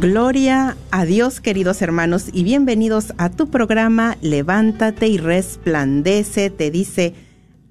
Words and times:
Gloria 0.00 0.76
a 0.92 1.04
Dios, 1.04 1.40
queridos 1.40 1.82
hermanos, 1.82 2.28
y 2.32 2.44
bienvenidos 2.44 3.14
a 3.18 3.30
tu 3.30 3.48
programa 3.48 4.16
Levántate 4.22 5.08
y 5.08 5.18
resplandece. 5.18 6.50
Te 6.50 6.70
dice 6.70 7.14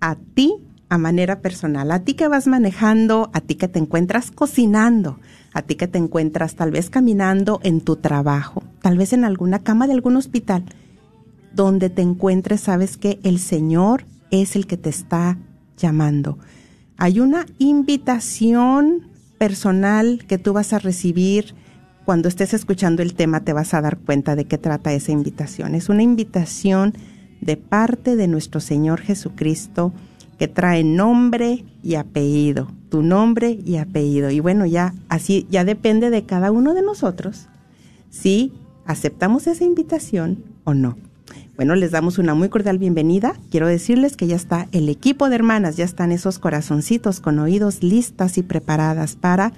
a 0.02 0.18
ti 0.34 0.54
a 0.90 0.98
manera 0.98 1.40
personal, 1.40 1.90
a 1.90 2.02
ti 2.04 2.16
que 2.16 2.28
vas 2.28 2.46
manejando, 2.46 3.30
a 3.32 3.40
ti 3.40 3.56
que 3.56 3.70
te 3.70 3.80
encuentras 3.80 4.32
cocinando, 4.32 5.20
a 5.54 5.62
ti 5.62 5.76
que 5.76 5.88
te 5.88 6.00
encuentras 6.00 6.56
tal 6.56 6.72
vez 6.72 6.90
caminando 6.90 7.62
en 7.64 7.80
tu 7.80 7.96
trabajo, 7.96 8.62
tal 8.82 8.98
vez 8.98 9.14
en 9.14 9.24
alguna 9.24 9.60
cama 9.60 9.88
de 9.88 9.94
algún 9.94 10.18
hospital, 10.18 10.66
donde 11.54 11.90
te 11.90 12.02
encuentres, 12.02 12.60
sabes 12.60 12.98
que 12.98 13.20
el 13.24 13.40
Señor 13.40 14.04
es 14.32 14.58
el 14.58 14.68
que 14.68 14.76
te 14.76 14.90
está 14.90 15.38
llamando. 15.78 16.38
Hay 16.98 17.22
una 17.22 17.46
invitación 17.58 19.08
personal 19.38 20.26
que 20.28 20.38
tú 20.38 20.52
vas 20.52 20.74
a 20.74 20.80
recibir 20.80 21.56
cuando 22.08 22.30
estés 22.30 22.54
escuchando 22.54 23.02
el 23.02 23.16
tema 23.16 23.42
te 23.42 23.52
vas 23.52 23.74
a 23.74 23.82
dar 23.82 23.98
cuenta 23.98 24.38
de 24.38 24.46
qué 24.46 24.58
trata 24.58 24.94
esa 24.94 25.12
invitación. 25.12 25.76
Es 25.76 25.90
una 25.90 26.04
invitación 26.04 26.94
de 27.42 27.58
parte 27.58 28.16
de 28.16 28.30
nuestro 28.30 28.62
Señor 28.62 29.02
Jesucristo 29.02 29.92
que 30.40 30.48
trae 30.48 30.86
nombre 30.86 31.66
y 31.84 31.96
apellido, 31.96 32.72
tu 32.88 33.02
nombre 33.02 33.60
y 33.66 33.76
apellido. 33.76 34.32
Y 34.32 34.40
bueno, 34.40 34.66
ya 34.66 34.94
así 35.10 35.48
ya 35.50 35.66
depende 35.66 36.10
de 36.10 36.24
cada 36.24 36.50
uno 36.50 36.74
de 36.74 36.82
nosotros 36.82 37.50
si 38.10 38.54
aceptamos 38.86 39.46
esa 39.46 39.66
invitación 39.66 40.46
o 40.64 40.74
no. 40.74 40.96
Bueno, 41.58 41.76
les 41.76 41.92
damos 41.92 42.20
una 42.20 42.36
muy 42.36 42.48
cordial 42.48 42.78
bienvenida. 42.78 43.34
Quiero 43.52 43.68
decirles 43.68 44.16
que 44.16 44.28
ya 44.28 44.38
está 44.38 44.70
el 44.72 44.88
equipo 44.88 45.28
de 45.28 45.36
hermanas, 45.36 45.76
ya 45.76 45.84
están 45.84 46.14
esos 46.14 46.40
corazoncitos 46.40 47.20
con 47.20 47.38
oídos 47.40 47.84
listas 47.84 48.38
y 48.38 48.44
preparadas 48.44 49.18
para 49.18 49.52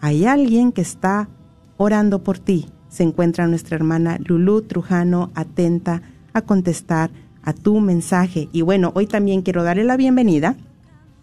Hay 0.00 0.26
alguien 0.26 0.72
que 0.72 0.82
está 0.82 1.28
orando 1.76 2.22
por 2.22 2.38
ti. 2.38 2.66
Se 2.88 3.02
encuentra 3.02 3.46
nuestra 3.46 3.76
hermana 3.76 4.18
Lulú 4.24 4.62
Trujano 4.62 5.30
atenta 5.34 6.02
a 6.32 6.42
contestar 6.42 7.10
a 7.42 7.52
tu 7.52 7.80
mensaje. 7.80 8.48
Y 8.52 8.62
bueno, 8.62 8.92
hoy 8.94 9.06
también 9.06 9.42
quiero 9.42 9.62
darle 9.62 9.84
la 9.84 9.96
bienvenida 9.96 10.56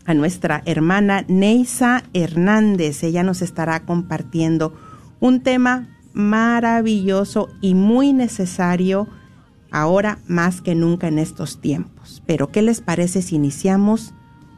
a 0.05 0.13
nuestra 0.13 0.61
hermana 0.65 1.25
Neisa 1.27 2.03
Hernández. 2.13 3.03
Ella 3.03 3.23
nos 3.23 3.41
estará 3.41 3.81
compartiendo 3.81 4.73
un 5.19 5.41
tema 5.41 5.87
maravilloso 6.13 7.49
y 7.61 7.75
muy 7.75 8.13
necesario 8.13 9.07
ahora 9.73 10.19
más 10.27 10.61
que 10.61 10.75
nunca 10.75 11.09
en 11.09 11.19
estos 11.19 11.59
tiempos. 11.59 12.23
Pero, 12.25 12.49
¿qué 12.49 12.61
les 12.61 12.79
parece 12.79 13.21
si 13.21 13.35
iniciamos 13.35 14.13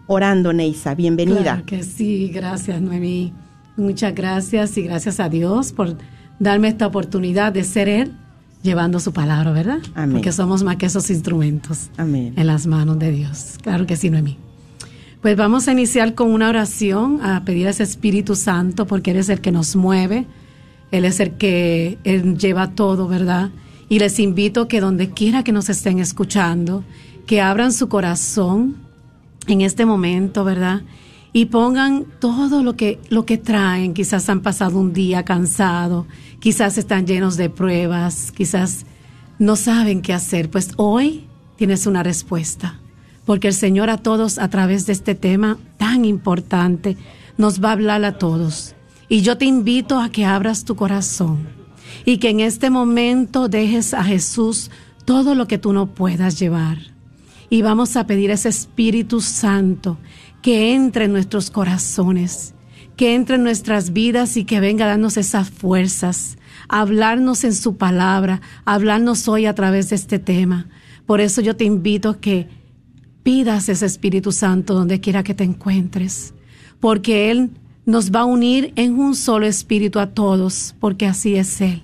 orando, 0.06 0.54
Neisa? 0.54 0.94
Bienvenida. 0.94 1.42
Claro 1.42 1.66
que 1.66 1.84
sí, 1.84 2.30
gracias, 2.32 2.80
Noemí. 2.82 3.34
Muchas 3.78 4.14
gracias 4.14 4.78
y 4.78 4.84
gracias 4.84 5.20
a 5.20 5.30
Dios 5.30 5.72
por 5.72 5.98
darme 6.40 6.68
esta 6.68 6.86
oportunidad 6.86 7.54
de 7.54 7.64
ser 7.64 7.90
Él 7.90 8.14
llevando 8.62 9.00
su 9.00 9.14
palabra, 9.14 9.52
¿verdad? 9.52 9.80
Amén. 9.96 10.18
Porque 10.18 10.32
somos 10.32 10.64
más 10.64 10.76
que 10.76 10.88
esos 10.88 11.10
instrumentos 11.10 11.90
Amén. 11.98 12.34
en 12.36 12.48
las 12.48 12.68
manos 12.68 13.00
de 13.00 13.12
Dios. 13.12 13.56
Claro 13.62 13.86
que 13.86 13.96
sí, 13.96 14.10
Noemí. 14.10 14.38
Pues 15.22 15.38
vamos 15.38 15.68
a 15.68 15.72
iniciar 15.72 16.14
con 16.14 16.32
una 16.32 16.50
oración, 16.50 17.20
a 17.24 17.44
pedir 17.46 17.68
a 17.68 17.70
ese 17.72 17.84
Espíritu 17.84 18.36
Santo, 18.36 18.86
porque 18.86 19.12
Él 19.12 19.18
es 19.18 19.30
el 19.30 19.40
que 19.40 19.52
nos 19.52 19.76
mueve, 19.76 20.26
Él 20.92 21.06
es 21.06 21.20
el 21.20 21.32
que 21.32 21.98
él 22.04 22.38
lleva 22.38 22.72
todo, 22.72 23.08
¿verdad? 23.08 23.50
Y 23.88 24.00
les 24.00 24.20
invito 24.20 24.68
que 24.68 24.82
donde 24.82 25.12
quiera 25.12 25.44
que 25.44 25.52
nos 25.52 25.70
estén 25.70 26.00
escuchando, 26.00 26.84
que 27.28 27.42
abran 27.42 27.72
su 27.72 27.88
corazón 27.88 28.76
en 29.48 29.62
este 29.62 29.86
momento, 29.86 30.44
¿verdad? 30.44 30.82
Y 31.34 31.46
pongan 31.46 32.06
todo 32.20 32.64
lo 32.64 32.76
que, 32.76 33.00
lo 33.10 33.26
que 33.26 33.38
traen. 33.38 33.94
Quizás 33.94 34.30
han 34.30 34.42
pasado 34.42 34.80
un 34.80 34.94
día 34.94 35.24
cansado, 35.24 36.08
quizás 36.40 36.78
están 36.78 37.06
llenos 37.06 37.38
de 37.38 37.50
pruebas, 37.50 38.32
quizás 38.32 38.86
no 39.38 39.56
saben 39.56 40.02
qué 40.02 40.14
hacer. 40.14 40.50
Pues 40.50 40.72
hoy 40.78 41.26
tienes 41.58 41.86
una 41.86 42.04
respuesta, 42.04 42.80
porque 43.26 43.50
el 43.50 43.54
Señor 43.54 43.90
a 43.90 43.98
todos 43.98 44.40
a 44.40 44.50
través 44.50 44.86
de 44.86 44.94
este 44.94 45.14
tema 45.14 45.58
tan 45.78 46.06
importante 46.06 46.98
nos 47.38 47.64
va 47.64 47.70
a 47.70 47.74
hablar 47.74 48.04
a 48.06 48.18
todos. 48.18 48.74
Y 49.10 49.22
yo 49.22 49.38
te 49.38 49.46
invito 49.46 50.00
a 50.00 50.10
que 50.10 50.26
abras 50.26 50.66
tu 50.66 50.76
corazón 50.76 51.65
y 52.04 52.18
que 52.18 52.30
en 52.30 52.40
este 52.40 52.70
momento 52.70 53.48
dejes 53.48 53.94
a 53.94 54.04
Jesús 54.04 54.72
todo 55.06 55.36
lo 55.36 55.48
que 55.48 55.58
tú 55.58 55.72
no 55.72 55.88
puedas 55.88 56.40
llevar. 56.40 56.80
Y 57.50 57.62
vamos 57.62 57.96
a 57.96 58.08
pedir 58.08 58.32
a 58.32 58.34
ese 58.34 58.50
Espíritu 58.50 59.22
Santo 59.22 59.98
que 60.42 60.74
entre 60.74 61.06
en 61.06 61.14
nuestros 61.14 61.50
corazones, 61.52 62.54
que 62.98 63.16
entre 63.16 63.36
en 63.36 63.44
nuestras 63.44 63.94
vidas 63.94 64.38
y 64.38 64.46
que 64.46 64.60
venga 64.60 64.86
a 64.86 64.90
darnos 64.90 65.18
esas 65.18 65.50
fuerzas, 65.50 66.38
a 66.68 66.82
hablarnos 66.82 67.44
en 67.44 67.54
su 67.54 67.78
palabra, 67.78 68.42
a 68.66 68.74
hablarnos 68.74 69.28
hoy 69.28 69.46
a 69.46 69.56
través 69.56 69.90
de 69.90 69.96
este 69.96 70.20
tema. 70.20 70.68
Por 71.06 71.22
eso 71.22 71.42
yo 71.42 71.56
te 71.56 71.66
invito 71.66 72.10
a 72.10 72.20
que 72.20 72.48
pidas 73.24 73.70
ese 73.70 73.86
Espíritu 73.86 74.32
Santo 74.32 74.74
donde 74.74 75.00
quiera 75.00 75.24
que 75.24 75.34
te 75.34 75.44
encuentres, 75.44 76.34
porque 76.80 77.32
Él 77.32 77.52
nos 77.86 78.12
va 78.12 78.22
a 78.22 78.26
unir 78.26 78.74
en 78.76 78.98
un 79.00 79.16
solo 79.16 79.46
espíritu 79.46 80.00
a 80.00 80.08
todos, 80.08 80.76
porque 80.80 81.06
así 81.06 81.36
es 81.36 81.62
Él. 81.62 81.84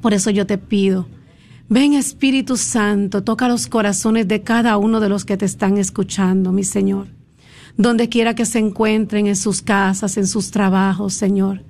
Por 0.00 0.14
eso 0.14 0.30
yo 0.30 0.46
te 0.46 0.58
pido, 0.58 1.06
ven 1.68 1.94
Espíritu 1.94 2.56
Santo, 2.56 3.22
toca 3.22 3.48
los 3.48 3.66
corazones 3.66 4.28
de 4.28 4.42
cada 4.42 4.76
uno 4.76 5.00
de 5.00 5.08
los 5.08 5.24
que 5.24 5.36
te 5.36 5.44
están 5.44 5.78
escuchando, 5.78 6.52
mi 6.52 6.64
Señor. 6.64 7.08
donde 7.76 8.08
quiera 8.08 8.34
que 8.34 8.46
se 8.46 8.60
encuentren 8.60 9.26
en 9.26 9.34
sus 9.34 9.60
casas, 9.60 10.16
en 10.16 10.28
sus 10.28 10.52
trabajos, 10.52 11.14
Señor. 11.14 11.64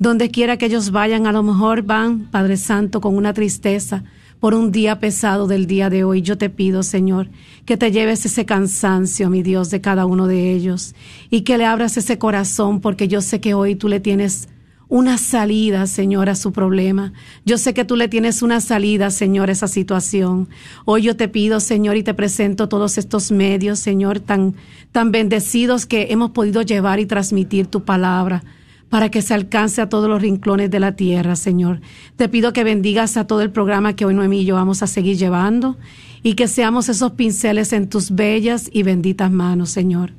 Donde 0.00 0.28
quiera 0.30 0.56
que 0.56 0.66
ellos 0.66 0.90
vayan, 0.90 1.28
a 1.28 1.32
lo 1.32 1.44
mejor 1.44 1.82
van, 1.82 2.28
Padre 2.30 2.56
Santo, 2.56 3.00
con 3.00 3.16
una 3.16 3.32
tristeza 3.32 4.02
por 4.44 4.54
un 4.54 4.72
día 4.72 4.98
pesado 4.98 5.46
del 5.46 5.66
día 5.66 5.88
de 5.88 6.04
hoy. 6.04 6.20
Yo 6.20 6.36
te 6.36 6.50
pido, 6.50 6.82
Señor, 6.82 7.30
que 7.64 7.78
te 7.78 7.90
lleves 7.90 8.26
ese 8.26 8.44
cansancio, 8.44 9.30
mi 9.30 9.42
Dios, 9.42 9.70
de 9.70 9.80
cada 9.80 10.04
uno 10.04 10.26
de 10.26 10.52
ellos 10.52 10.94
y 11.30 11.44
que 11.44 11.56
le 11.56 11.64
abras 11.64 11.96
ese 11.96 12.18
corazón, 12.18 12.82
porque 12.82 13.08
yo 13.08 13.22
sé 13.22 13.40
que 13.40 13.54
hoy 13.54 13.74
tú 13.74 13.88
le 13.88 14.00
tienes 14.00 14.50
una 14.90 15.16
salida, 15.16 15.86
Señor, 15.86 16.28
a 16.28 16.34
su 16.34 16.52
problema. 16.52 17.14
Yo 17.46 17.56
sé 17.56 17.72
que 17.72 17.86
tú 17.86 17.96
le 17.96 18.08
tienes 18.08 18.42
una 18.42 18.60
salida, 18.60 19.10
Señor, 19.10 19.48
a 19.48 19.52
esa 19.52 19.66
situación. 19.66 20.50
Hoy 20.84 21.00
yo 21.00 21.16
te 21.16 21.28
pido, 21.28 21.58
Señor, 21.58 21.96
y 21.96 22.02
te 22.02 22.12
presento 22.12 22.68
todos 22.68 22.98
estos 22.98 23.32
medios, 23.32 23.78
Señor, 23.78 24.20
tan, 24.20 24.56
tan 24.92 25.10
bendecidos 25.10 25.86
que 25.86 26.08
hemos 26.10 26.32
podido 26.32 26.60
llevar 26.60 27.00
y 27.00 27.06
transmitir 27.06 27.66
tu 27.66 27.84
palabra 27.84 28.44
para 28.88 29.10
que 29.10 29.22
se 29.22 29.34
alcance 29.34 29.80
a 29.80 29.88
todos 29.88 30.08
los 30.08 30.22
rincones 30.22 30.70
de 30.70 30.80
la 30.80 30.96
tierra, 30.96 31.36
Señor. 31.36 31.80
Te 32.16 32.28
pido 32.28 32.52
que 32.52 32.64
bendigas 32.64 33.16
a 33.16 33.26
todo 33.26 33.42
el 33.42 33.50
programa 33.50 33.94
que 33.96 34.04
hoy 34.04 34.14
Noemí 34.14 34.40
y 34.40 34.44
yo 34.44 34.54
vamos 34.54 34.82
a 34.82 34.86
seguir 34.86 35.16
llevando 35.16 35.76
y 36.22 36.34
que 36.34 36.48
seamos 36.48 36.88
esos 36.88 37.12
pinceles 37.12 37.72
en 37.72 37.88
tus 37.88 38.12
bellas 38.12 38.70
y 38.72 38.82
benditas 38.82 39.30
manos, 39.30 39.70
Señor 39.70 40.12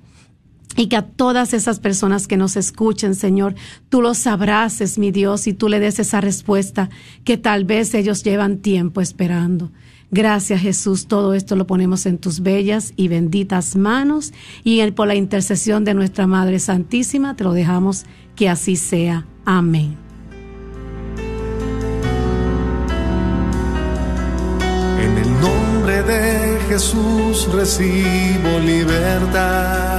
y 0.75 0.87
que 0.87 0.97
a 0.97 1.03
todas 1.03 1.53
esas 1.53 1.79
personas 1.79 2.27
que 2.27 2.37
nos 2.37 2.57
escuchen, 2.57 3.15
Señor, 3.15 3.55
tú 3.89 4.01
los 4.01 4.27
abraces, 4.27 4.97
mi 4.97 5.11
Dios, 5.11 5.47
y 5.47 5.53
tú 5.53 5.69
le 5.69 5.79
des 5.79 5.99
esa 5.99 6.21
respuesta 6.21 6.89
que 7.23 7.37
tal 7.37 7.63
vez 7.63 7.93
ellos 7.93 8.23
llevan 8.23 8.57
tiempo 8.57 9.01
esperando. 9.01 9.71
Gracias 10.11 10.61
Jesús, 10.61 11.07
todo 11.07 11.33
esto 11.33 11.55
lo 11.55 11.65
ponemos 11.65 12.05
en 12.05 12.19
tus 12.19 12.41
bellas 12.41 12.93
y 12.95 13.07
benditas 13.07 13.75
manos 13.75 14.33
y 14.63 14.79
por 14.91 15.07
la 15.07 15.15
intercesión 15.15 15.83
de 15.83 15.95
nuestra 15.95 16.27
Madre 16.27 16.59
Santísima 16.59 17.35
te 17.35 17.43
lo 17.43 17.53
dejamos 17.53 18.05
que 18.35 18.49
así 18.49 18.75
sea. 18.75 19.25
Amén. 19.45 19.97
En 25.01 25.17
el 25.17 25.41
nombre 25.41 26.03
de 26.03 26.59
Jesús 26.67 27.47
recibo 27.53 28.59
libertad 28.59 29.95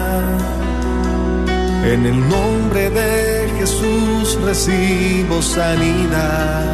en 1.92 2.04
el 2.04 2.28
nombre 2.28 2.90
de 2.90 3.48
Jesús 3.58 4.36
recibo 4.44 5.40
sanidad. 5.40 6.64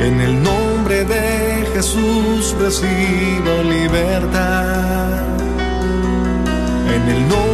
En 0.00 0.20
el 0.20 0.42
nombre 0.42 1.04
de 1.04 1.64
Jesús 1.74 2.56
recibo 2.58 3.62
libertad. 3.62 5.22
En 6.92 7.02
el 7.14 7.28
nombre 7.28 7.53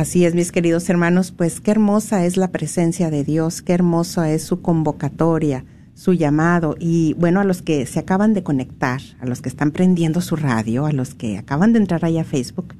Así 0.00 0.24
es, 0.24 0.34
mis 0.34 0.50
queridos 0.50 0.88
hermanos, 0.88 1.30
pues 1.30 1.60
qué 1.60 1.72
hermosa 1.72 2.24
es 2.24 2.38
la 2.38 2.48
presencia 2.48 3.10
de 3.10 3.22
Dios, 3.22 3.60
qué 3.60 3.74
hermosa 3.74 4.30
es 4.32 4.42
su 4.42 4.62
convocatoria, 4.62 5.66
su 5.92 6.14
llamado. 6.14 6.74
Y 6.80 7.12
bueno, 7.18 7.38
a 7.38 7.44
los 7.44 7.60
que 7.60 7.84
se 7.84 7.98
acaban 7.98 8.32
de 8.32 8.42
conectar, 8.42 9.02
a 9.20 9.26
los 9.26 9.42
que 9.42 9.50
están 9.50 9.72
prendiendo 9.72 10.22
su 10.22 10.36
radio, 10.36 10.86
a 10.86 10.92
los 10.92 11.14
que 11.14 11.36
acaban 11.36 11.74
de 11.74 11.80
entrar 11.80 12.02
ahí 12.02 12.16
a 12.16 12.24
Facebook, 12.24 12.72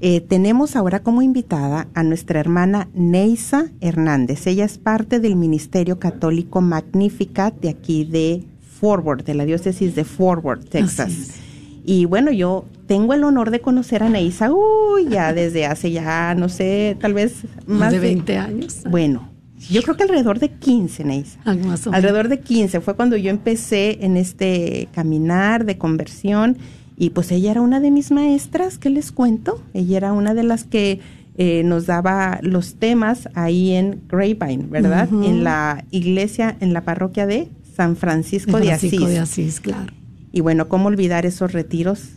eh, 0.00 0.20
tenemos 0.20 0.74
ahora 0.74 1.04
como 1.04 1.22
invitada 1.22 1.86
a 1.94 2.02
nuestra 2.02 2.40
hermana 2.40 2.88
Neisa 2.92 3.70
Hernández. 3.80 4.44
Ella 4.48 4.64
es 4.64 4.78
parte 4.78 5.20
del 5.20 5.36
Ministerio 5.36 6.00
Católico 6.00 6.60
Magnificat 6.60 7.54
de 7.60 7.68
aquí 7.68 8.02
de 8.02 8.42
Forward, 8.80 9.22
de 9.22 9.34
la 9.34 9.44
diócesis 9.44 9.94
de 9.94 10.02
Forward, 10.02 10.64
Texas. 10.64 11.34
Y 11.84 12.04
bueno, 12.04 12.30
yo 12.30 12.64
tengo 12.86 13.14
el 13.14 13.24
honor 13.24 13.50
de 13.50 13.60
conocer 13.60 14.02
a 14.02 14.08
Neisa, 14.08 14.52
uy, 14.52 15.08
ya 15.08 15.32
desde 15.34 15.66
hace 15.66 15.90
ya, 15.90 16.34
no 16.34 16.48
sé, 16.48 16.96
tal 17.00 17.14
vez 17.14 17.42
más, 17.66 17.92
de 17.92 17.98
20 17.98 18.38
años. 18.38 18.82
Bueno, 18.88 19.28
yo 19.70 19.82
creo 19.82 19.96
que 19.96 20.04
alrededor 20.04 20.38
de 20.38 20.50
15, 20.50 21.04
Neisa. 21.04 21.38
alrededor 21.44 22.28
de 22.28 22.40
15 22.40 22.80
fue 22.80 22.94
cuando 22.94 23.16
yo 23.16 23.30
empecé 23.30 23.98
en 24.04 24.16
este 24.16 24.88
caminar 24.92 25.64
de 25.64 25.78
conversión 25.78 26.58
y 26.96 27.10
pues 27.10 27.32
ella 27.32 27.50
era 27.50 27.60
una 27.60 27.80
de 27.80 27.90
mis 27.90 28.10
maestras, 28.10 28.78
¿qué 28.78 28.90
les 28.90 29.12
cuento? 29.12 29.62
Ella 29.74 29.96
era 29.96 30.12
una 30.12 30.34
de 30.34 30.42
las 30.42 30.64
que 30.64 31.00
eh, 31.36 31.62
nos 31.64 31.86
daba 31.86 32.38
los 32.42 32.74
temas 32.74 33.28
ahí 33.34 33.72
en 33.72 34.02
Grapevine, 34.08 34.66
¿verdad? 34.68 35.08
En 35.10 35.44
la 35.44 35.84
iglesia, 35.90 36.56
en 36.60 36.74
la 36.74 36.82
parroquia 36.82 37.26
de 37.26 37.48
San 37.74 37.96
Francisco, 37.96 38.58
de, 38.58 38.66
Francisco 38.66 39.06
de 39.06 39.18
Asís. 39.18 39.38
de 39.38 39.42
Asís, 39.44 39.60
claro. 39.60 40.01
Y 40.32 40.40
bueno, 40.40 40.68
¿cómo 40.68 40.88
olvidar 40.88 41.26
esos 41.26 41.52
retiros 41.52 42.14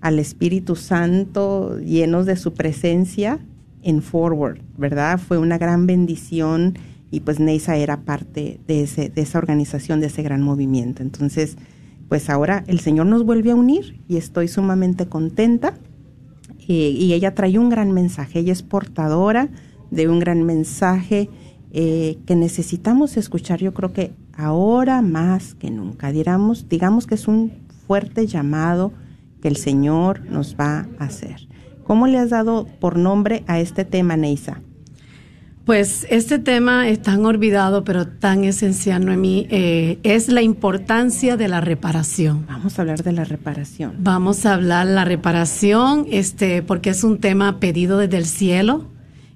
al 0.00 0.18
Espíritu 0.18 0.76
Santo 0.76 1.78
llenos 1.78 2.26
de 2.26 2.36
su 2.36 2.52
presencia 2.52 3.38
en 3.82 4.02
Forward, 4.02 4.58
¿verdad? 4.76 5.18
Fue 5.18 5.38
una 5.38 5.58
gran 5.58 5.86
bendición 5.86 6.74
y 7.10 7.20
pues 7.20 7.38
Neisa 7.38 7.76
era 7.76 8.00
parte 8.00 8.58
de, 8.66 8.82
ese, 8.82 9.08
de 9.08 9.22
esa 9.22 9.38
organización, 9.38 10.00
de 10.00 10.06
ese 10.06 10.22
gran 10.22 10.42
movimiento. 10.42 11.02
Entonces, 11.02 11.56
pues 12.08 12.28
ahora 12.30 12.64
el 12.66 12.80
Señor 12.80 13.06
nos 13.06 13.24
vuelve 13.24 13.52
a 13.52 13.54
unir 13.54 14.00
y 14.08 14.16
estoy 14.16 14.48
sumamente 14.48 15.06
contenta. 15.06 15.74
Eh, 16.68 16.90
y 16.90 17.12
ella 17.12 17.32
trae 17.34 17.58
un 17.60 17.68
gran 17.68 17.92
mensaje, 17.92 18.40
ella 18.40 18.52
es 18.52 18.64
portadora 18.64 19.50
de 19.92 20.08
un 20.08 20.18
gran 20.18 20.42
mensaje 20.42 21.30
eh, 21.70 22.18
que 22.26 22.34
necesitamos 22.34 23.16
escuchar, 23.16 23.60
yo 23.60 23.72
creo 23.72 23.92
que 23.92 24.10
ahora 24.36 25.02
más 25.02 25.54
que 25.54 25.70
nunca. 25.70 26.12
Digamos, 26.12 26.68
digamos 26.68 27.06
que 27.06 27.14
es 27.14 27.28
un 27.28 27.52
fuerte 27.86 28.26
llamado 28.26 28.92
que 29.40 29.48
el 29.48 29.56
Señor 29.56 30.24
nos 30.30 30.56
va 30.56 30.86
a 30.98 31.04
hacer. 31.04 31.48
¿Cómo 31.84 32.06
le 32.06 32.18
has 32.18 32.30
dado 32.30 32.66
por 32.80 32.98
nombre 32.98 33.44
a 33.46 33.60
este 33.60 33.84
tema, 33.84 34.16
Neisa? 34.16 34.60
Pues 35.64 36.06
este 36.10 36.38
tema 36.38 36.88
es 36.88 37.02
tan 37.02 37.26
olvidado, 37.26 37.82
pero 37.82 38.06
tan 38.06 38.44
esencial, 38.44 39.04
Noemí, 39.04 39.48
eh, 39.50 39.98
es 40.04 40.28
la 40.28 40.40
importancia 40.40 41.36
de 41.36 41.48
la 41.48 41.60
reparación. 41.60 42.46
Vamos 42.46 42.78
a 42.78 42.82
hablar 42.82 43.02
de 43.02 43.10
la 43.10 43.24
reparación. 43.24 43.96
Vamos 43.98 44.46
a 44.46 44.54
hablar 44.54 44.86
de 44.86 44.94
la 44.94 45.04
reparación, 45.04 46.06
este, 46.08 46.62
porque 46.62 46.90
es 46.90 47.02
un 47.02 47.18
tema 47.18 47.58
pedido 47.58 47.98
desde 47.98 48.16
el 48.16 48.26
cielo, 48.26 48.84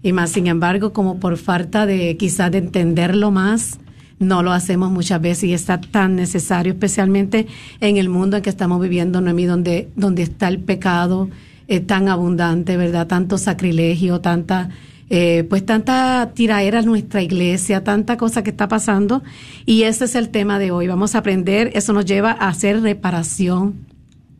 y 0.04 0.12
más, 0.12 0.30
sin 0.30 0.47
embargo, 0.47 0.92
como 0.92 1.19
por 1.19 1.37
falta 1.37 1.85
de 1.85 2.16
quizás 2.16 2.52
de 2.52 2.59
entenderlo 2.59 3.33
más, 3.33 3.80
no 4.20 4.42
lo 4.42 4.52
hacemos 4.52 4.92
muchas 4.92 5.20
veces 5.20 5.44
y 5.44 5.54
está 5.54 5.80
tan 5.80 6.14
necesario, 6.14 6.74
especialmente 6.74 7.46
en 7.80 7.96
el 7.96 8.08
mundo 8.08 8.36
en 8.36 8.42
que 8.42 8.50
estamos 8.50 8.80
viviendo, 8.80 9.20
Noemí, 9.20 9.46
donde, 9.46 9.88
donde 9.96 10.22
está 10.22 10.46
el 10.48 10.60
pecado 10.60 11.28
eh, 11.66 11.80
tan 11.80 12.08
abundante, 12.08 12.76
¿verdad? 12.76 13.06
Tanto 13.06 13.38
sacrilegio, 13.38 14.20
tanta, 14.20 14.68
eh, 15.08 15.46
pues 15.48 15.64
tanta 15.64 16.32
tiraera 16.34 16.80
en 16.80 16.86
nuestra 16.86 17.22
iglesia, 17.22 17.82
tanta 17.82 18.18
cosa 18.18 18.42
que 18.42 18.50
está 18.50 18.68
pasando. 18.68 19.22
Y 19.64 19.84
ese 19.84 20.04
es 20.04 20.14
el 20.14 20.28
tema 20.28 20.58
de 20.58 20.70
hoy. 20.70 20.86
Vamos 20.86 21.14
a 21.14 21.18
aprender, 21.18 21.70
eso 21.74 21.92
nos 21.94 22.04
lleva 22.04 22.32
a 22.32 22.48
hacer 22.48 22.82
reparación 22.82 23.89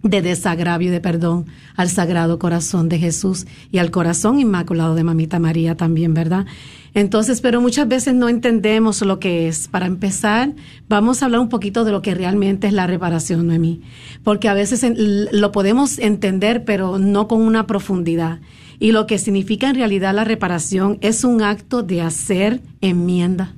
de 0.03 0.23
desagravio 0.23 0.89
y 0.89 0.91
de 0.91 1.01
perdón 1.01 1.47
al 1.77 1.89
Sagrado 1.89 2.39
Corazón 2.39 2.89
de 2.89 2.99
Jesús 2.99 3.47
y 3.71 3.79
al 3.79 3.91
corazón 3.91 4.41
inmaculado 4.41 4.95
de 4.95 5.05
Mamita 5.05 5.39
María 5.39 5.77
también, 5.77 6.15
¿verdad? 6.15 6.47
Entonces, 6.95 7.41
pero 7.41 7.61
muchas 7.61 7.87
veces 7.87 8.15
no 8.15 8.29
entendemos 8.29 9.03
lo 9.03 9.21
que 9.21 9.47
es. 9.47 9.69
Para 9.69 9.87
empezar, 9.87 10.53
vamos 10.89 11.23
a 11.23 11.27
hablar 11.27 11.41
un 11.41 11.49
poquito 11.49 11.85
de 11.85 11.93
lo 11.93 12.03
que 12.03 12.15
realmente 12.15 12.67
es 12.67 12.73
la 12.73 12.87
reparación, 12.87 13.47
Noemí, 13.47 13.83
porque 14.25 14.49
a 14.49 14.55
veces 14.55 14.85
lo 14.97 15.53
podemos 15.53 15.99
entender, 15.99 16.65
pero 16.65 16.99
no 16.99 17.29
con 17.29 17.43
una 17.43 17.67
profundidad. 17.67 18.41
Y 18.81 18.93
lo 18.93 19.07
que 19.07 19.19
significa 19.19 19.69
en 19.69 19.77
realidad 19.77 20.15
la 20.15 20.25
reparación 20.25 20.99
es 21.03 21.23
un 21.23 21.43
acto 21.43 21.83
de 21.83 22.01
hacer 22.01 22.63
enmienda. 22.81 23.55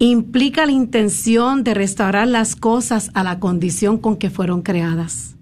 Implica 0.00 0.64
la 0.64 0.70
intención 0.70 1.64
de 1.64 1.74
restaurar 1.74 2.28
las 2.28 2.54
cosas 2.54 3.10
a 3.14 3.24
la 3.24 3.40
condición 3.40 3.98
con 3.98 4.16
que 4.16 4.30
fueron 4.30 4.62
creadas, 4.62 5.34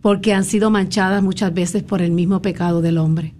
porque 0.00 0.32
han 0.32 0.44
sido 0.44 0.70
manchadas 0.70 1.20
muchas 1.20 1.52
veces 1.52 1.82
por 1.82 2.00
el 2.00 2.12
mismo 2.12 2.40
pecado 2.40 2.80
del 2.80 2.98
hombre. 2.98 3.34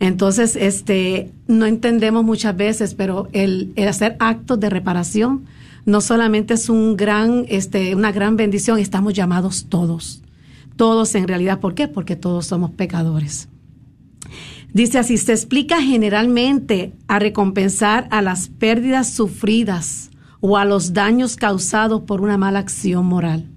Entonces, 0.00 0.56
este, 0.56 1.30
no 1.46 1.64
entendemos 1.66 2.24
muchas 2.24 2.56
veces, 2.56 2.94
pero 2.94 3.28
el, 3.32 3.72
hacer 3.88 4.16
actos 4.18 4.58
de 4.58 4.70
reparación 4.70 5.44
no 5.86 6.00
solamente 6.00 6.54
es 6.54 6.68
un 6.68 6.96
gran, 6.96 7.44
este, 7.48 7.94
una 7.94 8.10
gran 8.10 8.36
bendición, 8.36 8.80
estamos 8.80 9.12
llamados 9.12 9.66
todos. 9.68 10.22
Todos 10.74 11.14
en 11.14 11.28
realidad, 11.28 11.60
¿por 11.60 11.74
qué? 11.74 11.86
Porque 11.86 12.16
todos 12.16 12.46
somos 12.46 12.72
pecadores. 12.72 13.49
Dice 14.72 14.98
así, 14.98 15.16
se 15.16 15.32
explica 15.32 15.82
generalmente 15.82 16.92
a 17.08 17.18
recompensar 17.18 18.06
a 18.10 18.22
las 18.22 18.48
pérdidas 18.48 19.10
sufridas 19.10 20.10
o 20.40 20.56
a 20.56 20.64
los 20.64 20.92
daños 20.92 21.36
causados 21.36 22.02
por 22.02 22.20
una 22.20 22.38
mala 22.38 22.60
acción 22.60 23.06
moral. 23.06 23.48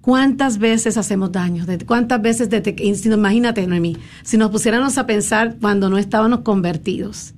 ¿Cuántas 0.00 0.58
veces 0.58 0.96
hacemos 0.98 1.32
daño? 1.32 1.64
¿Cuántas 1.84 2.22
veces, 2.22 2.48
desde 2.48 2.76
imagínate, 2.78 3.66
Noemí, 3.66 3.96
si 4.22 4.36
nos 4.36 4.50
pusiéramos 4.50 4.98
a 4.98 5.06
pensar 5.06 5.56
cuando 5.60 5.90
no 5.90 5.98
estábamos 5.98 6.40
convertidos 6.40 7.34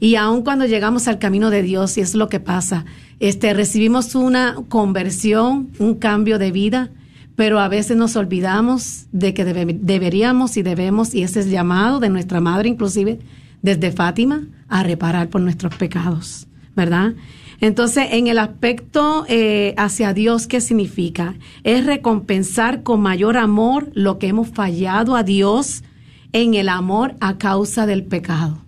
y 0.00 0.14
aun 0.14 0.42
cuando 0.42 0.64
llegamos 0.64 1.08
al 1.08 1.18
camino 1.18 1.50
de 1.50 1.62
Dios, 1.62 1.98
y 1.98 2.00
es 2.00 2.14
lo 2.14 2.28
que 2.28 2.40
pasa, 2.40 2.86
este, 3.20 3.52
recibimos 3.52 4.14
una 4.14 4.56
conversión, 4.68 5.70
un 5.78 5.94
cambio 5.96 6.38
de 6.38 6.52
vida, 6.52 6.90
pero 7.36 7.60
a 7.60 7.68
veces 7.68 7.96
nos 7.96 8.16
olvidamos 8.16 9.06
de 9.12 9.34
que 9.34 9.44
deberíamos 9.44 10.56
y 10.56 10.62
debemos, 10.62 11.14
y 11.14 11.22
ese 11.22 11.40
es 11.40 11.50
llamado 11.50 12.00
de 12.00 12.08
nuestra 12.08 12.40
madre, 12.40 12.70
inclusive 12.70 13.20
desde 13.62 13.92
Fátima, 13.92 14.46
a 14.68 14.82
reparar 14.82 15.28
por 15.28 15.42
nuestros 15.42 15.74
pecados, 15.76 16.46
¿verdad? 16.74 17.14
Entonces, 17.60 18.08
en 18.10 18.26
el 18.26 18.38
aspecto 18.38 19.24
eh, 19.28 19.74
hacia 19.76 20.12
Dios, 20.12 20.46
¿qué 20.46 20.60
significa? 20.60 21.34
Es 21.62 21.86
recompensar 21.86 22.82
con 22.82 23.00
mayor 23.00 23.36
amor 23.36 23.90
lo 23.94 24.18
que 24.18 24.28
hemos 24.28 24.48
fallado 24.48 25.14
a 25.14 25.22
Dios 25.22 25.82
en 26.32 26.54
el 26.54 26.68
amor 26.68 27.16
a 27.20 27.38
causa 27.38 27.86
del 27.86 28.04
pecado. 28.04 28.58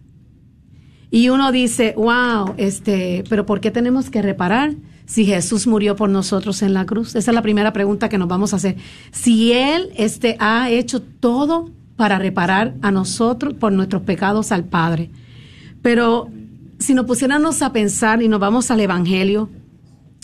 Y 1.11 1.31
uno 1.31 1.53
dice, 1.53 1.95
wow, 1.97 2.55
este, 2.59 3.25
pero 3.29 3.47
¿por 3.47 3.61
qué 3.61 3.71
tenemos 3.71 4.11
que 4.11 4.23
reparar 4.23 4.75
si 5.09 5.25
Jesús 5.25 5.67
murió 5.67 5.97
por 5.97 6.11
nosotros 6.11 6.61
en 6.61 6.75
la 6.75 6.85
cruz? 6.85 7.17
Esa 7.17 7.31
es 7.31 7.35
la 7.35 7.41
primera 7.41 7.73
pregunta 7.73 8.11
que 8.11 8.19
nos 8.19 8.29
vamos 8.29 8.53
a 8.53 8.57
hacer. 8.57 8.77
Si 9.11 9.53
Él 9.53 9.88
este, 9.97 10.37
ha 10.38 10.71
hecho 10.71 11.00
todo 11.00 11.71
para 11.97 12.19
reparar 12.19 12.75
a 12.83 12.91
nosotros 12.91 13.55
por 13.55 13.73
nuestros 13.73 14.03
pecados 14.03 14.53
al 14.53 14.65
Padre. 14.65 15.09
Pero 15.81 16.29
si 16.79 16.93
nos 16.93 17.07
pusiéramos 17.07 17.62
a 17.62 17.73
pensar 17.73 18.23
y 18.23 18.29
nos 18.29 18.38
vamos 18.38 18.71
al 18.71 18.81
Evangelio, 18.81 19.49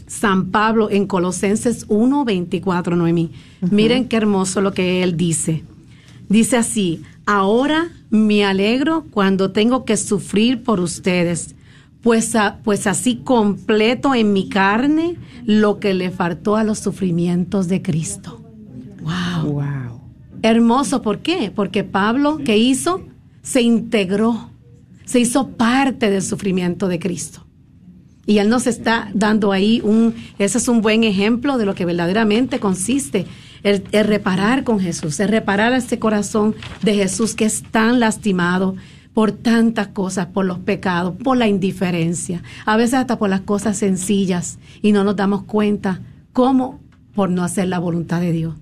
San 0.07 0.50
Pablo 0.50 0.91
en 0.91 1.07
Colosenses 1.07 1.87
1, 1.88 2.25
24, 2.26 2.95
Noemí. 2.95 3.31
Miren 3.62 4.07
qué 4.07 4.17
hermoso 4.17 4.61
lo 4.61 4.75
que 4.75 5.03
él 5.03 5.17
dice. 5.17 5.64
Dice 6.29 6.59
así, 6.59 7.03
ahora 7.25 7.88
me 8.11 8.45
alegro 8.45 9.07
cuando 9.11 9.50
tengo 9.50 9.87
que 9.87 9.97
sufrir 9.97 10.62
por 10.62 10.79
ustedes, 10.79 11.55
pues, 12.05 12.35
pues 12.63 12.87
así 12.87 13.17
completo 13.17 14.15
en 14.15 14.33
mi 14.33 14.49
carne 14.49 15.17
lo 15.45 15.81
que 15.81 15.93
le 15.93 16.13
faltó 16.13 16.55
a 16.55 16.63
los 16.63 16.79
sufrimientos 16.79 17.67
de 17.67 17.83
Cristo. 17.83 18.41
Wow. 19.03 19.53
wow. 19.55 20.01
Hermoso, 20.43 21.03
¿por 21.03 21.19
qué? 21.19 21.51
Porque 21.53 21.83
Pablo, 21.83 22.39
¿qué 22.45 22.57
hizo? 22.57 23.03
Se 23.43 23.61
integró 23.61 24.55
se 25.05 25.21
hizo 25.21 25.49
parte 25.49 26.11
del 26.11 26.23
sufrimiento 26.23 26.89
de 26.89 26.99
Cristo. 26.99 27.47
Y 28.27 28.39
Él 28.39 28.49
nos 28.49 28.67
está 28.67 29.11
dando 29.13 29.53
ahí 29.53 29.83
un, 29.85 30.15
ese 30.39 30.59
es 30.59 30.69
un 30.69 30.81
buen 30.81 31.05
ejemplo 31.05 31.59
de 31.59 31.67
lo 31.67 31.75
que 31.75 31.85
verdaderamente 31.85 32.59
consiste 32.59 33.27
el, 33.63 33.83
reparar 33.93 34.65
con 34.65 34.81
Jesús, 34.81 35.21
el 35.21 35.29
reparar 35.29 35.75
ese 35.75 35.99
corazón 35.99 36.55
de 36.83 36.95
Jesús 36.95 37.35
que 37.35 37.45
es 37.45 37.63
tan 37.63 38.01
lastimado 38.01 38.77
por 39.14 39.33
tantas 39.33 39.88
cosas, 39.88 40.26
por 40.26 40.44
los 40.44 40.59
pecados, 40.59 41.14
por 41.23 41.37
la 41.37 41.49
indiferencia, 41.49 42.42
a 42.66 42.76
veces 42.76 42.94
hasta 42.94 43.18
por 43.18 43.30
las 43.30 43.40
cosas 43.42 43.78
sencillas 43.78 44.59
y 44.83 44.92
no 44.92 45.04
nos 45.04 45.16
damos 45.16 45.44
cuenta 45.44 46.00
cómo 46.33 46.80
por 47.14 47.30
no 47.30 47.44
hacer 47.44 47.68
la 47.68 47.78
voluntad 47.78 48.21
de 48.21 48.33
Dios 48.33 48.54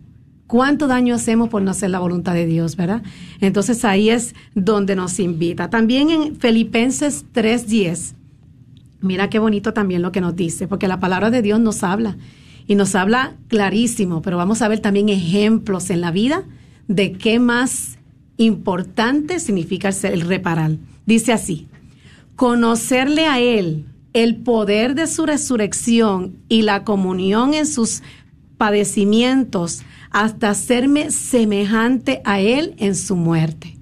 cuánto 0.53 0.87
daño 0.87 1.15
hacemos 1.15 1.49
por 1.49 1.63
no 1.63 1.71
hacer 1.71 1.89
la 1.89 1.99
voluntad 1.99 2.35
de 2.35 2.45
Dios, 2.45 2.77
¿verdad? 2.77 3.03
Entonces 3.41 3.87
ahí 3.87 4.11
es 4.11 4.35
donde 4.55 4.95
nos 4.95 5.19
invita. 5.19 5.71
También 5.71 6.11
en 6.11 6.37
Filipenses 6.37 7.25
3:10, 7.33 8.15
mira 9.01 9.31
qué 9.31 9.39
bonito 9.39 9.73
también 9.73 10.03
lo 10.03 10.13
que 10.13 10.21
nos 10.21 10.37
dice, 10.37 10.69
porque 10.69 10.89
la 10.89 11.01
palabra 11.01 11.31
de 11.31 11.41
Dios 11.41 11.59
nos 11.59 11.83
habla 11.83 12.19
y 12.67 12.75
nos 12.75 12.95
habla 12.95 13.33
clarísimo, 13.49 14.21
pero 14.21 14.37
vamos 14.37 14.61
a 14.61 14.69
ver 14.69 14.81
también 14.81 15.09
ejemplos 15.09 15.89
en 15.89 16.03
la 16.03 16.11
vida 16.11 16.45
de 16.87 17.13
qué 17.13 17.39
más 17.39 17.97
importante 18.45 19.41
significa 19.41 19.91
el 20.03 20.23
reparar. 20.23 20.77
Dice 21.07 21.33
así, 21.33 21.69
conocerle 22.37 23.27
a 23.27 23.41
Él, 23.41 23.87
el 24.13 24.37
poder 24.37 24.95
de 24.95 25.07
su 25.07 25.27
resurrección 25.27 26.37
y 26.49 26.63
la 26.63 26.85
comunión 26.85 27.55
en 27.55 27.67
sus 27.67 28.03
padecimientos, 28.59 29.83
hasta 30.11 30.51
hacerme 30.51 31.11
semejante 31.11 32.21
a 32.25 32.41
Él 32.41 32.75
en 32.79 32.95
su 32.95 33.17
muerte. 33.17 33.79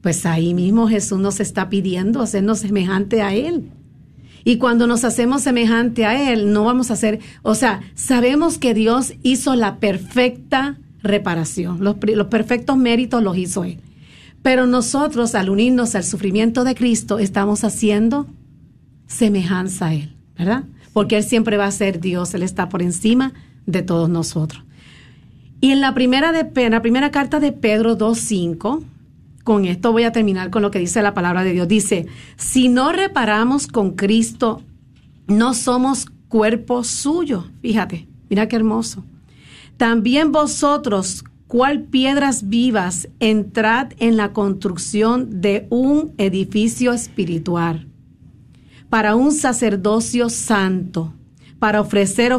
Pues 0.00 0.26
ahí 0.26 0.54
mismo 0.54 0.88
Jesús 0.88 1.18
nos 1.18 1.40
está 1.40 1.68
pidiendo 1.68 2.22
hacernos 2.22 2.60
semejante 2.60 3.22
a 3.22 3.34
Él. 3.34 3.70
Y 4.44 4.58
cuando 4.58 4.86
nos 4.86 5.04
hacemos 5.04 5.42
semejante 5.42 6.04
a 6.04 6.32
Él, 6.32 6.52
no 6.52 6.64
vamos 6.64 6.90
a 6.90 6.94
hacer, 6.94 7.20
o 7.42 7.54
sea, 7.54 7.80
sabemos 7.94 8.58
que 8.58 8.74
Dios 8.74 9.14
hizo 9.22 9.54
la 9.54 9.80
perfecta 9.80 10.78
reparación, 11.04 11.84
los, 11.84 11.96
perfectos 12.26 12.76
méritos 12.76 13.22
los 13.22 13.36
hizo 13.36 13.62
Él. 13.62 13.78
Pero 14.42 14.66
nosotros, 14.66 15.34
al 15.34 15.50
unirnos 15.50 15.94
al 15.94 16.02
sufrimiento 16.02 16.64
de 16.64 16.74
Cristo, 16.74 17.18
estamos 17.18 17.62
haciendo 17.62 18.26
semejanza 19.06 19.86
a 19.86 19.94
Él, 19.94 20.16
¿verdad? 20.36 20.64
Porque 20.92 21.18
Él 21.18 21.22
siempre 21.22 21.56
va 21.56 21.66
a 21.66 21.70
ser 21.70 22.00
Dios, 22.00 22.34
Él 22.34 22.42
está 22.42 22.68
por 22.68 22.82
encima 22.82 23.32
de 23.66 23.82
todos 23.82 24.08
nosotros. 24.08 24.64
Y 25.60 25.70
en 25.70 25.80
la 25.80 25.94
primera, 25.94 26.32
de, 26.32 26.50
en 26.62 26.72
la 26.72 26.82
primera 26.82 27.10
carta 27.10 27.38
de 27.38 27.52
Pedro 27.52 27.96
2.5, 27.96 28.82
con 29.44 29.66
esto 29.66 29.92
voy 29.92 30.04
a 30.04 30.12
terminar 30.12 30.50
con 30.50 30.62
lo 30.62 30.70
que 30.70 30.78
dice 30.78 31.02
la 31.02 31.14
palabra 31.14 31.44
de 31.44 31.52
Dios. 31.52 31.68
Dice, 31.68 32.06
si 32.36 32.68
no 32.68 32.92
reparamos 32.92 33.66
con 33.66 33.92
Cristo, 33.92 34.62
no 35.26 35.54
somos 35.54 36.06
cuerpo 36.28 36.82
suyo. 36.82 37.46
Fíjate, 37.62 38.08
mira 38.28 38.48
qué 38.48 38.56
hermoso. 38.56 39.04
También 39.76 40.32
vosotros, 40.32 41.24
cual 41.46 41.82
piedras 41.82 42.48
vivas, 42.48 43.08
entrad 43.20 43.92
en 43.98 44.16
la 44.16 44.32
construcción 44.32 45.40
de 45.40 45.66
un 45.70 46.12
edificio 46.18 46.92
espiritual, 46.92 47.88
para 48.88 49.14
un 49.14 49.32
sacerdocio 49.32 50.28
santo, 50.28 51.14
para 51.58 51.80
ofrecer 51.80 52.32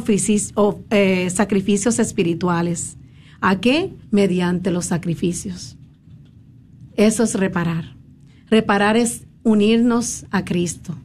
eh, 0.90 1.30
sacrificios 1.30 2.00
espirituales 2.00 2.98
¿A 3.48 3.60
qué? 3.60 3.94
Mediante 4.10 4.72
los 4.72 4.86
sacrificios. 4.86 5.78
Eso 6.96 7.22
es 7.22 7.36
reparar. 7.36 7.96
Reparar 8.50 8.98
es 8.98 9.28
unirnos 9.44 10.26
a 10.32 10.44
Cristo 10.44 10.98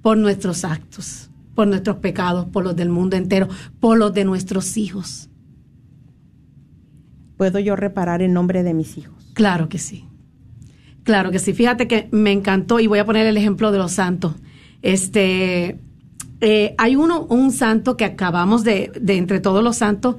por 0.00 0.16
nuestros 0.16 0.64
actos, 0.64 1.28
por 1.54 1.66
nuestros 1.66 1.96
pecados, 1.98 2.46
por 2.46 2.64
los 2.64 2.76
del 2.76 2.88
mundo 2.88 3.16
entero, 3.16 3.48
por 3.78 3.98
los 3.98 4.14
de 4.14 4.24
nuestros 4.24 4.78
hijos. 4.78 5.28
¿Puedo 7.36 7.58
yo 7.58 7.76
reparar 7.76 8.22
en 8.22 8.32
nombre 8.32 8.62
de 8.62 8.74
mis 8.74 8.96
hijos? 8.98 9.14
Claro 9.34 9.68
que 9.68 9.78
sí. 9.78 10.04
Claro 11.02 11.30
que 11.30 11.38
sí. 11.38 11.52
Fíjate 11.52 11.86
que 11.86 12.08
me 12.10 12.32
encantó 12.32 12.80
y 12.80 12.86
voy 12.86 12.98
a 12.98 13.06
poner 13.06 13.26
el 13.26 13.36
ejemplo 13.36 13.70
de 13.72 13.78
los 13.78 13.92
santos. 13.92 14.34
Este, 14.82 15.78
eh, 16.40 16.74
hay 16.78 16.96
uno, 16.96 17.26
un 17.28 17.52
santo 17.52 17.96
que 17.96 18.04
acabamos 18.04 18.64
de, 18.64 18.92
de 19.00 19.16
entre 19.16 19.40
todos 19.40 19.62
los 19.62 19.76
santos, 19.76 20.16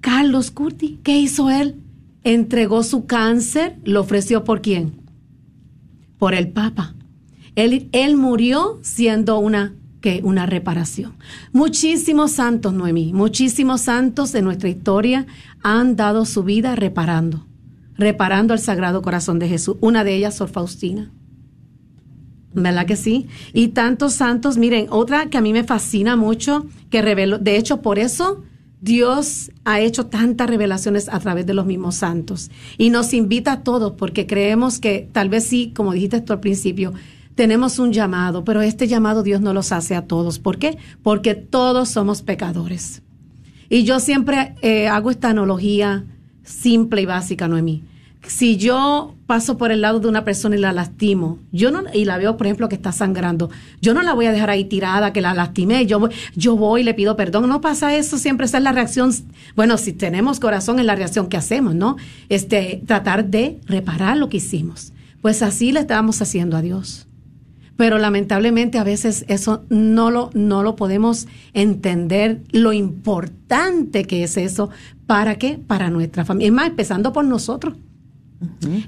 Carlos 0.00 0.50
Curti, 0.50 1.00
¿qué 1.02 1.18
hizo 1.18 1.50
él? 1.50 1.80
Entregó 2.22 2.82
su 2.82 3.06
cáncer, 3.06 3.76
lo 3.84 4.00
ofreció 4.00 4.44
por 4.44 4.62
quién? 4.62 5.00
Por 6.18 6.34
el 6.34 6.48
Papa. 6.48 6.94
Él, 7.56 7.88
él 7.92 8.16
murió 8.16 8.78
siendo 8.82 9.38
una 9.38 9.74
que 10.00 10.20
una 10.22 10.46
reparación. 10.46 11.14
Muchísimos 11.52 12.32
santos, 12.32 12.72
Noemí, 12.72 13.12
muchísimos 13.12 13.80
santos 13.80 14.30
de 14.30 14.42
nuestra 14.42 14.68
historia 14.68 15.26
han 15.68 15.96
dado 15.96 16.26
su 16.26 16.44
vida 16.44 16.76
reparando, 16.76 17.44
reparando 17.96 18.54
el 18.54 18.60
Sagrado 18.60 19.02
Corazón 19.02 19.40
de 19.40 19.48
Jesús. 19.48 19.76
Una 19.80 20.04
de 20.04 20.14
ellas, 20.14 20.36
Sor 20.36 20.48
Faustina. 20.48 21.10
¿Verdad 22.54 22.86
que 22.86 22.94
sí? 22.94 23.26
Y 23.52 23.68
tantos 23.68 24.12
santos, 24.12 24.58
miren, 24.58 24.86
otra 24.90 25.26
que 25.26 25.38
a 25.38 25.40
mí 25.40 25.52
me 25.52 25.64
fascina 25.64 26.14
mucho, 26.14 26.66
que 26.88 27.02
reveló, 27.02 27.38
de 27.38 27.56
hecho, 27.56 27.82
por 27.82 27.98
eso 27.98 28.44
Dios 28.80 29.50
ha 29.64 29.80
hecho 29.80 30.06
tantas 30.06 30.48
revelaciones 30.48 31.08
a 31.08 31.18
través 31.18 31.46
de 31.46 31.54
los 31.54 31.66
mismos 31.66 31.96
santos 31.96 32.48
y 32.78 32.90
nos 32.90 33.12
invita 33.12 33.50
a 33.50 33.62
todos 33.64 33.94
porque 33.98 34.24
creemos 34.24 34.78
que 34.78 35.08
tal 35.10 35.28
vez 35.30 35.48
sí, 35.48 35.72
como 35.74 35.94
dijiste 35.94 36.20
tú 36.20 36.32
al 36.32 36.40
principio, 36.40 36.92
tenemos 37.34 37.80
un 37.80 37.92
llamado, 37.92 38.44
pero 38.44 38.62
este 38.62 38.86
llamado 38.86 39.24
Dios 39.24 39.40
no 39.40 39.52
los 39.52 39.72
hace 39.72 39.96
a 39.96 40.06
todos. 40.06 40.38
¿Por 40.38 40.58
qué? 40.58 40.78
Porque 41.02 41.34
todos 41.34 41.88
somos 41.88 42.22
pecadores. 42.22 43.02
Y 43.68 43.84
yo 43.84 44.00
siempre 44.00 44.54
eh, 44.62 44.88
hago 44.88 45.10
esta 45.10 45.30
analogía 45.30 46.04
simple 46.44 47.02
y 47.02 47.06
básica, 47.06 47.48
Noemí. 47.48 47.82
si 48.26 48.56
yo 48.56 49.14
paso 49.26 49.56
por 49.56 49.72
el 49.72 49.80
lado 49.80 50.00
de 50.00 50.08
una 50.08 50.24
persona 50.24 50.56
y 50.56 50.58
la 50.58 50.72
lastimo, 50.72 51.38
yo 51.52 51.70
no, 51.70 51.82
y 51.92 52.04
la 52.04 52.18
veo, 52.18 52.36
por 52.36 52.46
ejemplo, 52.46 52.68
que 52.68 52.76
está 52.76 52.92
sangrando, 52.92 53.50
yo 53.80 53.94
no 53.94 54.02
la 54.02 54.14
voy 54.14 54.26
a 54.26 54.32
dejar 54.32 54.50
ahí 54.50 54.64
tirada, 54.64 55.12
que 55.12 55.20
la 55.20 55.34
lastimé, 55.34 55.86
yo, 55.86 56.08
yo 56.34 56.56
voy 56.56 56.80
y 56.80 56.84
le 56.84 56.94
pido 56.94 57.16
perdón. 57.16 57.48
No 57.48 57.60
pasa 57.60 57.96
eso, 57.96 58.18
siempre 58.18 58.46
esa 58.46 58.58
es 58.58 58.64
la 58.64 58.72
reacción. 58.72 59.12
Bueno, 59.54 59.78
si 59.78 59.92
tenemos 59.92 60.40
corazón 60.40 60.78
es 60.78 60.86
la 60.86 60.94
reacción 60.94 61.28
que 61.28 61.36
hacemos, 61.36 61.74
¿no? 61.74 61.96
Este, 62.28 62.82
tratar 62.86 63.26
de 63.26 63.60
reparar 63.66 64.16
lo 64.16 64.28
que 64.28 64.38
hicimos. 64.38 64.92
Pues 65.22 65.42
así 65.42 65.72
le 65.72 65.80
estamos 65.80 66.22
haciendo 66.22 66.56
a 66.56 66.62
Dios. 66.62 67.05
Pero 67.76 67.98
lamentablemente 67.98 68.78
a 68.78 68.84
veces 68.84 69.24
eso 69.28 69.64
no 69.68 70.10
lo, 70.10 70.30
no 70.32 70.62
lo 70.62 70.76
podemos 70.76 71.28
entender, 71.52 72.42
lo 72.50 72.72
importante 72.72 74.04
que 74.04 74.24
es 74.24 74.36
eso. 74.36 74.70
¿Para 75.06 75.36
qué? 75.36 75.58
Para 75.58 75.90
nuestra 75.90 76.24
familia. 76.24 76.48
Es 76.48 76.54
más, 76.54 76.68
empezando 76.68 77.12
por 77.12 77.24
nosotros 77.24 77.74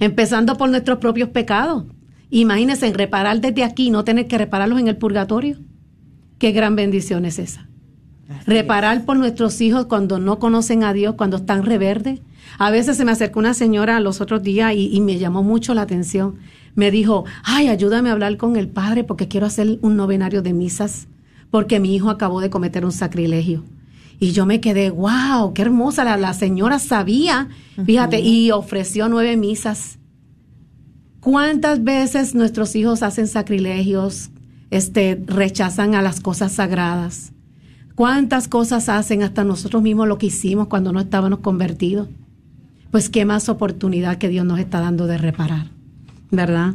Empezando 0.00 0.56
por 0.56 0.70
nuestros 0.70 0.98
propios 0.98 1.30
pecados. 1.30 1.84
Imagínense 2.30 2.86
en 2.86 2.94
reparar 2.94 3.40
desde 3.40 3.64
aquí, 3.64 3.90
no 3.90 4.04
tener 4.04 4.26
que 4.26 4.38
repararlos 4.38 4.80
en 4.80 4.88
el 4.88 4.96
purgatorio. 4.96 5.58
Qué 6.38 6.52
gran 6.52 6.76
bendición 6.76 7.24
es 7.24 7.38
esa. 7.38 7.68
reparar 8.44 9.06
por 9.06 9.16
nuestros 9.16 9.58
hijos 9.62 9.86
cuando 9.86 10.18
no 10.18 10.38
conocen 10.38 10.84
a 10.84 10.92
Dios, 10.92 11.14
cuando 11.14 11.38
están 11.38 11.64
reverdes. 11.64 12.20
A 12.58 12.70
veces 12.70 12.98
se 12.98 13.04
me 13.06 13.12
acercó 13.12 13.40
una 13.40 13.54
señora 13.54 14.00
los 14.00 14.20
otros 14.20 14.42
días 14.42 14.74
y, 14.74 14.94
y, 14.94 15.00
me 15.00 15.18
llamó 15.18 15.42
mucho 15.42 15.72
la 15.72 15.82
atención. 15.82 16.36
Me 16.78 16.92
dijo, 16.92 17.24
ay, 17.42 17.66
ayúdame 17.66 18.08
a 18.08 18.12
hablar 18.12 18.36
con 18.36 18.54
el 18.54 18.68
padre 18.68 19.02
porque 19.02 19.26
quiero 19.26 19.46
hacer 19.46 19.80
un 19.82 19.96
novenario 19.96 20.42
de 20.42 20.52
misas, 20.52 21.08
porque 21.50 21.80
mi 21.80 21.92
hijo 21.92 22.08
acabó 22.08 22.40
de 22.40 22.50
cometer 22.50 22.84
un 22.84 22.92
sacrilegio. 22.92 23.64
Y 24.20 24.30
yo 24.30 24.46
me 24.46 24.60
quedé, 24.60 24.90
wow, 24.90 25.52
qué 25.54 25.62
hermosa, 25.62 26.04
la, 26.04 26.16
la 26.16 26.34
señora 26.34 26.78
sabía, 26.78 27.48
fíjate, 27.84 28.20
y 28.20 28.52
ofreció 28.52 29.08
nueve 29.08 29.36
misas. 29.36 29.98
¿Cuántas 31.18 31.82
veces 31.82 32.36
nuestros 32.36 32.76
hijos 32.76 33.02
hacen 33.02 33.26
sacrilegios, 33.26 34.30
este, 34.70 35.20
rechazan 35.26 35.96
a 35.96 36.00
las 36.00 36.20
cosas 36.20 36.52
sagradas? 36.52 37.32
¿Cuántas 37.96 38.46
cosas 38.46 38.88
hacen 38.88 39.24
hasta 39.24 39.42
nosotros 39.42 39.82
mismos 39.82 40.06
lo 40.06 40.18
que 40.18 40.26
hicimos 40.26 40.68
cuando 40.68 40.92
no 40.92 41.00
estábamos 41.00 41.40
convertidos? 41.40 42.06
Pues 42.92 43.10
qué 43.10 43.24
más 43.24 43.48
oportunidad 43.48 44.18
que 44.18 44.28
Dios 44.28 44.46
nos 44.46 44.60
está 44.60 44.78
dando 44.78 45.08
de 45.08 45.18
reparar, 45.18 45.72
¿verdad? 46.30 46.74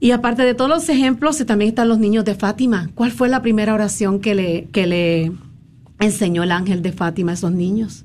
Y 0.00 0.10
aparte 0.10 0.42
de 0.42 0.54
todos 0.54 0.68
los 0.68 0.88
ejemplos, 0.88 1.38
también 1.46 1.68
están 1.68 1.88
los 1.88 1.98
niños 1.98 2.24
de 2.24 2.34
Fátima. 2.34 2.90
¿Cuál 2.94 3.12
fue 3.12 3.28
la 3.28 3.40
primera 3.40 3.72
oración 3.72 4.18
que 4.18 4.34
le, 4.34 4.68
que 4.72 4.86
le 4.86 5.32
enseñó 6.02 6.42
el 6.42 6.52
ángel 6.52 6.82
de 6.82 6.92
Fátima 6.92 7.32
a 7.32 7.34
esos 7.34 7.52
niños. 7.52 8.04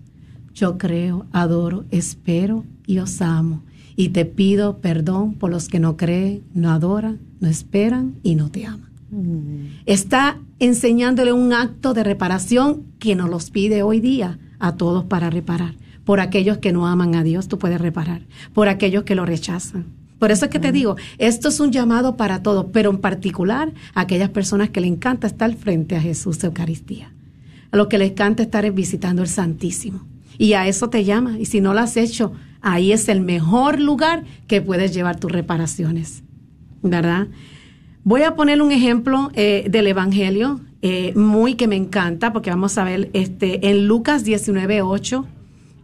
Yo 0.53 0.77
creo, 0.77 1.25
adoro, 1.31 1.85
espero 1.91 2.65
y 2.85 2.99
os 2.99 3.21
amo. 3.21 3.63
Y 3.95 4.09
te 4.09 4.25
pido 4.25 4.77
perdón 4.77 5.33
por 5.33 5.49
los 5.49 5.67
que 5.67 5.79
no 5.79 5.97
creen, 5.97 6.43
no 6.53 6.71
adoran, 6.71 7.19
no 7.39 7.47
esperan 7.47 8.15
y 8.23 8.35
no 8.35 8.49
te 8.49 8.65
aman. 8.65 8.89
Mm. 9.09 9.81
Está 9.85 10.37
enseñándole 10.59 11.33
un 11.33 11.53
acto 11.53 11.93
de 11.93 12.03
reparación 12.03 12.83
que 12.99 13.15
nos 13.15 13.29
los 13.29 13.49
pide 13.49 13.83
hoy 13.83 13.99
día 13.99 14.39
a 14.59 14.75
todos 14.75 15.05
para 15.05 15.29
reparar. 15.29 15.75
Por 16.05 16.19
aquellos 16.19 16.59
que 16.59 16.71
no 16.71 16.87
aman 16.87 17.15
a 17.15 17.23
Dios, 17.23 17.47
tú 17.47 17.57
puedes 17.57 17.81
reparar. 17.81 18.21
Por 18.53 18.69
aquellos 18.69 19.03
que 19.03 19.15
lo 19.15 19.25
rechazan. 19.25 19.85
Por 20.19 20.31
eso 20.31 20.45
es 20.45 20.51
que 20.51 20.59
te 20.59 20.71
digo, 20.71 20.95
esto 21.17 21.49
es 21.49 21.59
un 21.59 21.71
llamado 21.71 22.17
para 22.17 22.41
todos, 22.41 22.67
pero 22.73 22.89
en 22.89 22.97
particular 22.97 23.73
a 23.93 24.01
aquellas 24.01 24.29
personas 24.29 24.69
que 24.69 24.81
le 24.81 24.87
encanta 24.87 25.27
estar 25.27 25.53
frente 25.55 25.95
a 25.95 26.01
Jesús 26.01 26.43
Eucaristía 26.43 27.11
a 27.71 27.77
lo 27.77 27.89
que 27.89 27.97
les 27.97 28.13
canta 28.13 28.43
estar 28.43 28.69
visitando 28.71 29.21
el 29.21 29.27
Santísimo. 29.27 30.01
Y 30.37 30.53
a 30.53 30.67
eso 30.67 30.89
te 30.89 31.03
llama. 31.03 31.37
Y 31.39 31.45
si 31.45 31.61
no 31.61 31.73
lo 31.73 31.79
has 31.79 31.97
hecho, 31.97 32.31
ahí 32.61 32.91
es 32.91 33.09
el 33.09 33.21
mejor 33.21 33.79
lugar 33.79 34.23
que 34.47 34.61
puedes 34.61 34.93
llevar 34.93 35.19
tus 35.19 35.31
reparaciones. 35.31 36.23
¿Verdad? 36.81 37.27
Voy 38.03 38.21
a 38.23 38.35
poner 38.35 38.61
un 38.61 38.71
ejemplo 38.71 39.31
eh, 39.33 39.65
del 39.69 39.87
Evangelio, 39.87 40.61
eh, 40.81 41.13
muy 41.15 41.55
que 41.55 41.67
me 41.67 41.75
encanta, 41.75 42.31
porque 42.31 42.51
vamos 42.51 42.77
a 42.77 42.83
ver 42.83 43.09
este, 43.13 43.69
en 43.69 43.87
Lucas 43.87 44.23
19, 44.23 44.81
8, 44.81 45.25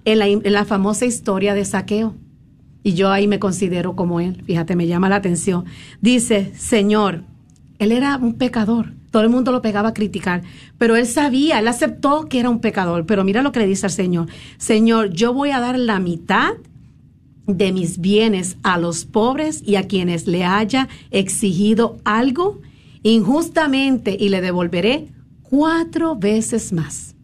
en 0.05 0.21
en 0.21 0.53
la 0.53 0.65
famosa 0.65 1.05
historia 1.05 1.53
de 1.53 1.65
saqueo. 1.65 2.15
Y 2.83 2.93
yo 2.93 3.11
ahí 3.11 3.27
me 3.27 3.39
considero 3.39 3.95
como 3.95 4.19
él. 4.19 4.43
Fíjate, 4.45 4.75
me 4.75 4.87
llama 4.87 5.09
la 5.09 5.15
atención. 5.15 5.65
Dice, 6.01 6.51
Señor, 6.55 7.23
él 7.79 7.91
era 7.91 8.17
un 8.17 8.33
pecador 8.35 8.93
todo 9.13 9.21
el 9.21 9.29
mundo 9.29 9.51
lo 9.51 9.61
pegaba 9.61 9.89
a 9.89 9.93
criticar, 9.93 10.41
pero 10.79 10.95
él 10.95 11.05
sabía, 11.05 11.59
él 11.59 11.67
aceptó 11.67 12.27
que 12.27 12.39
era 12.39 12.49
un 12.49 12.61
pecador. 12.61 13.05
Pero 13.05 13.23
mira 13.23 13.43
lo 13.43 13.51
que 13.51 13.59
le 13.59 13.67
dice 13.67 13.85
al 13.85 13.91
Señor, 13.91 14.27
Señor, 14.57 15.11
yo 15.11 15.35
voy 15.35 15.51
a 15.51 15.59
dar 15.59 15.77
la 15.77 15.99
mitad 15.99 16.53
de 17.45 17.71
mis 17.71 17.99
bienes 17.99 18.57
a 18.63 18.79
los 18.79 19.05
pobres 19.05 19.61
y 19.63 19.75
a 19.75 19.87
quienes 19.87 20.25
le 20.25 20.45
haya 20.45 20.89
exigido 21.11 21.99
algo 22.05 22.61
injustamente 23.03 24.17
y 24.19 24.29
le 24.29 24.41
devolveré 24.41 25.09
cuatro 25.43 26.15
veces 26.15 26.73
más. 26.73 27.15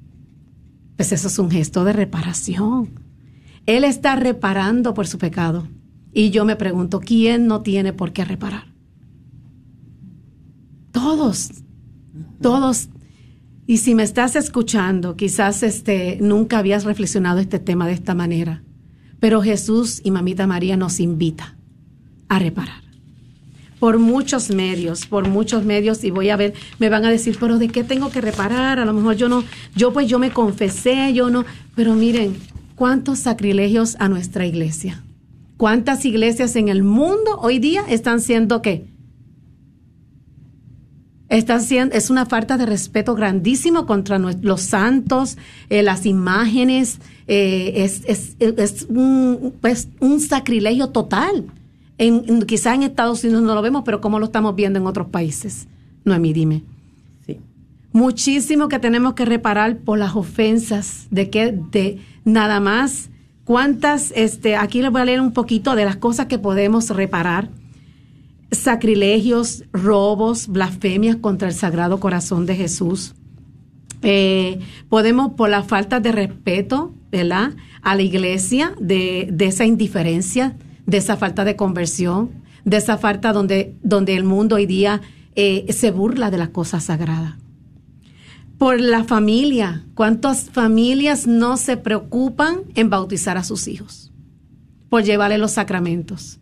Pues 0.96 1.12
eso 1.12 1.28
es 1.28 1.40
un 1.40 1.50
gesto 1.50 1.86
de 1.86 1.94
reparación. 1.94 3.09
Él 3.70 3.84
está 3.84 4.16
reparando 4.16 4.94
por 4.94 5.08
su 5.08 5.18
pecado. 5.18 5.68
Y 6.12 6.32
yo 6.32 6.44
me 6.44 6.56
pregunto, 6.56 7.00
¿quién 7.00 7.48
no 7.48 7.62
tiene 7.62 7.94
por 7.94 8.14
qué 8.14 8.26
reparar? 8.26 8.66
Todos 10.92 11.52
todos. 12.42 12.90
Y 13.68 13.78
si 13.78 13.94
me 13.94 14.04
estás 14.04 14.36
escuchando, 14.36 15.16
quizás 15.16 15.62
este, 15.64 16.18
nunca 16.22 16.58
habías 16.58 16.86
reflexionado 16.86 17.40
este 17.40 17.60
tema 17.60 17.88
de 17.88 17.94
esta 17.94 18.16
manera, 18.16 18.64
pero 19.20 19.42
Jesús 19.42 20.02
y 20.04 20.12
Mamita 20.12 20.48
María 20.48 20.76
nos 20.76 21.00
invita 21.00 21.56
a 22.30 22.40
reparar. 22.40 22.82
Por 23.80 24.00
muchos 24.00 24.50
medios, 24.50 25.06
por 25.06 25.30
muchos 25.30 25.64
medios, 25.64 26.04
y 26.04 26.12
voy 26.12 26.30
a 26.30 26.36
ver, 26.36 26.54
me 26.80 26.90
van 26.90 27.06
a 27.06 27.12
decir, 27.12 27.38
pero 27.40 27.60
¿de 27.60 27.70
qué 27.70 27.84
tengo 27.84 28.10
que 28.10 28.22
reparar? 28.22 28.80
A 28.80 28.86
lo 28.86 28.94
mejor 28.94 29.16
yo 29.16 29.30
no, 29.30 29.44
yo 29.76 29.94
pues 29.94 30.08
yo 30.08 30.20
me 30.20 30.32
confesé, 30.32 31.14
yo 31.14 31.30
no, 31.30 31.46
pero 31.76 31.96
miren, 31.96 32.36
¿cuántos 32.80 33.20
sacrilegios 33.20 33.98
a 34.00 34.08
nuestra 34.08 34.46
iglesia? 34.46 35.04
¿Cuántas 35.58 36.06
iglesias 36.06 36.56
en 36.56 36.70
el 36.70 36.82
mundo 36.82 37.38
hoy 37.42 37.60
día 37.60 37.84
están 37.90 38.22
siendo 38.22 38.62
qué? 38.62 38.86
es 41.28 42.10
una 42.10 42.26
falta 42.26 42.58
de 42.58 42.66
respeto 42.66 43.16
grandísimo 43.16 43.86
contra 43.86 44.18
los 44.18 44.62
santos, 44.62 45.38
eh, 45.70 45.84
las 45.84 46.06
imágenes, 46.06 47.00
eh, 47.28 47.84
es, 47.84 48.88
un, 48.90 50.20
sacrilegio 50.20 50.88
total. 50.88 51.46
En, 51.98 52.44
quizá 52.44 52.74
en 52.74 52.84
Estados 52.84 53.24
Unidos 53.26 53.44
no 53.44 53.54
lo 53.56 53.62
vemos, 53.62 53.84
pero 53.86 54.00
¿cómo 54.00 54.20
lo 54.20 54.26
estamos 54.26 54.56
viendo 54.56 54.80
en 54.80 54.88
otros 54.88 55.08
países? 55.10 55.68
Noemí, 56.06 56.32
dime. 56.32 56.64
Muchísimo 57.92 58.68
que 58.68 58.80
tenemos 58.80 59.14
que 59.14 59.26
reparar 59.26 59.78
por 59.78 59.98
las 59.98 60.16
ofensas, 60.16 61.08
de 61.12 61.30
que 61.30 61.52
de 61.72 62.00
nada 62.24 62.60
más. 62.60 63.10
¿Cuántas? 63.46 64.14
Este, 64.16 64.56
aquí 64.56 64.82
les 64.82 64.92
voy 64.92 65.02
a 65.02 65.06
leer 65.06 65.22
un 65.22 65.34
poquito 65.34 65.76
de 65.76 65.86
las 65.86 65.96
cosas 65.96 66.28
que 66.28 66.38
podemos 66.38 66.90
reparar 66.92 67.50
sacrilegios, 68.52 69.64
robos, 69.72 70.48
blasfemias 70.48 71.18
contra 71.18 71.48
el 71.48 71.54
Sagrado 71.54 72.00
Corazón 72.00 72.46
de 72.46 72.56
Jesús. 72.56 73.16
Eh, 74.02 74.60
podemos, 74.88 75.34
por 75.34 75.50
la 75.50 75.64
falta 75.64 76.00
de 76.00 76.12
respeto, 76.12 76.94
¿verdad? 77.12 77.54
A 77.82 77.96
la 77.96 78.02
iglesia, 78.02 78.74
de, 78.80 79.34
esa 79.40 79.66
indiferencia, 79.66 80.56
de 80.86 80.98
esa 80.98 81.18
falta 81.18 81.44
de 81.44 81.56
conversión, 81.56 82.32
de 82.66 82.78
esa 82.78 82.98
falta 82.98 83.34
donde, 83.34 83.76
donde 83.84 84.16
el 84.16 84.24
mundo 84.24 84.56
hoy 84.56 84.66
día 84.66 85.02
eh, 85.36 85.66
se 85.72 85.92
burla 85.92 86.32
de 86.32 86.38
las 86.38 86.50
cosas 86.50 86.86
sagradas. 86.86 87.36
Por 88.60 88.80
la 88.80 89.04
familia, 89.04 89.88
¿cuántas 89.96 90.52
familias 90.52 91.26
no 91.26 91.58
se 91.58 91.78
preocupan 91.78 92.60
en 92.76 92.92
bautizar 92.92 93.38
a 93.38 93.44
sus 93.44 93.68
hijos? 93.68 94.12
Por 94.90 95.04
llevarle 95.04 95.40
los 95.40 95.52
sacramentos 95.52 96.40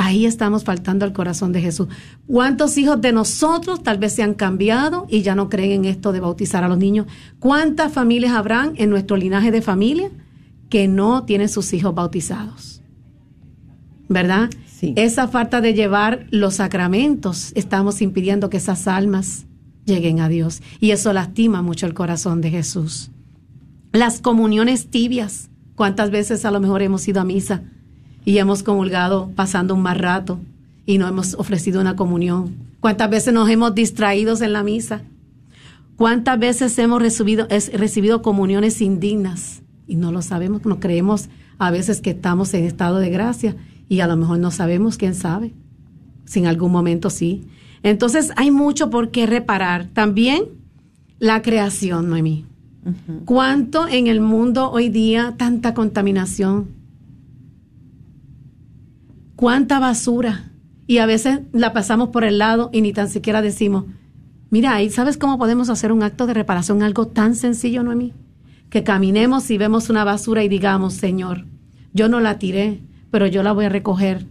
Ahí 0.00 0.26
estamos 0.26 0.62
faltando 0.62 1.04
al 1.04 1.12
corazón 1.12 1.50
de 1.50 1.60
Jesús. 1.60 1.88
¿Cuántos 2.28 2.78
hijos 2.78 3.00
de 3.00 3.10
nosotros 3.10 3.82
tal 3.82 3.98
vez 3.98 4.12
se 4.12 4.22
han 4.22 4.34
cambiado 4.34 5.08
y 5.10 5.22
ya 5.22 5.34
no 5.34 5.48
creen 5.48 5.72
en 5.72 5.84
esto 5.86 6.12
de 6.12 6.20
bautizar 6.20 6.62
a 6.62 6.68
los 6.68 6.78
niños? 6.78 7.08
¿Cuántas 7.40 7.92
familias 7.92 8.34
habrán 8.34 8.74
en 8.76 8.90
nuestro 8.90 9.16
linaje 9.16 9.50
de 9.50 9.60
familia 9.60 10.08
que 10.68 10.86
no 10.86 11.24
tienen 11.24 11.48
sus 11.48 11.72
hijos 11.72 11.96
bautizados? 11.96 12.80
¿Verdad? 14.08 14.50
Esa 14.82 15.26
falta 15.26 15.60
de 15.60 15.74
llevar 15.74 16.28
los 16.30 16.54
sacramentos, 16.54 17.50
estamos 17.56 18.00
impidiendo 18.00 18.50
que 18.50 18.58
esas 18.58 18.86
almas 18.86 19.47
lleguen 19.88 20.20
a 20.20 20.28
Dios. 20.28 20.62
Y 20.78 20.92
eso 20.92 21.12
lastima 21.12 21.62
mucho 21.62 21.86
el 21.86 21.94
corazón 21.94 22.40
de 22.40 22.50
Jesús. 22.50 23.10
Las 23.92 24.20
comuniones 24.20 24.88
tibias. 24.88 25.50
¿Cuántas 25.74 26.10
veces 26.10 26.44
a 26.44 26.52
lo 26.52 26.60
mejor 26.60 26.82
hemos 26.82 27.08
ido 27.08 27.20
a 27.20 27.24
misa? 27.24 27.62
y 28.28 28.36
hemos 28.36 28.62
comulgado 28.62 29.30
pasando 29.34 29.74
un 29.74 29.80
mal 29.80 29.98
rato 29.98 30.38
y 30.84 30.98
no 30.98 31.08
hemos 31.08 31.32
ofrecido 31.32 31.80
una 31.80 31.96
comunión. 31.96 32.56
¿Cuántas 32.78 33.08
veces 33.08 33.32
nos 33.32 33.48
hemos 33.48 33.74
distraído 33.74 34.36
en 34.42 34.52
la 34.52 34.62
misa? 34.62 35.00
¿Cuántas 35.96 36.38
veces 36.38 36.78
hemos 36.78 37.00
recibido, 37.00 37.48
recibido 37.48 38.20
comuniones 38.20 38.82
indignas? 38.82 39.62
Y 39.86 39.96
no 39.96 40.12
lo 40.12 40.20
sabemos, 40.20 40.66
no 40.66 40.78
creemos 40.78 41.30
a 41.56 41.70
veces 41.70 42.02
que 42.02 42.10
estamos 42.10 42.52
en 42.52 42.64
estado 42.64 42.98
de 42.98 43.08
gracia 43.08 43.56
y 43.88 44.00
a 44.00 44.06
lo 44.06 44.18
mejor 44.18 44.40
no 44.40 44.50
sabemos, 44.50 44.98
quién 44.98 45.14
sabe. 45.14 45.54
Si 46.26 46.40
en 46.40 46.48
algún 46.48 46.70
momento 46.70 47.08
sí. 47.08 47.46
Entonces 47.82 48.32
hay 48.36 48.50
mucho 48.50 48.90
por 48.90 49.10
qué 49.10 49.26
reparar. 49.26 49.86
También 49.92 50.44
la 51.18 51.42
creación, 51.42 52.08
Noemí. 52.08 52.44
¿Cuánto 53.24 53.86
en 53.86 54.06
el 54.06 54.20
mundo 54.20 54.70
hoy 54.70 54.88
día 54.88 55.34
tanta 55.36 55.74
contaminación? 55.74 56.68
¿Cuánta 59.36 59.78
basura? 59.78 60.50
Y 60.86 60.98
a 60.98 61.06
veces 61.06 61.40
la 61.52 61.72
pasamos 61.72 62.08
por 62.08 62.24
el 62.24 62.38
lado 62.38 62.70
y 62.72 62.80
ni 62.80 62.92
tan 62.92 63.08
siquiera 63.08 63.42
decimos, 63.42 63.84
mira, 64.50 64.80
¿y 64.82 64.90
sabes 64.90 65.18
cómo 65.18 65.38
podemos 65.38 65.68
hacer 65.68 65.92
un 65.92 66.02
acto 66.02 66.26
de 66.26 66.34
reparación? 66.34 66.82
Algo 66.82 67.08
tan 67.08 67.34
sencillo, 67.34 67.82
Noemí. 67.82 68.14
Que 68.70 68.84
caminemos 68.84 69.50
y 69.50 69.58
vemos 69.58 69.90
una 69.90 70.04
basura 70.04 70.42
y 70.42 70.48
digamos, 70.48 70.94
Señor, 70.94 71.46
yo 71.92 72.08
no 72.08 72.20
la 72.20 72.38
tiré, 72.38 72.80
pero 73.10 73.26
yo 73.26 73.42
la 73.42 73.52
voy 73.52 73.66
a 73.66 73.70
recoger. 73.70 74.26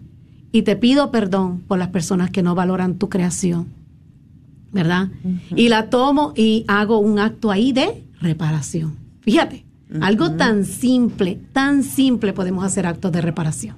Y 0.52 0.62
te 0.64 0.76
pido 0.76 1.12
perdón 1.12 1.62
por 1.68 1.78
las 1.78 1.90
personas 1.90 2.32
que 2.32 2.44
no 2.44 2.56
valoran 2.56 2.98
tu 2.98 3.10
creación. 3.10 3.68
¿Verdad? 4.72 5.10
Y 5.56 5.70
la 5.70 5.90
tomo 5.90 6.34
y 6.36 6.66
hago 6.68 7.00
un 7.00 7.20
acto 7.20 7.52
ahí 7.52 7.72
de 7.72 8.04
reparación. 8.20 8.96
Fíjate, 9.22 9.66
algo 10.02 10.32
tan 10.32 10.66
simple, 10.66 11.40
tan 11.54 11.84
simple 11.84 12.34
podemos 12.34 12.64
hacer 12.64 12.86
actos 12.86 13.12
de 13.12 13.22
reparación. 13.22 13.76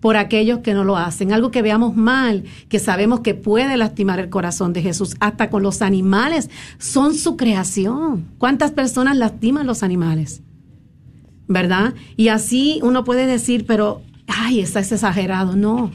Por 0.00 0.18
aquellos 0.18 0.58
que 0.58 0.74
no 0.74 0.84
lo 0.84 0.98
hacen, 0.98 1.32
algo 1.32 1.50
que 1.50 1.62
veamos 1.62 1.96
mal, 1.96 2.44
que 2.68 2.78
sabemos 2.78 3.20
que 3.20 3.34
puede 3.34 3.78
lastimar 3.78 4.20
el 4.20 4.28
corazón 4.28 4.74
de 4.74 4.82
Jesús, 4.82 5.16
hasta 5.18 5.48
con 5.48 5.62
los 5.62 5.80
animales, 5.80 6.50
son 6.78 7.14
su 7.14 7.38
creación. 7.38 8.26
¿Cuántas 8.36 8.70
personas 8.72 9.16
lastiman 9.16 9.66
los 9.66 9.82
animales? 9.82 10.42
¿Verdad? 11.48 11.94
Y 12.16 12.28
así 12.28 12.80
uno 12.82 13.04
puede 13.04 13.24
decir, 13.26 13.64
pero, 13.66 14.02
ay, 14.26 14.60
está 14.60 14.80
es 14.80 14.92
exagerado. 14.92 15.56
No, 15.56 15.90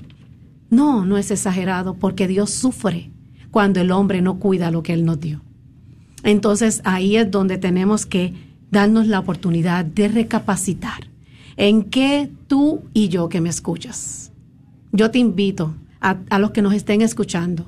no, 0.70 1.06
no 1.06 1.18
es 1.18 1.32
exagerado, 1.32 1.96
porque 1.96 2.28
Dios 2.28 2.52
sufre 2.52 3.12
cuando 3.52 3.82
el 3.82 3.92
hombre 3.92 4.22
no 4.22 4.39
cuida 4.39 4.72
lo 4.72 4.84
que 4.84 4.94
Él 4.94 5.06
nos 5.06 5.20
dio. 5.20 5.42
Entonces 6.24 6.82
ahí 6.84 7.15
es 7.15 7.32
donde 7.32 7.58
tenemos 7.58 8.06
que 8.06 8.34
darnos 8.72 9.08
la 9.08 9.20
oportunidad 9.20 9.86
de 9.86 10.08
recapacitar 10.08 11.08
en 11.58 11.84
qué 11.84 12.30
tú 12.48 12.84
y 12.94 13.10
yo 13.10 13.30
que 13.30 13.42
me 13.42 13.50
escuchas. 13.50 14.32
Yo 14.92 15.12
te 15.12 15.20
invito 15.20 15.76
a, 16.02 16.18
a 16.30 16.39
los 16.39 16.52
que 16.52 16.62
nos 16.62 16.74
estén 16.74 17.02
escuchando, 17.02 17.65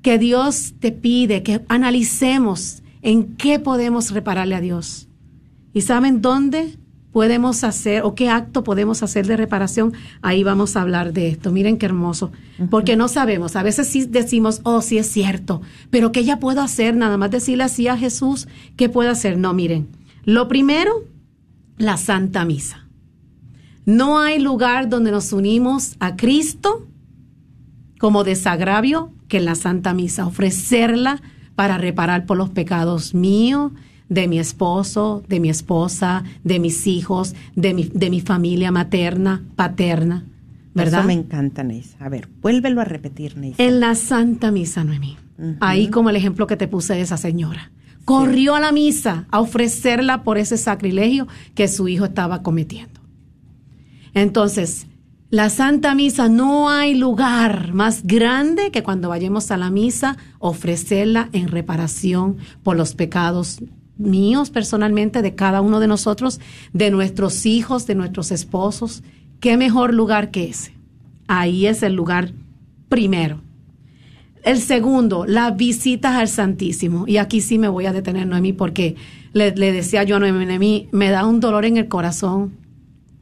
que 0.00 0.18
Dios 0.18 0.74
te 0.80 0.92
pide 0.92 1.42
que 1.42 1.62
analicemos 1.68 2.82
en 3.02 3.36
qué 3.36 3.58
podemos 3.58 4.10
repararle 4.10 4.54
a 4.54 4.60
Dios. 4.60 5.08
¿Y 5.72 5.82
saben 5.82 6.20
dónde? 6.20 6.76
Podemos 7.12 7.62
hacer 7.62 8.02
o 8.02 8.14
qué 8.14 8.28
acto 8.28 8.64
podemos 8.64 9.02
hacer 9.02 9.26
de 9.26 9.36
reparación, 9.36 9.92
ahí 10.22 10.42
vamos 10.42 10.76
a 10.76 10.82
hablar 10.82 11.12
de 11.12 11.28
esto. 11.28 11.52
Miren 11.52 11.78
qué 11.78 11.86
hermoso, 11.86 12.32
porque 12.70 12.96
no 12.96 13.08
sabemos, 13.08 13.54
a 13.56 13.62
veces 13.62 13.86
sí 13.86 14.06
decimos, 14.06 14.60
oh, 14.64 14.82
sí 14.82 14.98
es 14.98 15.06
cierto, 15.06 15.60
pero 15.90 16.10
¿qué 16.10 16.24
ya 16.24 16.40
puedo 16.40 16.62
hacer? 16.62 16.96
Nada 16.96 17.16
más 17.16 17.30
decirle 17.30 17.64
así 17.64 17.86
a 17.88 17.96
Jesús, 17.96 18.48
¿qué 18.76 18.88
puedo 18.88 19.10
hacer? 19.10 19.38
No, 19.38 19.52
miren, 19.54 19.88
lo 20.24 20.48
primero, 20.48 21.04
la 21.76 21.96
Santa 21.96 22.44
Misa. 22.44 22.86
No 23.84 24.20
hay 24.20 24.38
lugar 24.38 24.88
donde 24.88 25.10
nos 25.10 25.32
unimos 25.32 25.96
a 25.98 26.16
Cristo 26.16 26.86
como 27.98 28.24
desagravio 28.24 29.12
que 29.28 29.38
en 29.38 29.44
la 29.44 29.54
Santa 29.54 29.94
Misa, 29.94 30.26
ofrecerla 30.26 31.22
para 31.54 31.78
reparar 31.78 32.26
por 32.26 32.36
los 32.36 32.50
pecados 32.50 33.14
míos, 33.14 33.72
de 34.12 34.28
mi 34.28 34.38
esposo, 34.38 35.22
de 35.26 35.40
mi 35.40 35.48
esposa, 35.48 36.22
de 36.44 36.58
mis 36.58 36.86
hijos, 36.86 37.34
de 37.56 37.72
mi, 37.72 37.84
de 37.84 38.10
mi 38.10 38.20
familia 38.20 38.70
materna, 38.70 39.42
paterna. 39.56 40.26
¿Verdad? 40.74 41.00
Eso 41.00 41.06
me 41.06 41.14
encanta, 41.14 41.62
Neisa. 41.64 41.96
A 41.98 42.10
ver, 42.10 42.28
vuélvelo 42.42 42.82
a 42.82 42.84
repetir, 42.84 43.38
Neisa. 43.38 43.62
En 43.62 43.80
la 43.80 43.94
Santa 43.94 44.50
Misa, 44.50 44.84
Noemí. 44.84 45.16
Ahí 45.60 45.88
como 45.88 46.10
el 46.10 46.16
ejemplo 46.16 46.46
que 46.46 46.56
te 46.56 46.68
puse 46.68 46.94
de 46.94 47.00
esa 47.00 47.16
señora. 47.16 47.72
Corrió 48.04 48.54
a 48.54 48.60
la 48.60 48.70
misa 48.70 49.26
a 49.30 49.40
ofrecerla 49.40 50.24
por 50.24 50.36
ese 50.36 50.56
sacrilegio 50.56 51.26
que 51.54 51.68
su 51.68 51.88
hijo 51.88 52.04
estaba 52.04 52.42
cometiendo. 52.42 53.00
Entonces, 54.12 54.86
la 55.30 55.48
Santa 55.48 55.94
Misa 55.94 56.28
no 56.28 56.68
hay 56.68 56.94
lugar 56.94 57.72
más 57.72 58.02
grande 58.04 58.70
que 58.70 58.82
cuando 58.82 59.08
vayamos 59.08 59.50
a 59.50 59.56
la 59.56 59.70
misa 59.70 60.18
ofrecerla 60.38 61.30
en 61.32 61.48
reparación 61.48 62.36
por 62.62 62.76
los 62.76 62.94
pecados 62.94 63.62
míos 63.96 64.50
personalmente, 64.50 65.22
de 65.22 65.34
cada 65.34 65.60
uno 65.60 65.80
de 65.80 65.86
nosotros, 65.86 66.40
de 66.72 66.90
nuestros 66.90 67.46
hijos, 67.46 67.86
de 67.86 67.94
nuestros 67.94 68.30
esposos. 68.30 69.02
¿Qué 69.40 69.56
mejor 69.56 69.94
lugar 69.94 70.30
que 70.30 70.50
ese? 70.50 70.72
Ahí 71.26 71.66
es 71.66 71.82
el 71.82 71.94
lugar 71.94 72.32
primero. 72.88 73.40
El 74.44 74.58
segundo, 74.58 75.24
las 75.26 75.56
visitas 75.56 76.16
al 76.16 76.28
Santísimo. 76.28 77.04
Y 77.06 77.18
aquí 77.18 77.40
sí 77.40 77.58
me 77.58 77.68
voy 77.68 77.86
a 77.86 77.92
detener, 77.92 78.26
Noemí, 78.26 78.52
porque 78.52 78.96
le, 79.32 79.52
decía 79.52 80.02
yo 80.02 80.16
a 80.16 80.18
Noemí, 80.18 80.88
me 80.90 81.10
da 81.10 81.26
un 81.26 81.40
dolor 81.40 81.64
en 81.64 81.76
el 81.76 81.88
corazón 81.88 82.52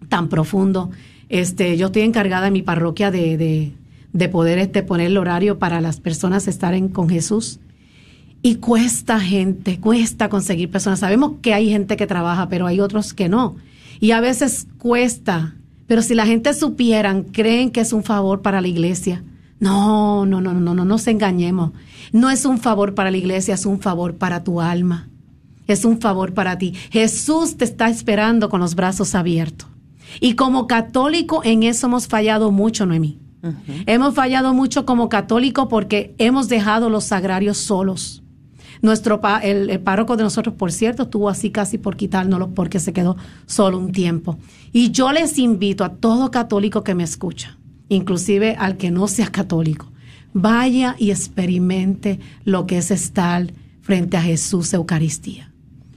tan 0.09 0.29
profundo. 0.29 0.91
Este, 1.29 1.77
yo 1.77 1.87
estoy 1.87 2.03
encargada 2.03 2.49
en 2.49 2.55
mi 2.55 2.63
parroquia 2.63 3.11
de, 3.11 3.73
de, 4.13 4.29
poder 4.29 4.59
este, 4.59 4.83
poner 4.83 5.09
el 5.09 5.19
horario 5.19 5.59
para 5.59 5.81
las 5.81 6.01
personas 6.01 6.49
estar 6.49 6.75
con 6.91 7.09
Jesús. 7.09 7.61
Y 8.43 8.57
cuesta 8.57 9.21
gente, 9.21 9.79
cuesta 9.81 10.29
conseguir 10.29 10.71
personas. 10.71 11.01
Sabemos 11.01 11.33
que 11.43 11.53
hay 11.53 11.69
gente 11.69 11.97
que 11.97 12.07
trabaja, 12.07 12.49
pero 12.49 12.67
hay 12.67 12.81
otros 12.81 13.13
que 13.13 13.29
no. 13.29 13.57
Y 14.01 14.13
a 14.13 14.21
veces 14.21 14.67
cuesta. 14.79 15.55
Pero 15.87 16.03
si 16.03 16.15
la 16.15 16.25
gente 16.25 16.55
supieran, 16.55 17.25
creen 17.25 17.71
que 17.71 17.81
es 17.81 17.93
un 17.93 18.03
favor 18.03 18.41
para 18.41 18.61
la 18.61 18.69
iglesia. 18.69 19.23
No, 19.59 20.25
no, 20.25 20.41
no, 20.41 20.55
no, 20.55 20.61
no, 20.61 20.75
no 20.75 20.85
nos 20.85 21.07
engañemos. 21.07 21.73
No 22.13 22.31
es 22.31 22.47
un 22.47 22.59
favor 22.59 22.95
para 22.95 23.11
la 23.11 23.19
iglesia, 23.19 23.55
es 23.55 23.67
un 23.67 23.81
favor 23.81 24.15
para 24.17 24.43
tu 24.43 24.61
alma. 24.61 25.09
Es 25.67 25.85
un 25.85 26.01
favor 26.01 26.33
para 26.33 26.57
ti. 26.59 26.75
Jesús 26.91 27.57
te 27.57 27.65
está 27.65 27.91
esperando 27.91 28.49
con 28.49 28.61
los 28.61 28.75
brazos 28.75 29.15
abiertos. 29.15 29.69
Y 30.19 30.35
como 30.35 30.67
católico 30.67 31.43
en 31.45 31.63
eso 31.63 31.87
hemos 31.87 32.09
fallado 32.09 32.51
mucho, 32.51 32.87
Noemí. 32.87 33.19
Hemos 33.87 34.15
fallado 34.15 34.53
mucho 34.53 34.85
como 34.85 35.09
católico 35.09 35.69
porque 35.69 36.15
hemos 36.19 36.49
dejado 36.49 36.91
los 36.91 37.05
sagrarios 37.05 37.59
solos. 37.59 38.20
Nuestro 38.83 39.21
el, 39.43 39.81
párroco 39.81 40.17
de 40.17 40.23
nosotros, 40.23 40.55
por 40.55 40.73
cierto, 40.73 41.05
estuvo 41.05 41.29
así 41.29 41.51
casi 41.51 41.79
por 41.79 41.97
quitárnoslo 41.97 42.51
porque 42.55 42.81
se 42.81 42.93
quedó 42.93 43.17
solo 43.47 43.79
un 43.79 43.93
tiempo. 43.93 44.39
Y 44.73 44.91
yo 44.91 45.13
les 45.13 45.39
invito 45.39 45.85
a 45.85 45.91
todo 45.91 46.31
católico 46.31 46.83
que 46.83 46.95
me 46.95 47.03
escucha, 47.03 47.59
inclusive 47.89 48.57
al 48.59 48.77
que 48.77 48.91
no 48.91 49.07
sea 49.07 49.29
católico, 49.29 49.91
vaya 50.33 50.97
y 50.99 51.11
experimente 51.11 52.21
lo 52.45 52.67
que 52.67 52.79
es 52.79 52.91
estar 52.91 53.53
frente 53.83 54.17
a 54.17 54.23
Jesús 54.23 54.73
Eucaristía. 54.73 55.53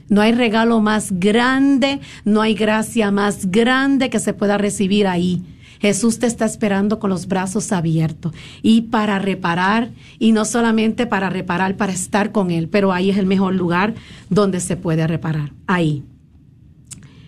No 0.08 0.20
hay 0.20 0.32
regalo 0.32 0.80
más 0.80 1.12
grande, 1.18 2.00
no 2.26 2.42
hay 2.42 2.54
gracia 2.54 3.10
más 3.10 3.50
grande 3.50 4.10
que 4.10 4.20
se 4.20 4.34
pueda 4.34 4.58
recibir 4.58 5.06
ahí 5.06 5.42
Jesús 5.84 6.18
te 6.18 6.26
está 6.26 6.46
esperando 6.46 6.98
con 6.98 7.10
los 7.10 7.28
brazos 7.28 7.70
abiertos 7.70 8.32
y 8.62 8.80
para 8.80 9.18
reparar, 9.18 9.90
y 10.18 10.32
no 10.32 10.46
solamente 10.46 11.06
para 11.06 11.28
reparar, 11.28 11.76
para 11.76 11.92
estar 11.92 12.32
con 12.32 12.50
Él, 12.50 12.70
pero 12.70 12.90
ahí 12.90 13.10
es 13.10 13.18
el 13.18 13.26
mejor 13.26 13.54
lugar 13.54 13.92
donde 14.30 14.60
se 14.60 14.78
puede 14.78 15.06
reparar, 15.06 15.52
ahí. 15.66 16.02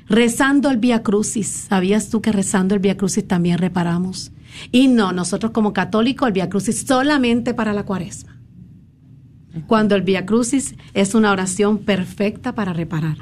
Rezando 0.09 0.71
el 0.71 0.79
Via 0.79 1.03
Crucis, 1.03 1.67
¿sabías 1.69 2.09
tú 2.09 2.23
que 2.23 2.33
rezando 2.33 2.75
el 2.75 2.81
Via 2.81 2.97
Crucis 2.97 3.29
también 3.29 3.59
reparamos? 3.59 4.33
Y 4.73 4.89
no, 4.89 5.13
nosotros 5.13 5.53
como 5.53 5.75
católicos 5.75 6.27
el 6.27 6.33
Via 6.33 6.49
Crucis 6.49 6.87
solamente 6.87 7.53
para 7.53 7.75
la 7.75 7.85
cuaresma. 7.85 8.41
Cuando 9.67 9.97
el 9.97 10.01
Via 10.01 10.25
Crucis 10.25 10.77
es 10.95 11.15
una 11.15 11.31
oración 11.31 11.77
perfecta 11.77 12.55
para 12.55 12.73
reparar. 12.73 13.19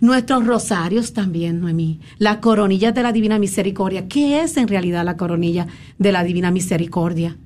Nuestros 0.00 0.46
rosarios 0.46 1.12
también, 1.12 1.60
Noemí. 1.60 2.00
La 2.18 2.40
coronilla 2.40 2.92
de 2.92 3.02
la 3.02 3.12
Divina 3.12 3.38
Misericordia. 3.38 4.08
¿Qué 4.08 4.42
es 4.42 4.56
en 4.56 4.68
realidad 4.68 5.04
la 5.04 5.16
coronilla 5.16 5.66
de 5.98 6.12
la 6.12 6.22
Divina 6.22 6.50
Misericordia? 6.50 7.36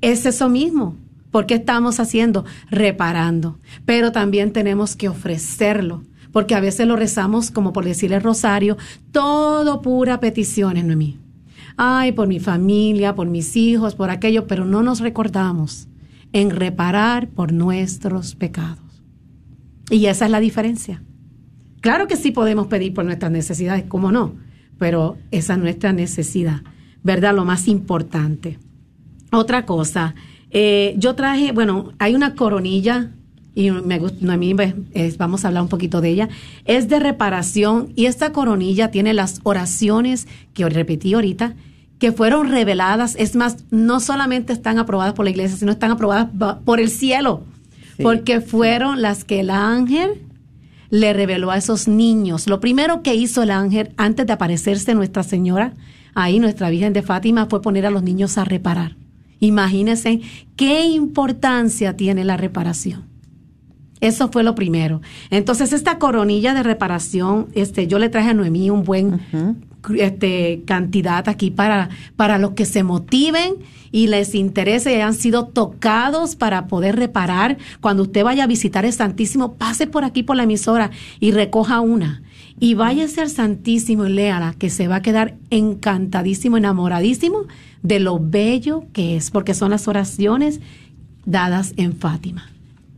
Es 0.00 0.24
eso 0.26 0.48
mismo. 0.48 0.96
¿Por 1.30 1.46
qué 1.46 1.54
estamos 1.54 2.00
haciendo? 2.00 2.44
Reparando. 2.70 3.58
Pero 3.84 4.12
también 4.12 4.52
tenemos 4.52 4.96
que 4.96 5.08
ofrecerlo. 5.08 6.02
Porque 6.32 6.54
a 6.54 6.60
veces 6.60 6.86
lo 6.86 6.96
rezamos, 6.96 7.50
como 7.50 7.72
por 7.72 7.84
decirle 7.84 8.20
rosario, 8.20 8.76
todo 9.12 9.82
pura 9.82 10.20
peticiones, 10.20 10.84
Noemí. 10.84 11.18
Ay, 11.76 12.12
por 12.12 12.26
mi 12.26 12.40
familia, 12.40 13.14
por 13.14 13.28
mis 13.28 13.56
hijos, 13.56 13.94
por 13.94 14.10
aquello, 14.10 14.46
pero 14.46 14.64
no 14.64 14.82
nos 14.82 15.00
recordamos 15.00 15.88
en 16.32 16.50
reparar 16.50 17.28
por 17.28 17.52
nuestros 17.52 18.34
pecados. 18.34 19.02
Y 19.90 20.06
esa 20.06 20.26
es 20.26 20.30
la 20.30 20.40
diferencia. 20.40 21.02
Claro 21.80 22.06
que 22.06 22.16
sí 22.16 22.32
podemos 22.32 22.66
pedir 22.66 22.94
por 22.94 23.04
nuestras 23.04 23.30
necesidades, 23.30 23.84
¿cómo 23.88 24.10
no? 24.10 24.34
Pero 24.78 25.16
esa 25.30 25.54
es 25.54 25.58
nuestra 25.58 25.92
necesidad, 25.92 26.62
¿verdad? 27.02 27.34
Lo 27.34 27.44
más 27.44 27.68
importante. 27.68 28.58
Otra 29.30 29.66
cosa, 29.66 30.14
eh, 30.50 30.94
yo 30.96 31.14
traje, 31.14 31.52
bueno, 31.52 31.92
hay 31.98 32.14
una 32.14 32.34
coronilla 32.34 33.12
y 33.54 33.70
me 33.72 34.00
Noemí, 34.20 34.54
vamos 35.18 35.44
a 35.44 35.48
hablar 35.48 35.64
un 35.64 35.68
poquito 35.68 36.00
de 36.00 36.10
ella, 36.10 36.28
es 36.64 36.88
de 36.88 37.00
reparación 37.00 37.92
y 37.96 38.06
esta 38.06 38.32
coronilla 38.32 38.92
tiene 38.92 39.14
las 39.14 39.40
oraciones 39.42 40.28
que 40.54 40.68
repetí 40.68 41.14
ahorita, 41.14 41.56
que 41.98 42.12
fueron 42.12 42.50
reveladas, 42.50 43.16
es 43.18 43.34
más, 43.34 43.64
no 43.70 43.98
solamente 43.98 44.52
están 44.52 44.78
aprobadas 44.78 45.14
por 45.14 45.24
la 45.24 45.30
iglesia, 45.30 45.56
sino 45.56 45.72
están 45.72 45.90
aprobadas 45.90 46.28
por 46.64 46.78
el 46.78 46.88
cielo, 46.88 47.42
porque 48.00 48.40
fueron 48.40 49.02
las 49.02 49.24
que 49.24 49.40
el 49.40 49.50
ángel 49.50 50.27
le 50.90 51.12
reveló 51.12 51.50
a 51.50 51.56
esos 51.56 51.88
niños. 51.88 52.46
Lo 52.46 52.60
primero 52.60 53.02
que 53.02 53.14
hizo 53.14 53.42
el 53.42 53.50
ángel 53.50 53.92
antes 53.96 54.26
de 54.26 54.32
aparecerse 54.32 54.94
Nuestra 54.94 55.22
Señora, 55.22 55.74
ahí 56.14 56.38
nuestra 56.38 56.70
Virgen 56.70 56.92
de 56.92 57.02
Fátima, 57.02 57.46
fue 57.46 57.62
poner 57.62 57.86
a 57.86 57.90
los 57.90 58.02
niños 58.02 58.38
a 58.38 58.44
reparar. 58.44 58.96
Imagínense 59.40 60.20
qué 60.56 60.86
importancia 60.86 61.96
tiene 61.96 62.24
la 62.24 62.36
reparación. 62.36 63.04
Eso 64.00 64.30
fue 64.30 64.42
lo 64.42 64.54
primero. 64.54 65.00
Entonces, 65.30 65.72
esta 65.72 65.98
coronilla 65.98 66.54
de 66.54 66.62
reparación, 66.62 67.48
este, 67.54 67.86
yo 67.86 67.98
le 67.98 68.08
traje 68.08 68.30
a 68.30 68.34
Noemí 68.34 68.70
un 68.70 68.84
buen 68.84 69.20
este, 69.96 70.62
cantidad 70.66 71.28
aquí 71.28 71.50
para, 71.50 71.88
para 72.16 72.38
los 72.38 72.52
que 72.52 72.64
se 72.64 72.82
motiven 72.82 73.54
y 73.90 74.08
les 74.08 74.34
interese 74.34 74.92
y 74.92 74.96
hayan 74.96 75.14
sido 75.14 75.46
tocados 75.46 76.36
para 76.36 76.66
poder 76.66 76.96
reparar. 76.96 77.58
Cuando 77.80 78.02
usted 78.04 78.24
vaya 78.24 78.44
a 78.44 78.48
visitar 78.48 78.84
el 78.84 78.92
Santísimo, 78.92 79.54
pase 79.54 79.86
por 79.86 80.04
aquí 80.04 80.22
por 80.22 80.36
la 80.36 80.44
emisora 80.44 80.90
y 81.20 81.32
recoja 81.32 81.80
una. 81.80 82.22
Y 82.60 82.74
váyase 82.74 83.20
al 83.20 83.30
Santísimo 83.30 84.06
y 84.06 84.12
léala, 84.12 84.54
que 84.58 84.68
se 84.68 84.88
va 84.88 84.96
a 84.96 85.02
quedar 85.02 85.36
encantadísimo, 85.50 86.56
enamoradísimo 86.56 87.46
de 87.82 88.00
lo 88.00 88.18
bello 88.18 88.84
que 88.92 89.16
es, 89.16 89.30
porque 89.30 89.54
son 89.54 89.70
las 89.70 89.86
oraciones 89.86 90.60
dadas 91.24 91.72
en 91.76 91.94
Fátima. 91.94 92.50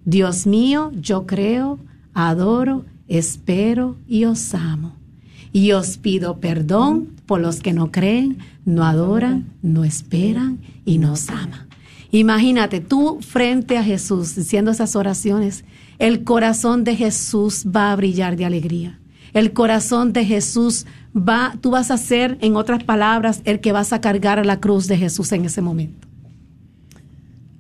Dios 0.05 0.47
mío, 0.47 0.93
yo 1.01 1.27
creo, 1.27 1.79
adoro, 2.15 2.85
espero 3.09 3.97
y 4.09 4.25
os 4.25 4.55
amo. 4.55 4.97
Y 5.53 5.73
os 5.73 5.99
pido 5.99 6.39
perdón 6.39 7.11
por 7.27 7.41
los 7.41 7.61
que 7.61 7.73
no 7.73 7.91
creen, 7.91 8.39
no 8.65 8.85
adoran, 8.85 9.53
no 9.63 9.85
esperan 9.85 10.61
y 10.85 10.99
nos 10.99 11.29
aman. 11.29 11.69
Imagínate 12.13 12.81
tú 12.81 13.19
frente 13.21 13.79
a 13.79 13.85
Jesús 13.85 14.35
diciendo 14.35 14.71
esas 14.71 14.97
oraciones, 14.97 15.65
el 15.99 16.25
corazón 16.25 16.83
de 16.83 16.97
Jesús 16.97 17.67
va 17.67 17.93
a 17.93 17.97
brillar 17.97 18.37
de 18.37 18.45
alegría. 18.45 18.99
El 19.33 19.53
corazón 19.53 20.13
de 20.13 20.25
Jesús 20.25 20.87
va, 21.17 21.57
tú 21.61 21.71
vas 21.71 21.91
a 21.91 21.97
ser, 21.97 22.37
en 22.41 22.57
otras 22.57 22.83
palabras, 22.83 23.43
el 23.45 23.61
que 23.61 23.73
vas 23.73 23.93
a 23.93 24.01
cargar 24.01 24.45
la 24.45 24.61
cruz 24.61 24.89
de 24.89 24.97
Jesús 24.97 25.31
en 25.33 25.45
ese 25.45 25.63
momento. 25.63 26.10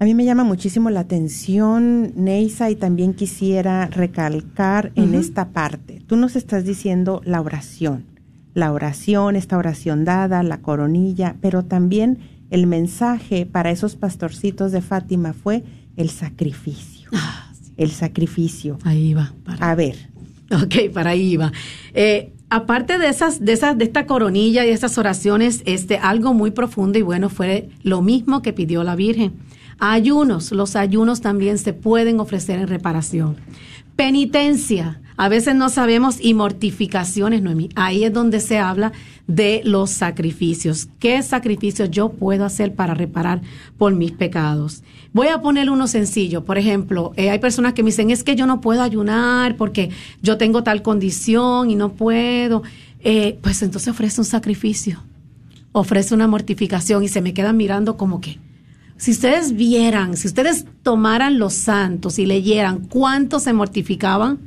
A 0.00 0.06
mí 0.06 0.14
me 0.14 0.24
llama 0.24 0.44
muchísimo 0.44 0.88
la 0.88 1.00
atención, 1.00 2.14
Neisa, 2.16 2.70
y 2.70 2.74
también 2.74 3.12
quisiera 3.12 3.86
recalcar 3.88 4.92
en 4.94 5.14
esta 5.14 5.50
parte. 5.50 6.00
Tú 6.06 6.16
nos 6.16 6.36
estás 6.36 6.64
diciendo 6.64 7.20
la 7.26 7.42
oración, 7.42 8.06
la 8.54 8.72
oración, 8.72 9.36
esta 9.36 9.58
oración 9.58 10.06
dada, 10.06 10.42
la 10.42 10.62
coronilla, 10.62 11.36
pero 11.42 11.66
también 11.66 12.18
el 12.48 12.66
mensaje 12.66 13.44
para 13.44 13.70
esos 13.70 13.94
pastorcitos 13.94 14.72
de 14.72 14.80
Fátima 14.80 15.34
fue 15.34 15.64
el 15.98 16.08
sacrificio. 16.08 17.10
Ah, 17.12 17.52
el 17.76 17.90
sacrificio. 17.90 18.78
Ahí 18.84 19.12
va. 19.12 19.34
A 19.58 19.74
ver. 19.74 19.96
Ok, 20.50 20.94
para 20.94 21.10
ahí 21.10 21.36
va. 21.36 21.52
Eh, 21.92 22.32
aparte 22.48 22.98
de 22.98 23.08
esas, 23.08 23.44
de 23.44 23.52
esas, 23.52 23.76
de 23.76 23.84
esta 23.84 24.06
coronilla 24.06 24.64
y 24.64 24.70
estas 24.70 24.96
oraciones, 24.96 25.62
este, 25.66 25.98
algo 25.98 26.32
muy 26.32 26.52
profundo 26.52 26.98
y 26.98 27.02
bueno 27.02 27.28
fue 27.28 27.68
lo 27.82 28.00
mismo 28.00 28.40
que 28.40 28.54
pidió 28.54 28.82
la 28.82 28.96
Virgen 28.96 29.34
Ayunos, 29.80 30.52
los 30.52 30.76
ayunos 30.76 31.22
también 31.22 31.56
se 31.56 31.72
pueden 31.72 32.20
ofrecer 32.20 32.58
en 32.58 32.68
reparación. 32.68 33.36
Penitencia, 33.96 35.00
a 35.16 35.28
veces 35.28 35.54
no 35.54 35.68
sabemos, 35.68 36.18
y 36.20 36.34
mortificaciones, 36.34 37.42
Noemí. 37.42 37.70
Ahí 37.76 38.04
es 38.04 38.12
donde 38.12 38.40
se 38.40 38.58
habla 38.58 38.92
de 39.26 39.62
los 39.64 39.90
sacrificios. 39.90 40.88
¿Qué 40.98 41.22
sacrificios 41.22 41.90
yo 41.90 42.10
puedo 42.10 42.44
hacer 42.44 42.74
para 42.74 42.94
reparar 42.94 43.40
por 43.76 43.94
mis 43.94 44.12
pecados? 44.12 44.82
Voy 45.12 45.28
a 45.28 45.40
poner 45.40 45.70
uno 45.70 45.86
sencillo. 45.86 46.44
Por 46.44 46.58
ejemplo, 46.58 47.12
eh, 47.16 47.30
hay 47.30 47.38
personas 47.38 47.74
que 47.74 47.82
me 47.82 47.88
dicen, 47.88 48.10
es 48.10 48.22
que 48.22 48.36
yo 48.36 48.46
no 48.46 48.60
puedo 48.60 48.82
ayunar 48.82 49.56
porque 49.56 49.90
yo 50.22 50.36
tengo 50.36 50.62
tal 50.62 50.82
condición 50.82 51.70
y 51.70 51.74
no 51.74 51.92
puedo. 51.92 52.62
Eh, 53.00 53.38
pues 53.42 53.62
entonces 53.62 53.88
ofrece 53.88 54.20
un 54.20 54.26
sacrificio, 54.26 55.02
ofrece 55.72 56.14
una 56.14 56.28
mortificación 56.28 57.02
y 57.02 57.08
se 57.08 57.22
me 57.22 57.32
quedan 57.32 57.56
mirando 57.56 57.96
como 57.96 58.20
que, 58.20 58.38
si 59.00 59.12
ustedes 59.12 59.54
vieran, 59.54 60.14
si 60.14 60.28
ustedes 60.28 60.66
tomaran 60.82 61.38
los 61.38 61.54
santos 61.54 62.18
y 62.18 62.26
leyeran 62.26 62.80
cuánto 62.80 63.40
se 63.40 63.54
mortificaban 63.54 64.40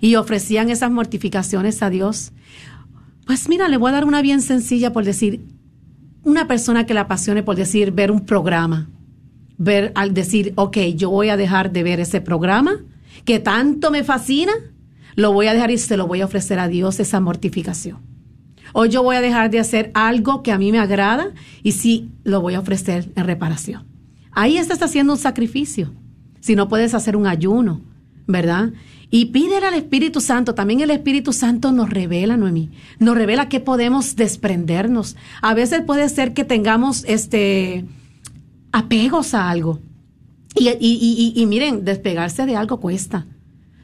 y 0.00 0.14
ofrecían 0.14 0.70
esas 0.70 0.92
mortificaciones 0.92 1.82
a 1.82 1.90
Dios, 1.90 2.30
pues 3.26 3.48
mira, 3.48 3.68
le 3.68 3.78
voy 3.78 3.88
a 3.88 3.94
dar 3.94 4.04
una 4.04 4.22
bien 4.22 4.42
sencilla 4.42 4.92
por 4.92 5.04
decir, 5.04 5.40
una 6.22 6.46
persona 6.46 6.86
que 6.86 6.94
le 6.94 7.00
apasione 7.00 7.42
por 7.42 7.56
decir, 7.56 7.90
ver 7.90 8.12
un 8.12 8.24
programa, 8.24 8.88
ver 9.58 9.90
al 9.96 10.14
decir, 10.14 10.52
ok, 10.54 10.76
yo 10.94 11.10
voy 11.10 11.30
a 11.30 11.36
dejar 11.36 11.72
de 11.72 11.82
ver 11.82 11.98
ese 11.98 12.20
programa 12.20 12.76
que 13.24 13.40
tanto 13.40 13.90
me 13.90 14.04
fascina, 14.04 14.52
lo 15.16 15.32
voy 15.32 15.48
a 15.48 15.52
dejar 15.52 15.72
y 15.72 15.78
se 15.78 15.96
lo 15.96 16.06
voy 16.06 16.20
a 16.20 16.26
ofrecer 16.26 16.60
a 16.60 16.68
Dios 16.68 17.00
esa 17.00 17.18
mortificación. 17.18 17.98
O 18.72 18.86
yo 18.86 19.02
voy 19.02 19.16
a 19.16 19.20
dejar 19.20 19.50
de 19.50 19.58
hacer 19.58 19.90
algo 19.94 20.44
que 20.44 20.52
a 20.52 20.58
mí 20.58 20.70
me 20.70 20.78
agrada 20.78 21.32
y 21.64 21.72
sí 21.72 22.12
lo 22.22 22.40
voy 22.40 22.54
a 22.54 22.60
ofrecer 22.60 23.10
en 23.16 23.24
reparación. 23.24 23.95
Ahí 24.36 24.58
estás 24.58 24.82
haciendo 24.82 25.14
un 25.14 25.18
sacrificio. 25.18 25.94
Si 26.40 26.56
no 26.56 26.68
puedes 26.68 26.92
hacer 26.92 27.16
un 27.16 27.26
ayuno, 27.26 27.80
¿verdad? 28.26 28.74
Y 29.10 29.26
pídele 29.26 29.66
al 29.66 29.72
Espíritu 29.72 30.20
Santo. 30.20 30.54
También 30.54 30.80
el 30.80 30.90
Espíritu 30.90 31.32
Santo 31.32 31.72
nos 31.72 31.88
revela, 31.88 32.36
Noemí. 32.36 32.70
Nos 32.98 33.16
revela 33.16 33.48
que 33.48 33.60
podemos 33.60 34.14
desprendernos. 34.14 35.16
A 35.40 35.54
veces 35.54 35.80
puede 35.86 36.06
ser 36.10 36.34
que 36.34 36.44
tengamos 36.44 37.02
este 37.08 37.86
apegos 38.72 39.32
a 39.32 39.48
algo. 39.48 39.80
Y, 40.54 40.68
y, 41.34 41.46
miren, 41.46 41.86
despegarse 41.86 42.44
de 42.44 42.56
algo 42.56 42.78
cuesta. 42.78 43.26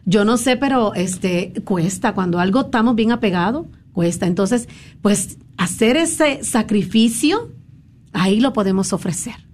Yo 0.04 0.26
no 0.26 0.36
sé, 0.36 0.58
pero 0.58 0.92
este 0.92 1.54
cuesta. 1.64 2.12
Cuando 2.12 2.38
algo 2.38 2.60
estamos 2.60 2.94
bien 2.94 3.10
apegados, 3.10 3.68
cuesta. 3.94 4.26
Entonces, 4.26 4.68
pues 5.00 5.38
hacer 5.56 5.96
ese 5.96 6.44
sacrificio, 6.44 7.52
ahí 8.12 8.38
lo 8.38 8.52
podemos 8.52 8.92
ofrecer 8.92 9.50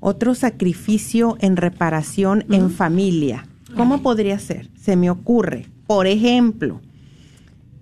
otro 0.00 0.34
sacrificio 0.34 1.36
en 1.40 1.56
reparación 1.56 2.44
en 2.50 2.70
familia. 2.70 3.46
¿Cómo 3.76 4.02
podría 4.02 4.38
ser? 4.38 4.70
Se 4.74 4.96
me 4.96 5.10
ocurre, 5.10 5.66
por 5.86 6.06
ejemplo, 6.06 6.80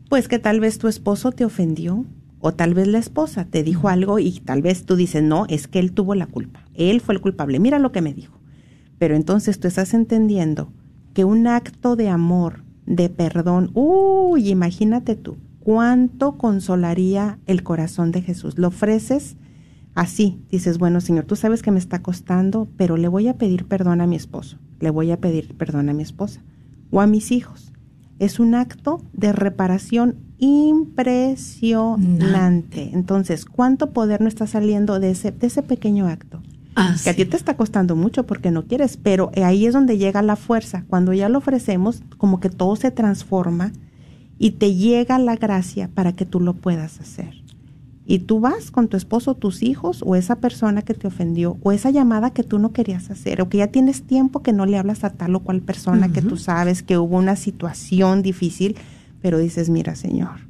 pues 0.09 0.29
que 0.29 0.39
tal 0.39 0.61
vez 0.61 0.79
tu 0.79 0.89
esposo 0.89 1.33
te 1.33 1.45
ofendió 1.45 2.05
o 2.41 2.53
tal 2.53 2.75
vez 2.75 2.89
la 2.89 2.99
esposa 2.99 3.47
te 3.47 3.63
dijo 3.63 3.89
algo 3.89 4.19
y 4.19 4.41
tal 4.41 4.61
vez 4.61 4.85
tú 4.85 4.97
dices, 4.97 5.23
no, 5.23 5.47
es 5.49 5.67
que 5.67 5.79
él 5.79 5.93
tuvo 5.93 6.15
la 6.15 6.27
culpa, 6.27 6.65
él 6.75 7.01
fue 7.01 7.15
el 7.15 7.21
culpable, 7.21 7.59
mira 7.59 7.79
lo 7.79 7.93
que 7.93 8.03
me 8.03 8.13
dijo. 8.13 8.39
Pero 8.99 9.17
entonces 9.17 9.59
tú 9.59 9.69
estás 9.69 9.95
entendiendo 9.95 10.73
que 11.15 11.25
un 11.25 11.47
acto 11.47 11.97
de 11.97 12.09
amor, 12.09 12.65
de 12.87 13.09
perdón, 13.09 13.71
uy, 13.75 14.51
imagínate 14.51 15.17
tú, 15.17 15.37
cuánto 15.61 16.37
consolaría 16.37 17.39
el 17.47 17.63
corazón 17.63 18.13
de 18.13 18.23
Jesús. 18.23 18.59
Lo 18.59 18.69
ofreces 18.69 19.37
Así 19.95 20.43
dices, 20.51 20.79
bueno, 20.79 21.01
Señor, 21.01 21.25
tú 21.25 21.37
sabes 21.37 21.63
que 21.63 21.71
me 21.71 21.79
está 21.79 22.03
costando, 22.03 22.67
pero 22.77 22.97
le 22.97 23.07
voy 23.09 23.29
a 23.29 23.39
pedir 23.39 23.67
perdón 23.67 24.01
a 24.01 24.09
mi 24.09 24.17
esposo, 24.17 24.59
le 24.81 24.91
voy 24.91 25.13
a 25.13 25.21
pedir 25.21 25.57
perdón 25.57 25.89
a 25.89 25.93
mi 25.93 26.03
esposa 26.03 26.43
o 26.91 27.01
a 27.01 27.07
mis 27.07 27.31
hijos. 27.31 27.73
Es 28.19 28.41
un 28.41 28.55
acto 28.55 29.03
de 29.13 29.33
reparación 29.33 30.17
impresionante. 30.39 32.91
Entonces, 32.93 33.45
¿cuánto 33.45 33.93
poder 33.93 34.21
no 34.21 34.29
está 34.29 34.47
saliendo 34.47 35.01
de 35.01 35.11
ese, 35.13 35.33
de 35.33 35.47
ese 35.47 35.63
pequeño 35.63 36.09
acto? 36.09 36.43
que 37.05 37.11
a 37.11 37.15
ti 37.15 37.25
te 37.25 37.37
está 37.37 37.57
costando 37.57 37.95
mucho 37.95 38.27
porque 38.27 38.51
no 38.51 38.67
quieres, 38.67 38.97
pero 38.97 39.31
ahí 39.37 39.65
es 39.65 39.75
donde 39.75 39.97
llega 39.97 40.23
la 40.23 40.35
fuerza. 40.35 40.85
Cuando 40.89 41.13
ya 41.13 41.29
lo 41.29 41.39
ofrecemos, 41.39 42.03
como 42.19 42.41
que 42.41 42.51
todo 42.51 42.75
se 42.75 42.91
transforma 42.91 43.71
y 44.41 44.51
te 44.53 44.75
llega 44.75 45.21
la 45.21 45.37
gracia 45.37 45.89
para 45.95 46.15
que 46.15 46.27
tú 46.27 46.41
lo 46.41 46.55
puedas 46.55 46.99
hacer 46.99 47.44
y 48.07 48.21
tú 48.21 48.41
vas 48.41 48.71
con 48.71 48.89
tu 48.89 48.97
esposo, 48.97 49.35
tus 49.35 49.63
hijos 49.63 50.03
o 50.05 50.15
esa 50.15 50.37
persona 50.37 50.83
que 50.83 50.95
te 50.95 51.07
ofendió 51.07 51.57
o 51.63 51.73
esa 51.73 51.91
llamada 51.91 52.31
que 52.31 52.43
tú 52.43 52.59
no 52.59 52.73
querías 52.73 53.11
hacer 53.11 53.41
o 53.41 53.49
que 53.49 53.59
ya 53.59 53.69
tienes 53.69 54.03
tiempo 54.03 54.43
que 54.43 54.53
no 54.53 54.67
le 54.67 54.79
hablas 54.79 55.05
a 55.05 55.11
tal 55.11 55.35
o 55.35 55.41
cual 55.41 55.63
persona 55.63 56.13
que 56.13 56.21
tú 56.21 56.37
sabes 56.37 56.83
que 56.83 56.99
hubo 56.99 57.17
una 57.17 57.37
situación 57.37 58.23
difícil, 58.23 58.77
pero 59.23 59.39
dices, 59.39 59.71
mira 59.71 59.95
Señor, 59.95 60.41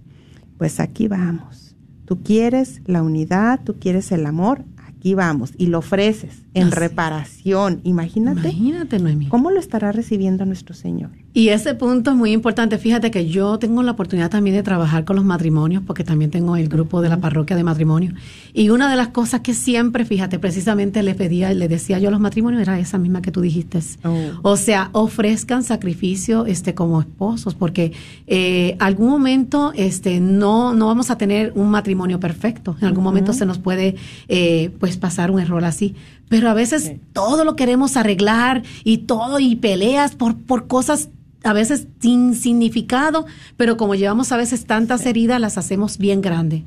pues 0.58 0.80
aquí 0.80 1.06
vamos. 1.06 1.76
Tú 2.06 2.22
quieres 2.22 2.82
la 2.86 3.02
unidad, 3.02 3.60
tú 3.64 3.76
quieres 3.78 4.10
el 4.12 4.26
amor, 4.26 4.64
aquí 4.76 5.14
vamos 5.14 5.52
y 5.56 5.68
lo 5.68 5.78
ofreces 5.78 6.42
en 6.54 6.70
reparación. 6.70 7.80
Imagínate. 7.84 8.50
Imagínate, 8.50 9.28
¿Cómo 9.28 9.50
lo 9.50 9.60
estará 9.60 9.92
recibiendo 9.92 10.44
nuestro 10.44 10.74
Señor? 10.74 11.23
Y 11.36 11.48
ese 11.48 11.74
punto 11.74 12.12
es 12.12 12.16
muy 12.16 12.30
importante. 12.30 12.78
Fíjate 12.78 13.10
que 13.10 13.26
yo 13.26 13.58
tengo 13.58 13.82
la 13.82 13.90
oportunidad 13.90 14.30
también 14.30 14.54
de 14.54 14.62
trabajar 14.62 15.04
con 15.04 15.16
los 15.16 15.24
matrimonios, 15.24 15.82
porque 15.84 16.04
también 16.04 16.30
tengo 16.30 16.54
el 16.54 16.68
grupo 16.68 17.02
de 17.02 17.08
la 17.08 17.18
parroquia 17.18 17.56
de 17.56 17.64
matrimonio. 17.64 18.12
Y 18.52 18.68
una 18.70 18.88
de 18.88 18.94
las 18.94 19.08
cosas 19.08 19.40
que 19.40 19.52
siempre, 19.52 20.04
fíjate, 20.04 20.38
precisamente 20.38 21.02
le 21.02 21.16
pedía, 21.16 21.52
le 21.52 21.66
decía 21.66 21.98
yo 21.98 22.06
a 22.06 22.12
los 22.12 22.20
matrimonios, 22.20 22.62
era 22.62 22.78
esa 22.78 22.98
misma 22.98 23.20
que 23.20 23.32
tú 23.32 23.40
dijiste. 23.40 23.80
Oh. 24.04 24.30
O 24.42 24.56
sea, 24.56 24.90
ofrezcan 24.92 25.64
sacrificio 25.64 26.46
este, 26.46 26.74
como 26.74 27.00
esposos, 27.00 27.56
porque 27.56 27.92
eh, 28.28 28.76
algún 28.78 29.10
momento 29.10 29.72
este, 29.74 30.20
no, 30.20 30.72
no 30.72 30.86
vamos 30.86 31.10
a 31.10 31.18
tener 31.18 31.50
un 31.56 31.68
matrimonio 31.68 32.20
perfecto. 32.20 32.76
En 32.80 32.86
algún 32.86 33.02
momento 33.02 33.32
se 33.32 33.44
nos 33.44 33.58
puede 33.58 33.96
eh, 34.28 34.70
pues 34.78 34.98
pasar 34.98 35.32
un 35.32 35.40
error 35.40 35.64
así. 35.64 35.96
Pero 36.28 36.48
a 36.48 36.54
veces 36.54 36.92
todo 37.12 37.44
lo 37.44 37.56
queremos 37.56 37.96
arreglar 37.96 38.62
y 38.84 38.98
todo 38.98 39.40
y 39.40 39.56
peleas 39.56 40.14
por, 40.14 40.36
por 40.36 40.68
cosas 40.68 41.08
a 41.44 41.52
veces 41.52 41.86
sin 42.00 42.34
significado, 42.34 43.26
pero 43.56 43.76
como 43.76 43.94
llevamos 43.94 44.32
a 44.32 44.36
veces 44.36 44.64
tantas 44.64 45.06
heridas, 45.06 45.40
las 45.40 45.58
hacemos 45.58 45.98
bien 45.98 46.20
grandes. 46.20 46.62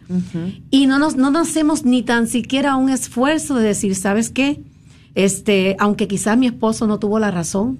Y 0.69 0.85
no 0.85 0.99
nos, 0.99 1.15
no 1.15 1.31
nos 1.31 1.49
hacemos 1.49 1.83
ni 1.83 2.03
tan 2.03 2.27
siquiera 2.27 2.75
un 2.75 2.89
esfuerzo 2.89 3.55
de 3.55 3.67
decir, 3.67 3.95
¿sabes 3.95 4.29
qué? 4.29 4.61
Este, 5.15 5.75
aunque 5.79 6.07
quizás 6.07 6.37
mi 6.37 6.45
esposo 6.45 6.85
no 6.85 6.99
tuvo 6.99 7.19
la 7.19 7.31
razón, 7.31 7.79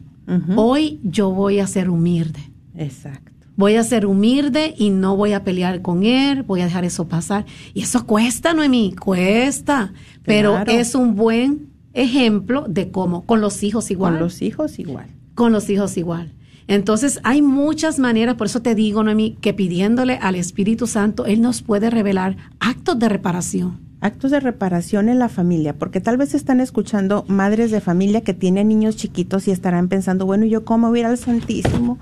hoy 0.56 1.00
yo 1.04 1.32
voy 1.32 1.60
a 1.60 1.68
ser 1.68 1.90
humilde. 1.90 2.40
Exacto. 2.76 3.32
Voy 3.56 3.76
a 3.76 3.84
ser 3.84 4.06
humilde 4.06 4.76
y 4.78 4.90
no 4.92 5.16
voy 5.16 5.34
a 5.34 5.44
pelear 5.44 5.82
con 5.82 6.04
él, 6.04 6.44
voy 6.44 6.62
a 6.62 6.66
dejar 6.66 6.84
eso 6.84 7.08
pasar. 7.08 7.46
Y 7.74 7.82
eso 7.82 8.06
cuesta, 8.06 8.54
Noemí, 8.54 8.94
cuesta. 8.94 9.94
Pero 10.24 10.60
es 10.68 10.94
un 10.94 11.16
buen 11.16 11.70
ejemplo 11.94 12.66
de 12.68 12.92
cómo, 12.92 13.26
con 13.26 13.42
los 13.42 13.64
hijos 13.64 13.90
igual. 13.90 14.14
Con 14.14 14.24
los 14.24 14.42
hijos 14.42 14.78
igual. 14.78 15.08
Con 15.34 15.52
los 15.52 15.70
hijos 15.70 15.98
igual. 15.98 16.34
Entonces, 16.68 17.20
hay 17.24 17.42
muchas 17.42 17.98
maneras, 17.98 18.36
por 18.36 18.48
eso 18.48 18.62
te 18.62 18.76
digo, 18.76 19.04
Noemí, 19.04 19.38
que 19.40 19.54
pidiéndole 19.54 20.20
al 20.22 20.36
Espíritu 20.36 20.86
Santo, 20.86 21.26
Él 21.26 21.42
nos 21.42 21.62
puede 21.62 21.90
revelar 21.90 22.36
actos 22.60 23.00
de 23.00 23.08
reparación. 23.08 23.80
Actos 24.00 24.30
de 24.32 24.40
reparación 24.40 25.10
en 25.10 25.18
la 25.18 25.30
familia, 25.30 25.78
porque 25.80 26.02
tal 26.02 26.18
vez 26.18 26.36
están 26.36 26.60
escuchando 26.60 27.26
madres 27.28 27.72
de 27.72 27.82
familia 27.82 28.22
que 28.22 28.36
tienen 28.36 28.68
niños 28.68 28.96
chiquitos 28.96 29.48
y 29.48 29.52
estarán 29.52 29.88
pensando, 29.88 30.26
bueno, 30.26 30.46
¿yo 30.46 30.66
cómo 30.66 30.90
voy 30.90 31.02
al 31.02 31.18
Santísimo 31.18 31.98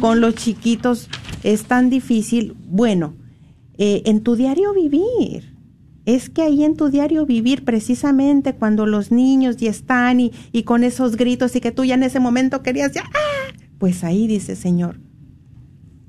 con 0.00 0.20
los 0.20 0.36
chiquitos? 0.36 1.10
Es 1.42 1.64
tan 1.64 1.90
difícil. 1.90 2.56
Bueno, 2.66 3.14
eh, 3.76 4.02
en 4.06 4.22
tu 4.22 4.36
diario 4.36 4.72
vivir, 4.72 5.54
es 6.06 6.30
que 6.30 6.42
ahí 6.42 6.64
en 6.64 6.76
tu 6.76 6.88
diario 6.88 7.26
vivir, 7.26 7.64
precisamente 7.64 8.54
cuando 8.54 8.86
los 8.86 9.10
niños 9.10 9.56
ya 9.56 9.70
están 9.70 10.20
y, 10.20 10.32
y, 10.52 10.62
con 10.62 10.84
esos 10.84 11.16
gritos 11.16 11.56
y 11.56 11.60
que 11.60 11.72
tú 11.72 11.84
ya 11.84 11.94
en 11.94 12.04
ese 12.04 12.20
momento 12.20 12.62
querías 12.62 12.92
ya, 12.92 13.02
¡ah! 13.02 13.63
Pues 13.84 14.02
ahí 14.02 14.26
dice, 14.26 14.56
Señor, 14.56 14.98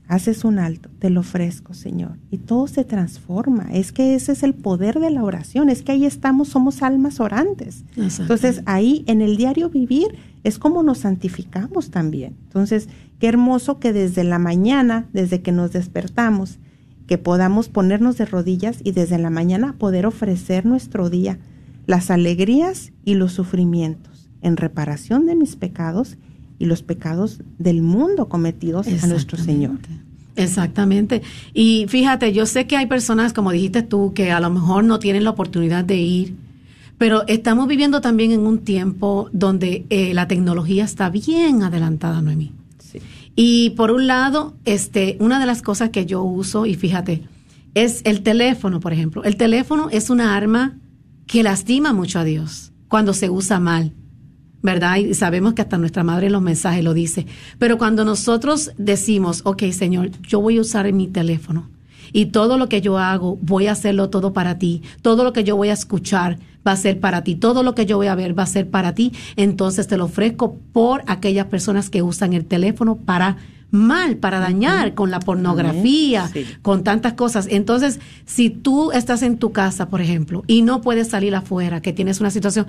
haces 0.08 0.46
un 0.46 0.60
alto, 0.60 0.90
te 0.98 1.10
lo 1.10 1.20
ofrezco, 1.20 1.74
Señor, 1.74 2.18
y 2.32 2.38
todo 2.38 2.68
se 2.68 2.86
transforma. 2.86 3.68
Es 3.74 3.92
que 3.92 4.16
ese 4.16 4.32
es 4.32 4.44
el 4.44 4.54
poder 4.54 5.02
de 5.02 5.10
la 5.10 5.26
oración, 5.26 5.68
es 5.68 5.82
que 5.82 5.92
ahí 5.92 6.06
estamos, 6.06 6.48
somos 6.48 6.82
almas 6.82 7.20
orantes. 7.20 7.84
Entonces, 7.98 8.62
ahí 8.66 9.04
en 9.08 9.22
el 9.22 9.36
diario 9.36 9.70
vivir 9.70 10.16
es 10.46 10.58
como 10.58 10.84
nos 10.84 11.00
santificamos 11.00 11.92
también. 11.92 12.38
Entonces, 12.44 12.88
qué 13.20 13.28
hermoso 13.28 13.78
que 13.78 13.92
desde 13.92 14.24
la 14.24 14.40
mañana, 14.40 15.10
desde 15.12 15.42
que 15.42 15.52
nos 15.52 15.74
despertamos, 15.74 16.60
que 17.08 17.18
podamos 17.18 17.68
ponernos 17.68 18.18
de 18.18 18.24
rodillas 18.24 18.80
y 18.86 18.94
desde 18.94 19.18
la 19.18 19.32
mañana 19.32 19.76
poder 19.78 20.06
ofrecer 20.06 20.66
nuestro 20.66 21.10
día, 21.10 21.40
las 21.88 22.10
alegrías 22.10 22.94
y 23.04 23.16
los 23.16 23.34
sufrimientos 23.34 24.30
en 24.42 24.56
reparación 24.56 25.26
de 25.26 25.36
mis 25.36 25.58
pecados 25.58 26.18
y 26.60 26.66
los 26.66 26.84
pecados 26.84 27.42
del 27.58 27.82
mundo 27.82 28.28
cometidos 28.30 28.88
a 28.88 29.08
nuestro 29.08 29.38
Señor. 29.38 29.80
Exactamente. 30.36 31.22
Y 31.54 31.86
fíjate, 31.88 32.34
yo 32.34 32.46
sé 32.46 32.68
que 32.68 32.76
hay 32.76 32.88
personas, 32.88 33.34
como 33.34 33.52
dijiste 33.52 33.84
tú, 33.84 34.14
que 34.14 34.32
a 34.32 34.40
lo 34.40 34.50
mejor 34.50 34.84
no 34.84 35.00
tienen 35.00 35.24
la 35.24 35.30
oportunidad 35.30 35.86
de 35.86 35.98
ir, 35.98 36.36
pero 36.98 37.26
estamos 37.28 37.68
viviendo 37.68 38.02
también 38.02 38.32
en 38.32 38.42
un 38.42 38.60
tiempo 38.60 39.30
donde 39.32 39.86
eh, 39.90 40.14
la 40.14 40.28
tecnología 40.28 40.84
está 40.84 41.10
bien 41.10 41.64
adelantada, 41.64 42.22
Noemí. 42.22 42.52
Sí. 42.80 43.00
Y 43.36 43.72
por 43.72 43.92
un 43.92 44.08
lado, 44.08 44.56
este, 44.66 45.18
una 45.20 45.40
de 45.40 45.46
las 45.46 45.62
cosas 45.62 45.90
que 45.90 46.06
yo 46.06 46.24
uso, 46.24 46.66
y 46.66 46.76
fíjate, 46.76 47.24
es 47.74 48.02
el 48.06 48.22
teléfono, 48.22 48.80
por 48.80 48.94
ejemplo. 48.94 49.24
El 49.24 49.36
teléfono 49.36 49.90
es 49.92 50.10
una 50.10 50.36
arma 50.36 50.78
que 51.28 51.44
lastima 51.44 51.94
mucho 51.94 52.20
a 52.20 52.24
Dios 52.24 52.72
cuando 52.88 53.14
se 53.14 53.30
usa 53.30 53.60
mal. 53.60 53.92
¿Verdad? 54.66 54.98
Y 54.98 55.14
sabemos 55.14 55.54
que 55.54 55.62
hasta 55.62 55.78
nuestra 55.78 56.04
madre 56.04 56.26
en 56.28 56.34
los 56.34 56.42
mensajes 56.42 56.84
lo 56.84 56.94
dice. 56.94 57.28
Pero 57.60 57.78
cuando 57.78 58.04
nosotros 58.04 58.72
decimos, 58.78 59.42
ok, 59.46 59.64
Señor, 59.72 60.10
yo 60.24 60.42
voy 60.42 60.58
a 60.58 60.62
usar 60.62 60.92
mi 60.92 61.08
teléfono 61.08 61.70
y 62.12 62.28
todo 62.28 62.58
lo 62.58 62.68
que 62.68 62.82
yo 62.82 62.98
hago, 62.98 63.38
voy 63.42 63.68
a 63.68 63.74
hacerlo 63.74 64.10
todo 64.10 64.34
para 64.34 64.58
ti, 64.58 64.82
todo 65.02 65.24
lo 65.24 65.34
que 65.34 65.44
yo 65.44 65.56
voy 65.56 65.70
a 65.70 65.74
escuchar 65.74 66.40
va 66.68 66.72
a 66.72 66.78
ser 66.78 67.00
para 67.00 67.24
ti, 67.24 67.36
todo 67.36 67.62
lo 67.62 67.76
que 67.76 67.86
yo 67.86 67.98
voy 67.98 68.08
a 68.08 68.16
ver 68.16 68.38
va 68.38 68.44
a 68.44 68.48
ser 68.48 68.70
para 68.70 68.96
ti, 68.96 69.14
entonces 69.36 69.88
te 69.88 69.98
lo 69.98 70.06
ofrezco 70.06 70.58
por 70.74 71.04
aquellas 71.06 71.46
personas 71.46 71.90
que 71.92 72.02
usan 72.02 72.34
el 72.34 72.46
teléfono 72.46 72.96
para 72.96 73.38
mal, 73.70 74.18
para 74.18 74.40
dañar 74.40 74.94
con 74.96 75.12
la 75.12 75.20
pornografía, 75.20 76.30
con 76.62 76.84
tantas 76.84 77.14
cosas. 77.14 77.48
Entonces, 77.50 78.00
si 78.26 78.50
tú 78.50 78.92
estás 78.92 79.22
en 79.22 79.38
tu 79.38 79.52
casa, 79.52 79.90
por 79.90 80.02
ejemplo, 80.02 80.44
y 80.48 80.62
no 80.62 80.82
puedes 80.82 81.10
salir 81.10 81.36
afuera, 81.36 81.82
que 81.82 81.94
tienes 81.94 82.20
una 82.20 82.30
situación, 82.30 82.68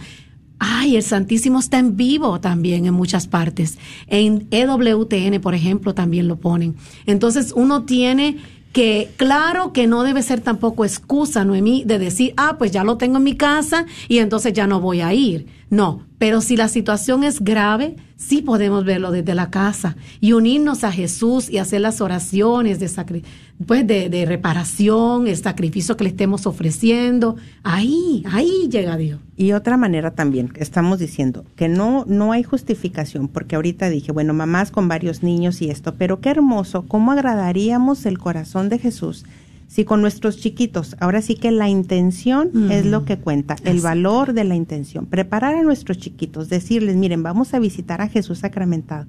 Ay, 0.58 0.96
el 0.96 1.02
Santísimo 1.02 1.58
está 1.58 1.78
en 1.78 1.96
vivo 1.96 2.40
también 2.40 2.86
en 2.86 2.94
muchas 2.94 3.26
partes. 3.26 3.78
En 4.06 4.48
EWTN, 4.50 5.40
por 5.40 5.54
ejemplo, 5.54 5.94
también 5.94 6.28
lo 6.28 6.36
ponen. 6.36 6.76
Entonces 7.04 7.52
uno 7.54 7.84
tiene 7.84 8.38
que 8.72 9.10
claro 9.16 9.72
que 9.72 9.86
no 9.86 10.02
debe 10.02 10.22
ser 10.22 10.40
tampoco 10.40 10.84
excusa, 10.84 11.44
Noemí, 11.44 11.84
de 11.84 11.98
decir, 11.98 12.34
ah, 12.36 12.56
pues 12.58 12.70
ya 12.72 12.84
lo 12.84 12.96
tengo 12.96 13.16
en 13.18 13.24
mi 13.24 13.36
casa 13.36 13.86
y 14.08 14.18
entonces 14.18 14.52
ya 14.52 14.66
no 14.66 14.80
voy 14.80 15.00
a 15.00 15.12
ir. 15.12 15.46
No, 15.70 16.05
pero 16.18 16.40
si 16.40 16.56
la 16.56 16.68
situación 16.68 17.24
es 17.24 17.40
grave, 17.40 17.96
sí 18.16 18.40
podemos 18.40 18.84
verlo 18.84 19.10
desde 19.10 19.34
la 19.34 19.50
casa 19.50 19.96
y 20.20 20.32
unirnos 20.32 20.82
a 20.82 20.92
Jesús 20.92 21.50
y 21.50 21.58
hacer 21.58 21.82
las 21.82 22.00
oraciones 22.00 22.78
de, 22.80 23.22
pues 23.66 23.86
de, 23.86 24.08
de 24.08 24.24
reparación, 24.24 25.26
el 25.26 25.36
sacrificio 25.36 25.96
que 25.96 26.04
le 26.04 26.10
estemos 26.10 26.46
ofreciendo. 26.46 27.36
Ahí, 27.62 28.24
ahí 28.30 28.68
llega 28.70 28.96
Dios. 28.96 29.20
Y 29.36 29.52
otra 29.52 29.76
manera 29.76 30.12
también, 30.12 30.52
estamos 30.56 30.98
diciendo 30.98 31.44
que 31.56 31.68
no, 31.68 32.04
no 32.06 32.32
hay 32.32 32.42
justificación, 32.42 33.28
porque 33.28 33.56
ahorita 33.56 33.90
dije, 33.90 34.12
bueno, 34.12 34.32
mamás 34.32 34.70
con 34.70 34.88
varios 34.88 35.22
niños 35.22 35.60
y 35.60 35.70
esto, 35.70 35.94
pero 35.96 36.20
qué 36.20 36.30
hermoso, 36.30 36.86
cómo 36.88 37.12
agradaríamos 37.12 38.06
el 38.06 38.18
corazón 38.18 38.70
de 38.70 38.78
Jesús 38.78 39.24
si 39.66 39.84
con 39.84 40.00
nuestros 40.00 40.38
chiquitos, 40.38 40.96
ahora 41.00 41.22
sí 41.22 41.34
que 41.34 41.50
la 41.50 41.68
intención 41.68 42.70
es 42.70 42.86
lo 42.86 43.04
que 43.04 43.18
cuenta, 43.18 43.56
el 43.64 43.80
valor 43.80 44.32
de 44.32 44.44
la 44.44 44.54
intención. 44.54 45.06
Preparar 45.06 45.54
a 45.56 45.62
nuestros 45.62 45.98
chiquitos, 45.98 46.48
decirles, 46.48 46.96
miren, 46.96 47.22
vamos 47.22 47.52
a 47.52 47.58
visitar 47.58 48.00
a 48.00 48.08
Jesús 48.08 48.38
sacramentado. 48.38 49.06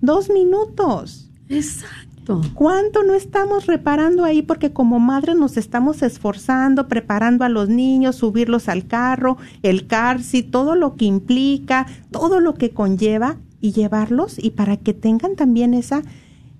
Dos 0.00 0.30
minutos. 0.30 1.30
Exacto. 1.48 2.42
¿Cuánto 2.54 3.02
no 3.02 3.14
estamos 3.14 3.66
reparando 3.66 4.24
ahí? 4.24 4.42
Porque 4.42 4.72
como 4.72 4.98
madres 4.98 5.36
nos 5.36 5.56
estamos 5.56 6.02
esforzando, 6.02 6.88
preparando 6.88 7.44
a 7.44 7.50
los 7.50 7.68
niños, 7.68 8.16
subirlos 8.16 8.68
al 8.68 8.86
carro, 8.86 9.36
el 9.62 9.86
carci, 9.86 10.42
todo 10.42 10.74
lo 10.74 10.96
que 10.96 11.04
implica, 11.04 11.86
todo 12.10 12.40
lo 12.40 12.54
que 12.54 12.70
conlleva 12.70 13.36
y 13.60 13.72
llevarlos 13.72 14.38
y 14.38 14.50
para 14.50 14.76
que 14.76 14.94
tengan 14.94 15.36
también 15.36 15.74
esa 15.74 16.02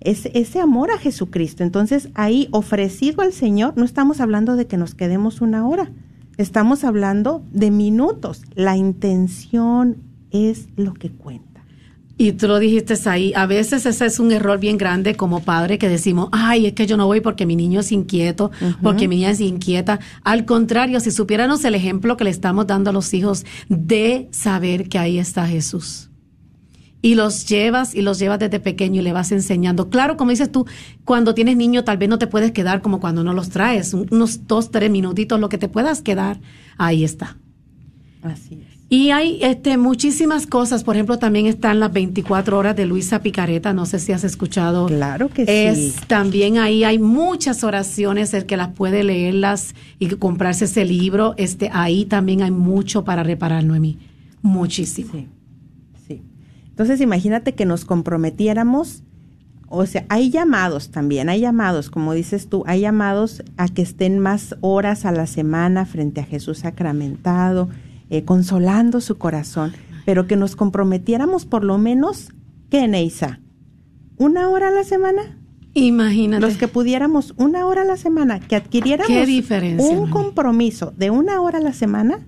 es 0.04 0.26
ese 0.34 0.60
amor 0.60 0.90
a 0.90 0.98
Jesucristo. 0.98 1.64
Entonces 1.64 2.10
ahí 2.14 2.48
ofrecido 2.52 3.22
al 3.22 3.32
Señor, 3.32 3.74
no 3.76 3.84
estamos 3.84 4.20
hablando 4.20 4.56
de 4.56 4.66
que 4.66 4.76
nos 4.76 4.94
quedemos 4.94 5.40
una 5.40 5.66
hora, 5.66 5.90
estamos 6.36 6.84
hablando 6.84 7.44
de 7.50 7.70
minutos. 7.70 8.42
La 8.54 8.76
intención 8.76 9.96
es 10.30 10.68
lo 10.76 10.94
que 10.94 11.10
cuenta. 11.10 11.64
Y 12.16 12.32
tú 12.32 12.46
lo 12.46 12.60
dijiste 12.60 12.94
ahí, 13.06 13.32
a 13.34 13.46
veces 13.46 13.86
ese 13.86 14.06
es 14.06 14.20
un 14.20 14.30
error 14.30 14.60
bien 14.60 14.78
grande 14.78 15.16
como 15.16 15.40
padre 15.40 15.78
que 15.78 15.88
decimos, 15.88 16.28
ay, 16.30 16.66
es 16.66 16.72
que 16.74 16.86
yo 16.86 16.96
no 16.96 17.06
voy 17.06 17.20
porque 17.20 17.44
mi 17.44 17.56
niño 17.56 17.80
es 17.80 17.90
inquieto, 17.90 18.52
porque 18.82 19.08
mi 19.08 19.16
niña 19.16 19.30
es 19.30 19.40
inquieta. 19.40 19.98
Al 20.22 20.44
contrario, 20.44 21.00
si 21.00 21.10
supiéramos 21.10 21.64
el 21.64 21.74
ejemplo 21.74 22.16
que 22.16 22.22
le 22.22 22.30
estamos 22.30 22.68
dando 22.68 22.90
a 22.90 22.92
los 22.92 23.12
hijos 23.14 23.44
de 23.68 24.28
saber 24.30 24.88
que 24.88 24.98
ahí 24.98 25.18
está 25.18 25.48
Jesús 25.48 26.10
y 27.04 27.16
los 27.16 27.44
llevas 27.44 27.94
y 27.94 28.00
los 28.00 28.18
llevas 28.18 28.38
desde 28.38 28.60
pequeño 28.60 29.02
y 29.02 29.04
le 29.04 29.12
vas 29.12 29.30
enseñando. 29.30 29.90
Claro, 29.90 30.16
como 30.16 30.30
dices 30.30 30.50
tú, 30.50 30.64
cuando 31.04 31.34
tienes 31.34 31.54
niño 31.54 31.84
tal 31.84 31.98
vez 31.98 32.08
no 32.08 32.18
te 32.18 32.26
puedes 32.26 32.52
quedar 32.52 32.80
como 32.80 32.98
cuando 32.98 33.22
no 33.22 33.34
los 33.34 33.50
traes, 33.50 33.92
unos 33.92 34.46
dos, 34.46 34.70
tres 34.70 34.90
minutitos, 34.90 35.38
lo 35.38 35.50
que 35.50 35.58
te 35.58 35.68
puedas 35.68 36.00
quedar, 36.00 36.40
ahí 36.78 37.04
está. 37.04 37.36
Así 38.22 38.54
es. 38.54 38.74
Y 38.88 39.10
hay 39.10 39.38
este, 39.42 39.76
muchísimas 39.76 40.46
cosas, 40.46 40.82
por 40.82 40.96
ejemplo, 40.96 41.18
también 41.18 41.44
están 41.44 41.78
las 41.78 41.92
24 41.92 42.56
horas 42.56 42.74
de 42.74 42.86
Luisa 42.86 43.20
Picareta, 43.20 43.74
no 43.74 43.84
sé 43.84 43.98
si 43.98 44.12
has 44.12 44.24
escuchado. 44.24 44.86
Claro 44.86 45.28
que 45.28 45.44
es, 45.46 45.96
También 46.06 46.56
ahí 46.56 46.84
hay 46.84 46.98
muchas 46.98 47.64
oraciones, 47.64 48.32
el 48.32 48.46
que 48.46 48.56
las 48.56 48.68
puede 48.68 49.04
leerlas 49.04 49.74
y 49.98 50.08
comprarse 50.08 50.64
ese 50.64 50.86
libro, 50.86 51.34
este, 51.36 51.68
ahí 51.70 52.06
también 52.06 52.40
hay 52.40 52.50
mucho 52.50 53.04
para 53.04 53.22
reparar, 53.22 53.62
Noemí, 53.62 53.98
muchísimo. 54.40 55.12
Sí. 55.12 55.28
Entonces 56.74 57.00
imagínate 57.00 57.54
que 57.54 57.66
nos 57.66 57.84
comprometiéramos 57.84 59.04
o 59.76 59.86
sea, 59.86 60.04
hay 60.08 60.30
llamados 60.30 60.90
también, 60.90 61.28
hay 61.28 61.40
llamados, 61.40 61.90
como 61.90 62.12
dices 62.12 62.48
tú, 62.48 62.62
hay 62.66 62.82
llamados 62.82 63.42
a 63.56 63.66
que 63.68 63.82
estén 63.82 64.18
más 64.18 64.56
horas 64.60 65.04
a 65.04 65.10
la 65.10 65.26
semana 65.26 65.84
frente 65.86 66.20
a 66.20 66.24
Jesús 66.24 66.58
sacramentado, 66.58 67.68
eh, 68.08 68.24
consolando 68.24 69.00
su 69.00 69.18
corazón, 69.18 69.72
pero 70.04 70.28
que 70.28 70.36
nos 70.36 70.54
comprometiéramos 70.54 71.44
por 71.44 71.64
lo 71.64 71.78
menos, 71.78 72.32
¿qué, 72.70 72.86
Neisa? 72.86 73.40
¿Una 74.16 74.48
hora 74.48 74.68
a 74.68 74.70
la 74.70 74.84
semana? 74.84 75.38
Imagínate. 75.72 76.40
Los 76.40 76.56
que 76.56 76.68
pudiéramos 76.68 77.34
una 77.36 77.66
hora 77.66 77.82
a 77.82 77.86
la 77.86 77.96
semana, 77.96 78.38
que 78.38 78.54
adquiriéramos 78.54 79.10
un 79.78 80.08
compromiso 80.08 80.92
de 80.96 81.10
una 81.10 81.40
hora 81.40 81.58
a 81.58 81.62
la 81.62 81.72
semana, 81.72 82.20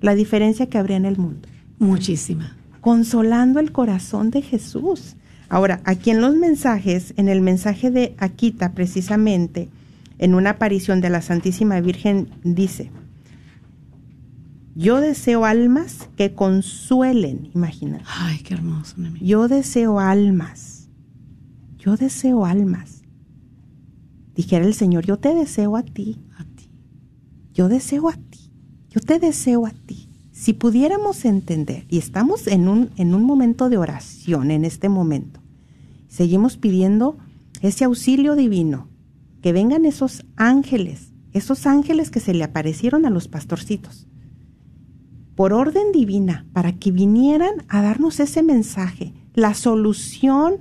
la 0.00 0.14
diferencia 0.14 0.66
que 0.66 0.78
habría 0.78 0.98
en 0.98 1.06
el 1.06 1.16
mundo. 1.16 1.48
Muchísima. 1.80 2.56
Consolando 2.86 3.58
el 3.58 3.72
corazón 3.72 4.30
de 4.30 4.42
Jesús. 4.42 5.16
Ahora, 5.48 5.80
aquí 5.84 6.10
en 6.10 6.20
los 6.20 6.36
mensajes, 6.36 7.12
en 7.16 7.28
el 7.28 7.40
mensaje 7.40 7.90
de 7.90 8.14
Aquita 8.18 8.72
precisamente, 8.72 9.68
en 10.18 10.34
una 10.34 10.50
aparición 10.50 11.00
de 11.00 11.10
la 11.10 11.20
Santísima 11.20 11.80
Virgen, 11.80 12.28
dice, 12.44 12.92
yo 14.76 15.00
deseo 15.00 15.44
almas 15.44 16.08
que 16.16 16.34
consuelen, 16.34 17.50
imagínate. 17.54 18.04
Ay, 18.06 18.38
qué 18.38 18.54
hermoso. 18.54 18.94
Yo 19.20 19.48
deseo 19.48 19.98
almas 19.98 20.76
yo 21.86 21.96
deseo 21.96 22.44
almas. 22.44 23.02
Dijera 24.34 24.64
el 24.66 24.74
Señor, 24.74 25.06
yo 25.06 25.20
te 25.20 25.32
deseo 25.36 25.76
a 25.76 25.84
ti. 25.84 26.20
A 26.36 26.42
ti. 26.42 26.68
Yo 27.54 27.68
deseo 27.68 28.08
a 28.08 28.14
ti. 28.14 28.50
Yo 28.90 29.00
te 29.00 29.20
deseo 29.20 29.66
a 29.66 29.70
ti. 29.70 30.05
Si 30.36 30.52
pudiéramos 30.52 31.24
entender, 31.24 31.86
y 31.88 31.96
estamos 31.96 32.46
en 32.46 32.68
un, 32.68 32.90
en 32.98 33.14
un 33.14 33.24
momento 33.24 33.70
de 33.70 33.78
oración 33.78 34.50
en 34.50 34.66
este 34.66 34.90
momento, 34.90 35.40
seguimos 36.08 36.58
pidiendo 36.58 37.16
ese 37.62 37.84
auxilio 37.84 38.36
divino, 38.36 38.86
que 39.40 39.52
vengan 39.52 39.86
esos 39.86 40.26
ángeles, 40.36 41.14
esos 41.32 41.66
ángeles 41.66 42.10
que 42.10 42.20
se 42.20 42.34
le 42.34 42.44
aparecieron 42.44 43.06
a 43.06 43.10
los 43.10 43.28
pastorcitos, 43.28 44.08
por 45.36 45.54
orden 45.54 45.90
divina, 45.90 46.44
para 46.52 46.72
que 46.72 46.92
vinieran 46.92 47.64
a 47.68 47.80
darnos 47.80 48.20
ese 48.20 48.42
mensaje, 48.42 49.14
la 49.32 49.54
solución 49.54 50.56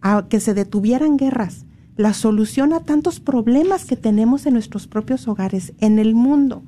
a 0.00 0.26
que 0.28 0.40
se 0.40 0.52
detuvieran 0.52 1.16
guerras, 1.16 1.64
la 1.96 2.12
solución 2.12 2.72
a 2.72 2.80
tantos 2.80 3.20
problemas 3.20 3.84
que 3.84 3.96
tenemos 3.96 4.46
en 4.46 4.54
nuestros 4.54 4.88
propios 4.88 5.28
hogares, 5.28 5.74
en 5.78 6.00
el 6.00 6.16
mundo. 6.16 6.64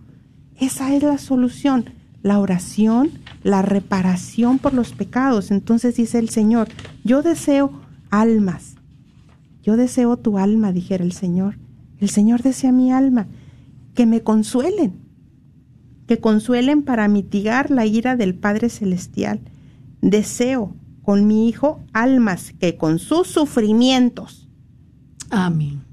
Esa 0.57 0.95
es 0.95 1.03
la 1.03 1.19
solución, 1.19 1.87
la 2.25 2.39
oración, 2.39 3.11
la 3.43 3.61
reparación 3.61 4.59
por 4.59 4.73
los 4.73 4.93
pecados. 4.93 5.51
Entonces 5.51 5.95
dice 5.95 6.19
el 6.19 6.31
Señor, 6.31 6.69
yo 7.05 7.23
deseo 7.23 7.71
almas, 8.11 8.77
yo 9.63 9.77
deseo 9.77 10.17
tu 10.17 10.39
alma, 10.39 10.73
dijera 10.73 11.05
el 11.05 11.13
Señor. 11.13 11.59
El 12.01 12.09
Señor 12.09 12.43
desea 12.43 12.73
mi 12.73 12.91
alma, 12.91 13.29
que 13.95 14.07
me 14.07 14.23
consuelen, 14.23 14.95
que 16.09 16.19
consuelen 16.19 16.83
para 16.83 17.09
mitigar 17.09 17.71
la 17.71 17.85
ira 17.85 18.17
del 18.17 18.35
Padre 18.35 18.71
Celestial. 18.71 19.41
Deseo 20.01 20.75
con 21.03 21.27
mi 21.27 21.47
Hijo 21.47 21.85
almas 21.93 22.55
que 22.59 22.79
con 22.79 22.99
sus 22.99 23.29
sufrimientos. 23.29 24.49
Amén. 25.29 25.84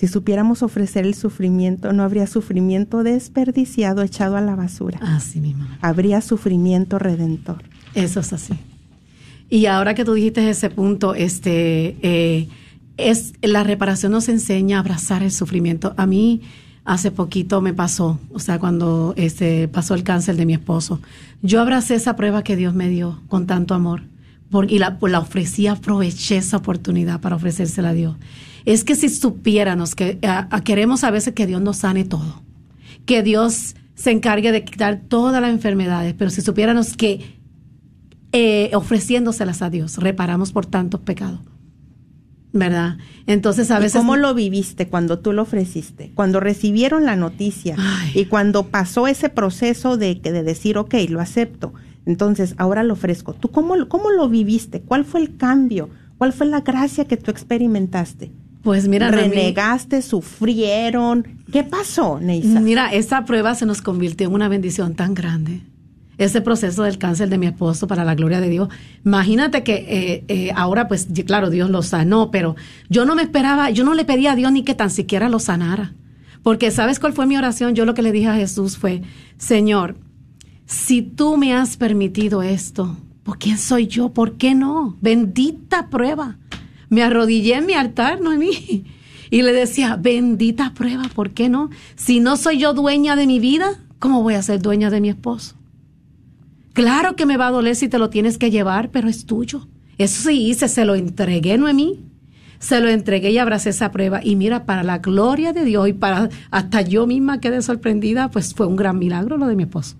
Si 0.00 0.08
supiéramos 0.08 0.62
ofrecer 0.62 1.04
el 1.04 1.14
sufrimiento, 1.14 1.92
no 1.92 2.04
habría 2.04 2.26
sufrimiento 2.26 3.02
desperdiciado 3.02 4.00
echado 4.00 4.38
a 4.38 4.40
la 4.40 4.56
basura. 4.56 4.98
Así 5.02 5.42
mismo. 5.42 5.66
Habría 5.82 6.22
sufrimiento 6.22 6.98
redentor. 6.98 7.62
Eso 7.94 8.20
es 8.20 8.32
así. 8.32 8.54
Y 9.50 9.66
ahora 9.66 9.92
que 9.92 10.06
tú 10.06 10.14
dijiste 10.14 10.48
ese 10.48 10.70
punto, 10.70 11.14
este, 11.14 11.98
eh, 12.00 12.48
es 12.96 13.34
la 13.42 13.62
reparación 13.62 14.12
nos 14.12 14.30
enseña 14.30 14.78
a 14.78 14.80
abrazar 14.80 15.22
el 15.22 15.32
sufrimiento. 15.32 15.92
A 15.98 16.06
mí, 16.06 16.40
hace 16.86 17.10
poquito 17.10 17.60
me 17.60 17.74
pasó, 17.74 18.18
o 18.32 18.38
sea, 18.38 18.58
cuando 18.58 19.12
este, 19.18 19.68
pasó 19.68 19.94
el 19.94 20.02
cáncer 20.02 20.36
de 20.36 20.46
mi 20.46 20.54
esposo. 20.54 21.02
Yo 21.42 21.60
abracé 21.60 21.94
esa 21.94 22.16
prueba 22.16 22.42
que 22.42 22.56
Dios 22.56 22.72
me 22.72 22.88
dio 22.88 23.20
con 23.28 23.46
tanto 23.46 23.74
amor 23.74 24.04
y 24.66 24.78
la, 24.78 24.98
pues 24.98 25.12
la 25.12 25.18
ofrecí, 25.18 25.66
aproveché 25.66 26.38
esa 26.38 26.56
oportunidad 26.56 27.20
para 27.20 27.36
ofrecérsela 27.36 27.90
a 27.90 27.92
Dios. 27.92 28.16
Es 28.64 28.84
que 28.84 28.94
si 28.94 29.08
supiéramos 29.08 29.94
que 29.94 30.18
queremos 30.64 31.04
a 31.04 31.10
veces 31.10 31.34
que 31.34 31.46
Dios 31.46 31.60
nos 31.60 31.78
sane 31.78 32.04
todo, 32.04 32.42
que 33.06 33.22
Dios 33.22 33.74
se 33.94 34.10
encargue 34.10 34.52
de 34.52 34.64
quitar 34.64 35.00
todas 35.08 35.40
las 35.40 35.50
enfermedades, 35.50 36.14
pero 36.16 36.30
si 36.30 36.40
supiéramos 36.40 36.96
que 36.96 37.38
eh, 38.32 38.70
ofreciéndoselas 38.74 39.62
a 39.62 39.70
Dios 39.70 39.98
reparamos 39.98 40.52
por 40.52 40.66
tantos 40.66 41.00
pecados. 41.00 41.40
¿verdad? 42.52 42.98
Entonces 43.26 43.70
a 43.70 43.78
veces... 43.78 44.00
¿Cómo 44.00 44.16
lo 44.16 44.34
viviste 44.34 44.88
cuando 44.88 45.20
tú 45.20 45.32
lo 45.32 45.42
ofreciste? 45.42 46.12
Cuando 46.14 46.40
recibieron 46.40 47.04
la 47.04 47.16
noticia 47.16 47.76
y 48.14 48.24
cuando 48.26 48.66
pasó 48.66 49.06
ese 49.06 49.28
proceso 49.28 49.96
de, 49.96 50.16
de 50.16 50.42
decir, 50.42 50.78
ok, 50.78 50.94
lo 51.08 51.20
acepto, 51.20 51.72
entonces 52.06 52.54
ahora 52.56 52.82
lo 52.82 52.94
ofrezco. 52.94 53.34
¿Tú 53.34 53.50
cómo, 53.50 53.88
cómo 53.88 54.10
lo 54.10 54.28
viviste? 54.28 54.80
¿Cuál 54.80 55.04
fue 55.04 55.20
el 55.20 55.36
cambio? 55.36 55.90
¿Cuál 56.18 56.32
fue 56.32 56.46
la 56.46 56.60
gracia 56.60 57.04
que 57.04 57.16
tú 57.16 57.30
experimentaste? 57.30 58.32
Pues 58.62 58.88
mira, 58.88 59.10
renegaste, 59.10 60.02
sufrieron. 60.02 61.26
¿Qué 61.50 61.64
pasó, 61.64 62.20
Neisa? 62.20 62.60
Mira, 62.60 62.92
esa 62.92 63.24
prueba 63.24 63.54
se 63.54 63.66
nos 63.66 63.80
convirtió 63.80 64.28
en 64.28 64.34
una 64.34 64.48
bendición 64.48 64.94
tan 64.94 65.14
grande 65.14 65.62
ese 66.24 66.42
proceso 66.42 66.82
del 66.82 66.98
cáncer 66.98 67.30
de 67.30 67.38
mi 67.38 67.46
esposo 67.46 67.86
para 67.86 68.04
la 68.04 68.14
gloria 68.14 68.40
de 68.40 68.50
Dios. 68.50 68.68
Imagínate 69.06 69.62
que 69.64 69.86
eh, 69.88 70.24
eh, 70.28 70.52
ahora, 70.54 70.86
pues 70.86 71.08
claro, 71.24 71.48
Dios 71.48 71.70
lo 71.70 71.82
sanó, 71.82 72.30
pero 72.30 72.56
yo 72.90 73.06
no 73.06 73.14
me 73.14 73.22
esperaba, 73.22 73.70
yo 73.70 73.84
no 73.84 73.94
le 73.94 74.04
pedía 74.04 74.32
a 74.32 74.36
Dios 74.36 74.52
ni 74.52 74.62
que 74.62 74.74
tan 74.74 74.90
siquiera 74.90 75.30
lo 75.30 75.38
sanara. 75.38 75.94
Porque 76.42 76.70
¿sabes 76.70 76.98
cuál 76.98 77.14
fue 77.14 77.26
mi 77.26 77.38
oración? 77.38 77.74
Yo 77.74 77.86
lo 77.86 77.94
que 77.94 78.02
le 78.02 78.12
dije 78.12 78.28
a 78.28 78.34
Jesús 78.34 78.76
fue, 78.76 79.00
Señor, 79.38 79.96
si 80.66 81.00
tú 81.00 81.38
me 81.38 81.54
has 81.54 81.78
permitido 81.78 82.42
esto, 82.42 82.98
¿por 83.22 83.38
quién 83.38 83.56
soy 83.56 83.86
yo? 83.86 84.10
¿Por 84.10 84.36
qué 84.36 84.54
no? 84.54 84.98
Bendita 85.00 85.88
prueba. 85.88 86.36
Me 86.90 87.02
arrodillé 87.02 87.54
en 87.54 87.66
mi 87.66 87.72
altar, 87.72 88.20
no 88.20 88.32
en 88.32 88.40
mí. 88.40 88.84
Y 89.30 89.42
le 89.42 89.52
decía, 89.52 89.96
bendita 89.96 90.74
prueba, 90.74 91.04
¿por 91.14 91.30
qué 91.30 91.48
no? 91.48 91.70
Si 91.94 92.18
no 92.18 92.36
soy 92.36 92.58
yo 92.58 92.74
dueña 92.74 93.14
de 93.14 93.28
mi 93.28 93.38
vida, 93.38 93.78
¿cómo 94.00 94.22
voy 94.22 94.34
a 94.34 94.42
ser 94.42 94.60
dueña 94.60 94.90
de 94.90 95.00
mi 95.00 95.08
esposo? 95.08 95.54
Claro 96.72 97.14
que 97.14 97.26
me 97.26 97.36
va 97.36 97.46
a 97.46 97.52
doler 97.52 97.76
si 97.76 97.88
te 97.88 97.98
lo 97.98 98.10
tienes 98.10 98.38
que 98.38 98.50
llevar, 98.50 98.90
pero 98.90 99.08
es 99.08 99.26
tuyo. 99.26 99.68
Eso 99.98 100.28
sí 100.28 100.48
hice, 100.48 100.66
se 100.66 100.84
lo 100.84 100.96
entregué, 100.96 101.58
Noemí. 101.58 102.00
Se 102.58 102.80
lo 102.80 102.88
entregué 102.88 103.30
y 103.30 103.38
abracé 103.38 103.70
esa 103.70 103.92
prueba. 103.92 104.20
Y 104.22 104.34
mira, 104.34 104.66
para 104.66 104.82
la 104.82 104.98
gloria 104.98 105.52
de 105.52 105.64
Dios 105.64 105.88
y 105.88 105.92
para 105.92 106.28
hasta 106.50 106.82
yo 106.82 107.06
misma 107.06 107.40
quedé 107.40 107.62
sorprendida, 107.62 108.30
pues 108.30 108.52
fue 108.52 108.66
un 108.66 108.76
gran 108.76 108.98
milagro 108.98 109.38
lo 109.38 109.46
de 109.46 109.56
mi 109.56 109.62
esposo. 109.62 109.96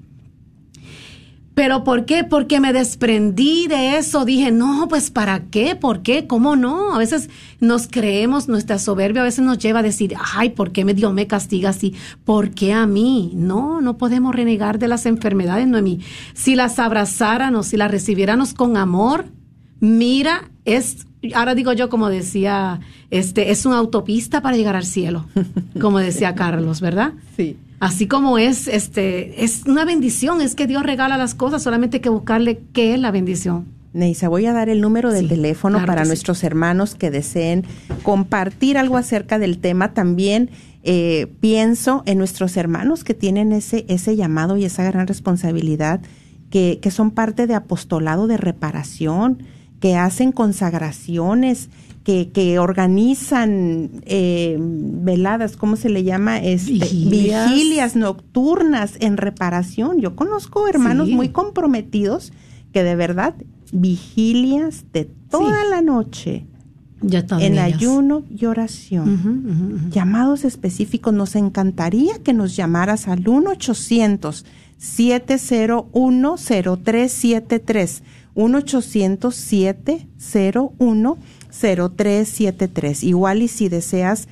¿Pero 1.54 1.84
por 1.84 2.04
qué? 2.04 2.24
Porque 2.24 2.60
me 2.60 2.72
desprendí 2.72 3.66
de 3.66 3.98
eso. 3.98 4.24
Dije, 4.24 4.50
no, 4.50 4.86
pues 4.88 5.10
¿para 5.10 5.40
qué? 5.50 5.76
¿Por 5.76 6.02
qué? 6.02 6.26
¿Cómo 6.26 6.56
no? 6.56 6.94
A 6.94 6.98
veces 6.98 7.28
nos 7.58 7.88
creemos, 7.88 8.48
nuestra 8.48 8.78
soberbia 8.78 9.22
a 9.22 9.24
veces 9.24 9.44
nos 9.44 9.58
lleva 9.58 9.80
a 9.80 9.82
decir, 9.82 10.14
ay, 10.34 10.50
¿por 10.50 10.72
qué 10.72 10.84
Dios 10.84 11.12
me 11.12 11.26
castiga 11.26 11.70
así? 11.70 11.94
¿Por 12.24 12.50
qué 12.50 12.72
a 12.72 12.86
mí? 12.86 13.32
No, 13.34 13.80
no 13.80 13.98
podemos 13.98 14.34
renegar 14.34 14.78
de 14.78 14.88
las 14.88 15.06
enfermedades, 15.06 15.66
Noemí. 15.66 16.00
Si 16.34 16.54
las 16.54 16.78
abrazáramos, 16.78 17.66
si 17.66 17.76
las 17.76 17.90
recibiéramos 17.90 18.54
con 18.54 18.76
amor, 18.76 19.26
mira, 19.80 20.50
es, 20.64 21.06
ahora 21.34 21.54
digo 21.54 21.72
yo 21.72 21.88
como 21.88 22.08
decía, 22.08 22.80
este, 23.10 23.50
es 23.50 23.66
una 23.66 23.78
autopista 23.78 24.40
para 24.40 24.56
llegar 24.56 24.76
al 24.76 24.86
cielo, 24.86 25.26
como 25.80 25.98
decía 25.98 26.34
Carlos, 26.36 26.80
¿verdad? 26.80 27.12
Sí. 27.36 27.56
Así 27.80 28.06
como 28.06 28.36
es, 28.36 28.68
este, 28.68 29.42
es 29.42 29.62
una 29.66 29.86
bendición, 29.86 30.42
es 30.42 30.54
que 30.54 30.66
Dios 30.66 30.82
regala 30.82 31.16
las 31.16 31.34
cosas, 31.34 31.62
solamente 31.62 31.96
hay 31.96 32.00
que 32.02 32.10
buscarle 32.10 32.60
qué 32.74 32.92
es 32.92 33.00
la 33.00 33.10
bendición. 33.10 33.64
Neisa, 33.94 34.28
voy 34.28 34.44
a 34.46 34.52
dar 34.52 34.68
el 34.68 34.82
número 34.82 35.10
del 35.10 35.28
teléfono 35.28 35.84
para 35.84 36.04
nuestros 36.04 36.44
hermanos 36.44 36.94
que 36.94 37.10
deseen 37.10 37.64
compartir 38.02 38.78
algo 38.78 38.98
acerca 38.98 39.38
del 39.38 39.58
tema. 39.58 39.94
También 39.94 40.50
eh, 40.84 41.26
pienso 41.40 42.02
en 42.06 42.18
nuestros 42.18 42.56
hermanos 42.56 43.02
que 43.02 43.14
tienen 43.14 43.50
ese, 43.50 43.86
ese 43.88 44.14
llamado 44.14 44.58
y 44.58 44.64
esa 44.64 44.84
gran 44.84 45.06
responsabilidad, 45.06 46.02
que, 46.50 46.78
que 46.80 46.90
son 46.90 47.10
parte 47.10 47.46
de 47.46 47.54
apostolado 47.54 48.26
de 48.26 48.36
reparación, 48.36 49.42
que 49.80 49.96
hacen 49.96 50.32
consagraciones, 50.32 51.70
que, 52.04 52.58
organizan 52.58 54.02
eh, 54.04 54.56
veladas, 54.58 55.56
¿cómo 55.56 55.76
se 55.76 55.90
le 55.90 56.02
llama? 56.02 56.38
Este, 56.38 56.72
vigilias. 56.72 57.94
nocturnas 57.94 58.94
en 59.00 59.16
reparación. 59.16 60.00
Yo 60.00 60.16
conozco 60.16 60.66
hermanos 60.66 61.08
muy 61.08 61.28
comprometidos 61.28 62.32
que 62.72 62.82
de 62.82 62.96
verdad 62.96 63.34
vigilias 63.72 64.84
de 64.92 65.04
toda 65.30 65.64
la 65.64 65.82
noche. 65.82 66.46
en 67.02 67.58
ayuno 67.58 68.24
y 68.28 68.44
oración. 68.46 69.90
Llamados 69.90 70.44
específicos. 70.44 71.14
Nos 71.14 71.36
encantaría 71.36 72.18
que 72.22 72.32
nos 72.32 72.56
llamaras 72.56 73.08
al 73.08 73.26
1 73.28 73.50
800 73.50 74.44
701 74.78 76.36
0373 76.36 78.02
1 78.34 78.58
800 78.58 79.34
701 79.34 81.18
0373. 81.50 83.04
Igual 83.04 83.42
y 83.42 83.48
si 83.48 83.68
deseas 83.68 84.28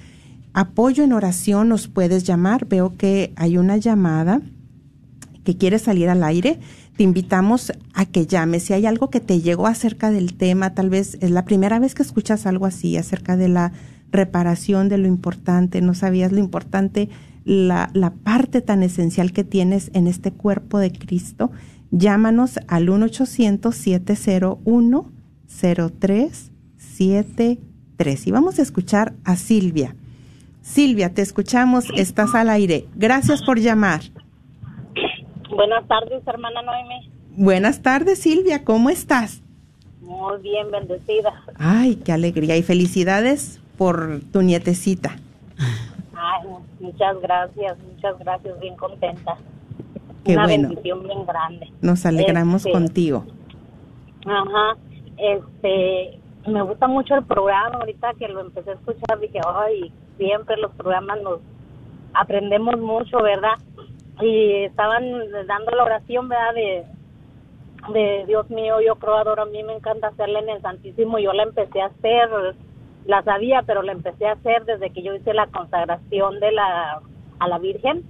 apoyo 0.53 1.05
en 1.05 1.13
oración 1.13 1.69
nos 1.69 1.89
puedes 1.89 2.25
llamar. 2.25 2.67
Veo 2.67 2.97
que 2.97 3.33
hay 3.37 3.59
una 3.59 3.77
llamada 3.77 4.41
que 5.45 5.57
quiere 5.57 5.79
salir 5.79 6.09
al 6.09 6.25
aire. 6.25 6.59
Te 6.97 7.05
invitamos 7.05 7.73
a 7.95 8.07
que 8.07 8.27
llames. 8.27 8.65
Si 8.65 8.73
hay 8.73 8.87
algo 8.87 9.11
que 9.11 9.21
te 9.21 9.41
llegó 9.41 9.67
acerca 9.67 10.11
del 10.11 10.35
tema, 10.35 10.75
tal 10.75 10.91
vez 10.91 11.17
es 11.21 11.31
la 11.31 11.45
primera 11.45 11.79
vez 11.79 11.95
que 11.95 12.03
escuchas 12.03 12.47
algo 12.47 12.67
así 12.67 12.97
acerca 12.97 13.37
de 13.37 13.49
la 13.49 13.73
reparación 14.11 14.89
de 14.89 14.99
lo 14.99 15.07
importante, 15.07 15.81
no 15.81 15.95
sabías 15.95 16.33
lo 16.33 16.39
importante, 16.39 17.09
la, 17.45 18.13
parte 18.25 18.61
tan 18.61 18.83
esencial 18.83 19.33
que 19.33 19.45
tienes 19.45 19.91
en 19.95 20.07
este 20.07 20.33
cuerpo 20.33 20.79
de 20.79 20.93
Cristo, 20.93 21.51
llámanos 21.91 22.59
al 22.69 22.89
1-800-701-0373. 26.99 28.27
Y 28.27 28.31
vamos 28.31 28.59
a 28.59 28.63
escuchar 28.63 29.13
a 29.25 29.37
Silvia. 29.37 29.95
Silvia, 30.61 31.15
te 31.15 31.23
escuchamos, 31.23 31.87
estás 31.97 32.35
al 32.35 32.51
aire. 32.51 32.87
Gracias 32.95 33.43
por 33.43 33.59
llamar. 33.59 34.01
Buenas 35.51 35.87
tardes, 35.89 36.27
hermana 36.27 36.63
Noemi. 36.63 37.11
Buenas 37.31 37.83
tardes, 37.83 38.19
Silvia, 38.19 38.65
¿cómo 38.65 38.91
estás? 38.91 39.43
Muy 40.01 40.41
bien, 40.43 40.71
bendecida. 40.71 41.33
Ay, 41.57 41.97
qué 41.97 42.13
alegría 42.13 42.57
y 42.57 42.63
felicidades 42.63 43.61
por 43.77 44.21
tu 44.33 44.43
nietecita. 44.43 45.17
Ay, 46.15 46.49
muchas 46.81 47.21
gracias, 47.21 47.77
muchas 47.79 48.19
gracias, 48.19 48.61
bien 48.61 48.77
contenta. 48.77 49.37
Qué 50.25 50.35
Una 50.35 50.47
bendición 50.47 51.03
bien 51.05 51.25
grande. 51.25 51.73
Nos 51.81 52.05
alegramos 52.05 52.67
este, 52.67 52.73
contigo. 52.73 53.25
Ajá, 54.27 54.77
este, 55.17 56.18
me 56.49 56.63
gusta 56.63 56.87
mucho 56.87 57.15
el 57.15 57.25
programa, 57.25 57.77
ahorita 57.77 58.15
que 58.19 58.29
lo 58.29 58.41
empecé 58.41 58.71
a 58.71 58.75
escuchar 58.75 59.19
dije, 59.21 59.41
ay, 59.47 59.93
siempre 60.17 60.57
los 60.57 60.73
programas 60.73 61.21
nos 61.23 61.41
aprendemos 62.15 62.79
mucho, 62.79 63.23
¿verdad? 63.23 63.55
Y 64.21 64.65
estaban 64.65 65.05
dando 65.47 65.71
la 65.73 65.85
oración, 65.85 66.29
¿verdad? 66.29 66.55
De, 66.55 66.85
de 67.93 68.25
Dios 68.27 68.51
mío, 68.51 68.81
yo 68.81 68.97
creo, 68.97 69.17
adoro, 69.17 69.43
a 69.43 69.47
mí 69.47 69.63
me 69.63 69.75
encanta 69.75 70.09
hacerla 70.09 70.41
en 70.41 70.49
el 70.49 70.63
Santísimo, 70.63 71.19
yo 71.19 71.33
la 71.33 71.45
empecé 71.45 71.81
a 71.81 71.87
hacer 71.87 72.29
la 73.09 73.23
sabía, 73.23 73.63
pero 73.63 73.83
la 73.83 73.93
empecé 73.93 74.27
a 74.27 74.33
hacer 74.33 74.67
desde 74.67 74.91
que 74.91 75.03
yo 75.03 75.15
hice 75.15 75.33
la 75.33 75.47
consagración 75.47 76.41
de 76.41 76.53
la 76.53 77.01
a 77.39 77.49
la 77.49 77.59
Virgen, 77.59 78.03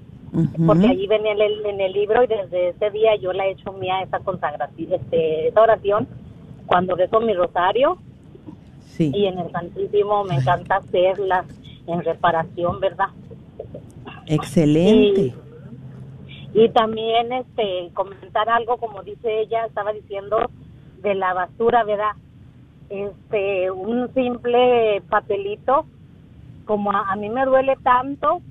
porque 0.67 0.87
allí 0.87 1.07
venía 1.07 1.33
en 1.33 1.41
el, 1.41 1.67
en 1.67 1.81
el 1.81 1.93
libro 1.93 2.23
y 2.23 2.27
desde 2.27 2.71
ese 2.71 2.91
día 2.91 3.15
yo 3.17 3.33
la 3.33 3.47
he 3.47 3.53
hecho 3.53 3.73
mía 3.73 4.03
esa 4.03 4.19
consagración, 4.21 4.93
este, 4.93 5.49
esa 5.49 5.63
oración 5.63 6.09
cuando 6.67 6.97
rezo 6.97 7.21
mi 7.21 7.35
rosario 7.35 7.99
sí. 8.99 9.11
y 9.15 9.27
en 9.27 9.39
el 9.39 9.51
Santísimo 9.51 10.25
me 10.25 10.35
encanta 10.35 10.77
hacerla 10.77 11.45
en 11.87 12.05
reparación, 12.05 12.81
¿verdad? 12.81 13.09
Excelente. 14.27 15.35
Y, 16.53 16.65
y 16.65 16.69
también 16.69 17.33
este 17.33 17.91
comentar 17.95 18.51
algo 18.51 18.77
como 18.77 19.03
dice 19.03 19.41
ella, 19.41 19.65
estaba 19.65 19.93
diciendo 19.93 20.51
de 21.03 21.15
la 21.15 21.33
basura, 21.33 21.85
¿verdad? 21.85 22.13
este 22.89 23.71
un 23.71 24.13
simple 24.15 25.03
papelito 25.09 25.87
como 26.65 26.91
a, 26.91 27.17
mí 27.17 27.29
me 27.31 27.45
duele 27.45 27.77
tanto 27.83 28.43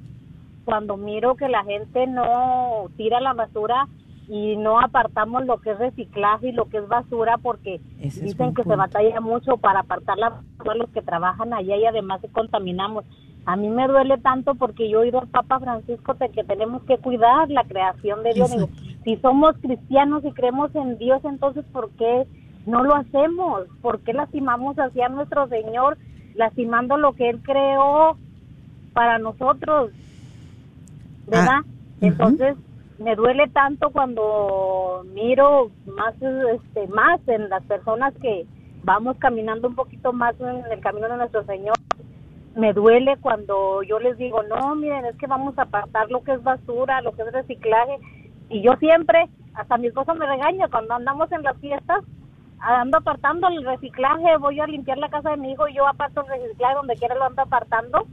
cuando 0.66 0.98
miro 0.98 1.36
que 1.36 1.48
la 1.48 1.64
gente 1.64 2.08
no 2.08 2.88
tira 2.98 3.20
la 3.20 3.34
basura 3.34 3.88
y 4.28 4.56
no 4.58 4.80
apartamos 4.80 5.46
lo 5.46 5.58
que 5.60 5.72
es 5.72 5.80
reciclaje 5.80 6.50
y 6.50 6.52
lo 6.52 6.66
que 6.66 6.78
es 6.78 6.88
basura 6.88 7.38
porque 7.38 7.80
dicen 8.00 8.54
que 8.54 8.64
se 8.64 8.76
batalla 8.76 9.22
mucho 9.22 9.58
para 9.58 9.82
apartar 9.82 10.18
la 10.18 10.30
basura 10.30 10.76
los 10.76 10.90
que 10.90 11.02
trabajan 11.02 11.54
allá 11.54 11.78
y 11.78 11.86
además 11.86 12.22
se 12.22 12.30
contaminamos. 12.30 13.06
A 13.46 13.56
mí 13.56 13.70
me 13.70 13.88
duele 13.88 14.18
tanto 14.18 14.56
porque 14.56 14.90
yo 14.90 15.00
he 15.00 15.04
oído 15.04 15.22
al 15.22 15.28
Papa 15.28 15.60
Francisco 15.60 16.14
de 16.16 16.30
que 16.30 16.44
tenemos 16.44 16.84
que 16.84 16.98
cuidar 16.98 17.50
la 17.50 17.64
creación 17.64 18.22
de 18.24 18.34
Dios. 18.34 18.52
si 19.06 19.16
somos 19.18 19.56
cristianos 19.62 20.26
y 20.26 20.32
creemos 20.34 20.76
en 20.76 20.98
Dios, 20.98 21.24
entonces 21.24 21.64
¿por 21.72 21.90
qué 21.92 22.28
no 22.68 22.84
lo 22.84 22.96
hacemos. 22.96 23.64
¿Por 23.82 24.02
qué 24.02 24.14
lastimamos 24.14 24.78
hacia 24.78 25.10
nuestro 25.10 25.48
Señor, 25.48 25.98
lastimando 26.36 26.98
lo 26.98 27.14
que 27.14 27.30
Él 27.30 27.40
creó 27.42 28.18
para 28.94 29.18
nosotros? 29.18 29.92
¿Verdad? 31.26 31.62
Ah, 31.62 31.64
Entonces, 32.02 32.56
me 33.00 33.16
duele 33.16 33.48
tanto 33.50 33.92
cuando 33.92 35.04
miro 35.14 35.72
más, 35.86 36.16
este, 36.22 36.88
más 36.88 37.20
en 37.28 37.50
las 37.50 37.64
personas 37.64 38.14
que 38.22 38.46
vamos 38.84 39.18
caminando 39.20 39.68
un 39.68 39.76
poquito 39.76 40.14
más 40.14 40.40
en 40.40 40.72
el 40.72 40.80
camino 40.80 41.08
de 41.08 41.18
nuestro 41.18 41.44
Señor. 41.46 41.76
Me 42.56 42.74
duele 42.74 43.18
cuando 43.18 43.84
yo 43.84 44.00
les 44.00 44.18
digo, 44.18 44.42
no, 44.44 44.74
miren, 44.76 45.06
es 45.06 45.16
que 45.18 45.28
vamos 45.28 45.58
a 45.60 45.64
apartar 45.64 46.10
lo 46.10 46.24
que 46.24 46.34
es 46.34 46.44
basura, 46.44 47.02
lo 47.02 47.12
que 47.12 47.22
es 47.22 47.32
reciclaje. 47.32 48.00
Y 48.50 48.62
yo 48.62 48.74
siempre, 48.80 49.30
hasta 49.54 49.78
mi 49.78 49.88
esposo 49.88 50.16
me 50.16 50.26
regaña 50.26 50.68
cuando 50.68 50.96
andamos 50.96 51.32
en 51.32 51.44
las 51.44 51.58
fiestas, 51.58 52.04
ando 52.60 52.98
apartando 52.98 53.48
el 53.50 53.64
reciclaje, 53.64 54.38
voy 54.38 54.60
a 54.60 54.66
limpiar 54.66 54.98
la 54.98 55.10
casa 55.10 55.32
de 55.32 55.38
mi 55.38 55.52
hijo 55.52 55.68
y 55.68 55.76
yo 55.76 55.88
aparto 55.88 56.22
el 56.22 56.42
reciclaje 56.42 56.76
donde 56.76 56.96
quiera 56.96 57.14
lo 57.14 57.26
ando 57.26 57.44
apartando. 57.44 58.08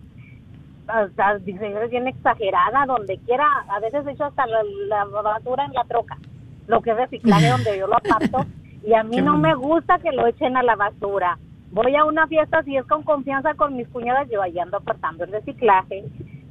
O 0.87 1.09
sea, 1.15 1.37
es 1.37 1.91
bien 1.91 2.07
exagerada, 2.07 2.85
donde 2.87 3.19
quiera, 3.19 3.47
a 3.69 3.81
veces 3.81 4.07
he 4.07 4.13
hecho 4.13 4.25
hasta 4.25 4.45
la, 4.47 5.05
basura 5.05 5.65
en 5.65 5.73
la 5.73 5.85
troca, 5.85 6.19
lo 6.67 6.83
que 6.83 6.91
es 6.91 6.97
reciclaje 6.97 7.49
donde 7.51 7.79
yo 7.79 7.87
lo 7.87 7.97
aparto 7.97 8.45
y 8.87 8.93
a 8.93 9.03
mí 9.03 9.17
no 9.17 9.39
me 9.39 9.55
gusta 9.55 9.99
que 9.99 10.13
lo 10.13 10.27
echen 10.27 10.57
a 10.57 10.63
la 10.63 10.77
basura. 10.77 11.39
Voy 11.71 11.97
a 11.97 12.05
una 12.05 12.27
fiesta 12.27 12.63
si 12.63 12.77
es 12.77 12.85
con 12.85 13.03
confianza 13.03 13.55
con 13.55 13.77
mis 13.77 13.89
cuñadas, 13.89 14.29
yo 14.31 14.43
ahí 14.43 14.59
ando 14.59 14.77
apartando 14.77 15.25
el 15.25 15.33
reciclaje 15.33 16.05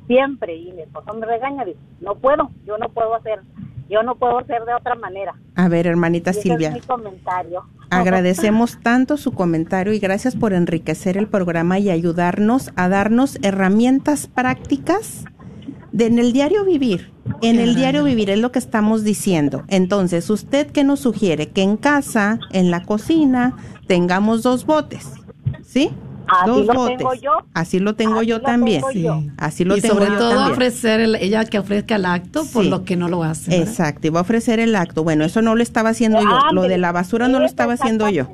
siempre 0.07 0.55
y 0.55 0.71
mi 0.73 0.81
esposo 0.81 1.13
me 1.13 1.25
regaña, 1.25 1.63
dice, 1.63 1.79
no 2.01 2.15
puedo, 2.15 2.49
yo 2.65 2.77
no 2.77 2.89
puedo 2.89 3.15
hacer 3.15 3.41
yo 3.89 4.03
no 4.03 4.15
puedo 4.15 4.43
ser 4.45 4.63
de 4.65 4.73
otra 4.73 4.95
manera. 4.95 5.35
A 5.55 5.67
ver, 5.67 5.87
hermanita 5.87 6.33
Silvia. 6.33 6.69
Es 6.69 6.75
mi 6.75 6.81
comentario. 6.81 7.63
Agradecemos 7.89 8.79
tanto 8.81 9.17
su 9.17 9.33
comentario 9.33 9.93
y 9.93 9.99
gracias 9.99 10.35
por 10.35 10.53
enriquecer 10.53 11.17
el 11.17 11.27
programa 11.27 11.79
y 11.79 11.89
ayudarnos 11.89 12.71
a 12.75 12.89
darnos 12.89 13.37
herramientas 13.43 14.27
prácticas 14.27 15.25
de, 15.91 16.07
en 16.07 16.19
el 16.19 16.33
diario 16.33 16.65
vivir. 16.65 17.13
En 17.41 17.59
el 17.59 17.75
diario 17.75 18.03
vivir 18.03 18.29
es 18.29 18.39
lo 18.39 18.51
que 18.51 18.59
estamos 18.59 19.03
diciendo. 19.03 19.63
Entonces, 19.67 20.29
¿usted 20.29 20.67
qué 20.71 20.83
nos 20.83 21.01
sugiere? 21.01 21.49
Que 21.49 21.61
en 21.61 21.77
casa, 21.77 22.39
en 22.51 22.71
la 22.71 22.83
cocina, 22.83 23.55
tengamos 23.87 24.43
dos 24.43 24.65
botes. 24.65 25.11
¿Sí? 25.61 25.91
Así 26.27 26.65
lo 26.65 26.85
tengo 26.87 27.13
yo. 27.13 27.31
Así 27.53 27.79
lo 27.79 27.95
tengo 27.95 28.21
yo 28.21 28.41
también. 28.41 28.83
Así 29.37 29.65
lo 29.65 29.77
y 29.77 29.81
sobre 29.81 30.07
todo 30.07 30.51
ofrecer 30.51 31.01
ella 31.19 31.45
que 31.45 31.59
ofrezca 31.59 31.95
el 31.95 32.05
acto 32.05 32.43
por 32.51 32.65
lo 32.65 32.83
que 32.83 32.95
no 32.95 33.07
lo 33.07 33.23
hace. 33.23 33.61
Exacto, 33.61 34.07
y 34.07 34.09
va 34.09 34.19
a 34.19 34.23
ofrecer 34.23 34.59
el 34.59 34.75
acto. 34.75 35.03
Bueno, 35.03 35.25
eso 35.25 35.41
no 35.41 35.55
lo 35.55 35.63
estaba 35.63 35.89
haciendo 35.89 36.21
yo. 36.21 36.39
Lo 36.51 36.63
de 36.63 36.77
la 36.77 36.91
basura 36.91 37.27
no 37.27 37.39
lo 37.39 37.45
estaba 37.45 37.73
haciendo 37.73 38.09
yo. 38.09 38.27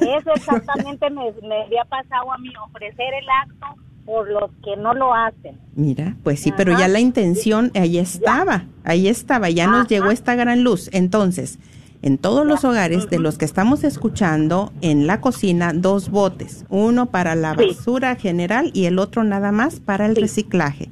Eso 0.00 0.32
exactamente 0.34 1.08
me, 1.10 1.32
me 1.46 1.62
había 1.62 1.84
pasado 1.84 2.32
a 2.32 2.38
mí, 2.38 2.50
ofrecer 2.66 3.14
el 3.14 3.28
acto 3.44 3.80
por 4.04 4.28
los 4.28 4.50
que 4.64 4.76
no 4.76 4.92
lo 4.94 5.14
hacen. 5.14 5.56
Mira, 5.76 6.16
pues 6.24 6.40
sí, 6.40 6.52
pero 6.56 6.76
ya 6.76 6.88
la 6.88 6.98
intención 6.98 7.70
ahí 7.74 7.98
estaba, 7.98 8.64
ahí 8.82 9.06
estaba, 9.06 9.50
ya 9.50 9.66
nos 9.66 9.86
llegó 9.86 10.10
esta 10.10 10.34
gran 10.34 10.64
luz. 10.64 10.90
Entonces, 10.92 11.58
en 12.02 12.18
todos 12.18 12.46
los 12.46 12.64
hogares 12.64 13.10
de 13.10 13.18
los 13.18 13.36
que 13.36 13.44
estamos 13.44 13.84
escuchando, 13.84 14.72
en 14.80 15.06
la 15.06 15.20
cocina, 15.20 15.72
dos 15.74 16.10
botes, 16.10 16.64
uno 16.68 17.06
para 17.06 17.34
la 17.34 17.54
basura 17.54 18.16
general 18.16 18.70
y 18.72 18.86
el 18.86 18.98
otro 18.98 19.24
nada 19.24 19.52
más 19.52 19.80
para 19.80 20.06
el 20.06 20.16
reciclaje. 20.16 20.88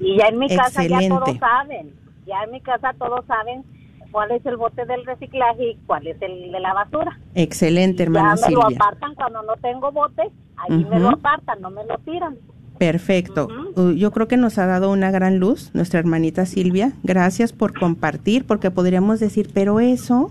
Y, 0.00 0.16
ya 0.16 0.28
en 0.28 0.38
mi 0.38 0.48
casa 0.48 0.84
ya 0.84 1.08
todos 1.08 1.36
saben, 1.38 1.94
ya 2.26 2.42
en 2.44 2.50
mi 2.50 2.60
casa 2.60 2.94
todos 2.98 3.24
saben 3.26 3.64
cuál 4.10 4.30
es 4.30 4.44
el 4.46 4.56
bote 4.56 4.86
del 4.86 5.04
reciclaje 5.04 5.72
y 5.72 5.78
cuál 5.86 6.06
es 6.06 6.20
el 6.22 6.50
de 6.50 6.60
la 6.60 6.72
basura. 6.72 7.18
Excelente, 7.34 8.04
hermana 8.04 8.36
ya 8.36 8.46
me 8.46 8.54
lo 8.54 8.66
apartan 8.66 9.14
cuando 9.14 9.42
no 9.42 9.56
tengo 9.56 9.92
bote, 9.92 10.22
ahí 10.56 10.84
me 10.84 10.98
lo 10.98 11.10
apartan, 11.10 11.60
no 11.60 11.70
me 11.70 11.84
lo 11.84 11.98
tiran. 11.98 12.36
Perfecto. 12.78 13.48
Uh, 13.74 13.92
yo 13.92 14.10
creo 14.10 14.28
que 14.28 14.36
nos 14.36 14.58
ha 14.58 14.66
dado 14.66 14.90
una 14.90 15.10
gran 15.10 15.38
luz 15.38 15.70
nuestra 15.74 15.98
hermanita 15.98 16.44
Silvia. 16.44 16.92
Gracias 17.02 17.52
por 17.52 17.78
compartir, 17.78 18.46
porque 18.46 18.70
podríamos 18.70 19.18
decir, 19.18 19.50
pero 19.54 19.80
eso 19.80 20.30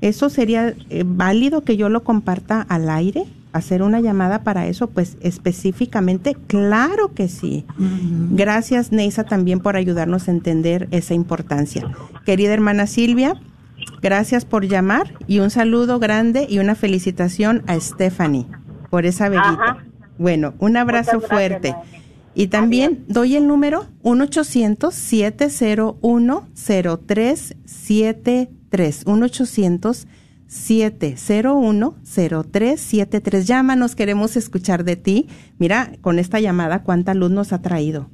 ¿Eso 0.00 0.28
sería 0.28 0.74
eh, 0.90 1.04
válido 1.06 1.62
que 1.62 1.76
yo 1.76 1.88
lo 1.88 2.04
comparta 2.04 2.60
al 2.62 2.90
aire? 2.90 3.24
¿Hacer 3.52 3.82
una 3.82 4.00
llamada 4.00 4.42
para 4.42 4.66
eso? 4.66 4.88
Pues 4.88 5.16
específicamente, 5.20 6.36
claro 6.46 7.14
que 7.14 7.28
sí. 7.28 7.64
Gracias, 8.30 8.92
Neisa, 8.92 9.24
también 9.24 9.60
por 9.60 9.76
ayudarnos 9.76 10.28
a 10.28 10.30
entender 10.32 10.88
esa 10.90 11.14
importancia. 11.14 11.90
Querida 12.26 12.52
hermana 12.52 12.86
Silvia, 12.86 13.40
gracias 14.02 14.44
por 14.44 14.66
llamar 14.66 15.14
y 15.26 15.38
un 15.38 15.48
saludo 15.48 15.98
grande 15.98 16.46
y 16.50 16.58
una 16.58 16.74
felicitación 16.74 17.62
a 17.66 17.80
Stephanie 17.80 18.46
por 18.90 19.06
esa 19.06 19.30
velita. 19.30 19.84
Bueno, 20.18 20.54
un 20.58 20.76
abrazo 20.76 21.20
fuerte. 21.20 21.74
Y 22.34 22.48
también 22.48 23.06
doy 23.08 23.36
el 23.36 23.46
número 23.46 23.86
1-800-701-0373. 28.70 29.02
1 29.06 29.26
800 29.26 30.06
701-0373. 30.48 33.44
Llámanos, 33.44 33.96
queremos 33.96 34.36
escuchar 34.36 34.84
de 34.84 34.96
ti. 34.96 35.28
Mira, 35.58 35.92
con 36.00 36.18
esta 36.18 36.40
llamada, 36.40 36.82
cuánta 36.82 37.12
luz 37.14 37.30
nos 37.30 37.52
ha 37.52 37.62
traído. 37.62 38.10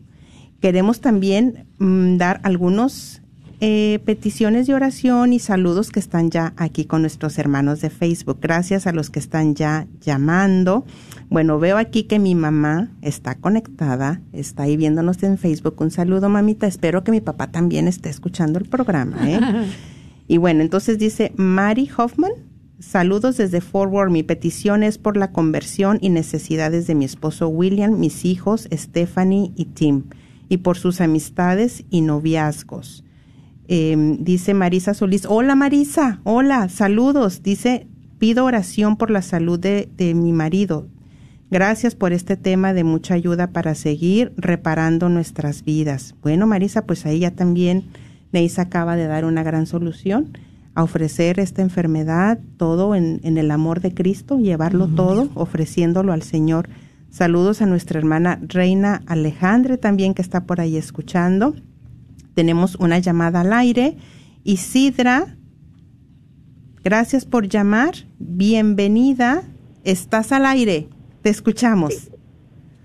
Queremos 0.61 1.01
también 1.01 1.67
mm, 1.79 2.17
dar 2.17 2.41
algunos 2.45 3.23
eh, 3.65 4.01
peticiones 4.05 4.67
de 4.67 4.75
oración 4.75 5.33
y 5.33 5.39
saludos 5.39 5.91
que 5.91 6.01
están 6.01 6.31
ya 6.31 6.53
aquí 6.57 6.85
con 6.85 7.03
nuestros 7.03 7.39
hermanos 7.39 7.81
de 7.81 7.91
Facebook. 7.91 8.39
Gracias 8.41 8.87
a 8.87 8.93
los 8.93 9.11
que 9.11 9.21
están 9.21 9.55
ya 9.55 9.87
llamando. 10.01 10.85
Bueno, 11.31 11.59
veo 11.59 11.79
aquí 11.79 12.05
que 12.05 12.19
mi 12.19 12.35
mamá 12.35 12.91
está 13.03 13.37
conectada, 13.37 14.21
está 14.33 14.65
ahí 14.65 14.77
viéndonos 14.77 15.23
en 15.23 15.39
Facebook. 15.39 15.77
Un 15.79 15.91
saludo, 15.91 16.29
mamita. 16.29 16.67
Espero 16.67 17.05
que 17.05 17.13
mi 17.13 17.21
papá 17.21 17.53
también 17.53 17.89
esté 17.89 18.09
escuchando 18.09 18.59
el 18.59 18.69
programa. 18.69 19.31
¿eh? 19.31 19.41
y 20.29 20.37
bueno, 20.39 20.63
entonces 20.63 20.99
dice 20.99 21.33
Mary 21.37 21.89
Hoffman. 21.97 22.33
Saludos 22.79 23.37
desde 23.37 23.61
Forward. 23.61 24.11
Mi 24.11 24.23
petición 24.23 24.83
es 24.83 24.99
por 24.99 25.17
la 25.17 25.31
conversión 25.31 25.99
y 26.01 26.09
necesidades 26.09 26.87
de 26.87 26.95
mi 26.95 27.05
esposo 27.05 27.49
William, 27.49 27.99
mis 27.99 28.25
hijos 28.25 28.69
Stephanie 28.73 29.53
y 29.55 29.67
Tim, 29.67 30.05
y 30.49 30.59
por 30.59 30.77
sus 30.77 31.01
amistades 31.01 31.85
y 31.91 32.01
noviazgos. 32.01 33.05
Em, 33.69 34.25
dice 34.25 34.55
Marisa 34.55 34.95
Solís, 34.95 35.27
hola 35.27 35.55
Marisa, 35.55 36.21
hola, 36.25 36.69
saludos. 36.69 37.43
Dice, 37.43 37.87
pido 38.19 38.45
oración 38.45 38.97
por 38.97 39.11
la 39.11 39.23
salud 39.23 39.59
de, 39.59 39.89
de 39.97 40.15
mi 40.15 40.33
marido. 40.33 40.89
Gracias 41.51 41.95
por 41.95 42.13
este 42.13 42.37
tema 42.37 42.73
de 42.73 42.83
mucha 42.83 43.15
ayuda 43.15 43.49
para 43.49 43.75
seguir 43.75 44.33
reparando 44.37 45.09
nuestras 45.09 45.65
vidas. 45.65 46.15
Bueno, 46.23 46.47
Marisa, 46.47 46.87
pues 46.87 47.07
ahí 47.07 47.21
ya 47.21 47.31
también 47.31 47.85
Neisa 48.33 48.63
acaba 48.63 48.97
de 48.97 49.07
dar 49.07 49.25
una 49.25 49.43
gran 49.43 49.67
solución 49.67 50.37
a 50.75 50.83
ofrecer 50.83 51.39
esta 51.39 51.63
enfermedad, 51.63 52.39
todo 52.57 52.95
en, 52.95 53.21
el 53.23 53.51
amor 53.51 53.81
de 53.81 53.93
Cristo, 53.93 54.39
llevarlo 54.39 54.89
todo, 54.89 55.29
ofreciéndolo 55.35 56.13
al 56.13 56.23
Señor. 56.23 56.69
Saludos 57.11 57.61
a 57.61 57.67
nuestra 57.67 57.99
hermana 57.99 58.41
Reina 58.41 59.03
Alejandre 59.07 59.77
también 59.77 60.15
que 60.15 60.23
está 60.23 60.47
por 60.47 60.61
ahí 60.61 60.79
escuchando. 60.79 61.55
Tenemos 62.35 62.77
una 62.77 62.99
llamada 62.99 63.43
al 63.43 63.53
aire. 63.53 63.99
Isidra, 64.45 65.37
gracias 66.83 67.27
por 67.27 67.49
llamar. 67.49 67.93
Bienvenida. 68.19 69.43
Estás 69.85 70.33
al 70.33 70.47
aire. 70.47 70.89
Te 71.21 71.29
escuchamos. 71.29 72.11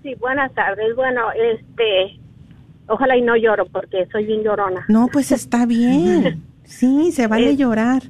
Sí, 0.02 0.14
buenas 0.16 0.52
tardes. 0.52 0.94
Bueno, 0.94 1.22
este, 1.32 2.17
ojalá 2.88 3.16
y 3.16 3.22
no 3.22 3.36
lloro 3.36 3.66
porque 3.66 4.06
soy 4.10 4.26
bien 4.26 4.42
llorona. 4.42 4.84
No, 4.88 5.08
pues 5.08 5.32
está 5.32 5.66
bien. 5.66 6.42
Sí, 6.68 7.12
se 7.12 7.26
vale 7.26 7.56
llorar. 7.56 8.02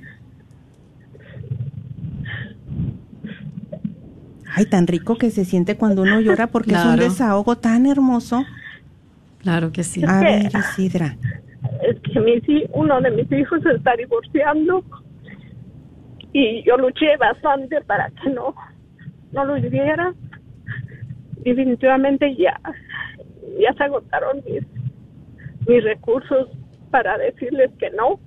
Ay, 4.52 4.66
tan 4.66 4.88
rico 4.88 5.16
que 5.16 5.30
se 5.30 5.44
siente 5.44 5.76
cuando 5.76 6.02
uno 6.02 6.20
llora 6.20 6.48
porque 6.48 6.72
es 6.72 6.84
un 6.84 6.96
desahogo 6.96 7.54
tan 7.54 7.86
hermoso. 7.86 8.44
Claro 9.38 9.70
que 9.70 9.84
sí. 9.84 10.02
A 10.04 10.18
ver, 10.18 10.50
Isidra. 10.52 11.16
Es 11.88 12.00
que 12.00 12.18
mi, 12.18 12.42
uno 12.72 13.00
de 13.00 13.12
mis 13.12 13.30
hijos 13.30 13.62
se 13.62 13.76
está 13.76 13.94
divorciando 13.94 14.82
y 16.32 16.64
yo 16.64 16.76
luché 16.78 17.16
bastante 17.16 17.80
para 17.82 18.10
que 18.10 18.30
no 18.30 18.56
no 19.32 19.44
lo 19.44 19.56
hiciera, 19.58 20.14
definitivamente 21.44 22.34
ya, 22.36 22.58
ya 23.62 23.72
se 23.74 23.84
agotaron 23.84 24.42
mis, 24.46 24.62
mis 25.66 25.84
recursos 25.84 26.48
para 26.90 27.18
decirles 27.18 27.70
que 27.78 27.90
no. 27.90 28.20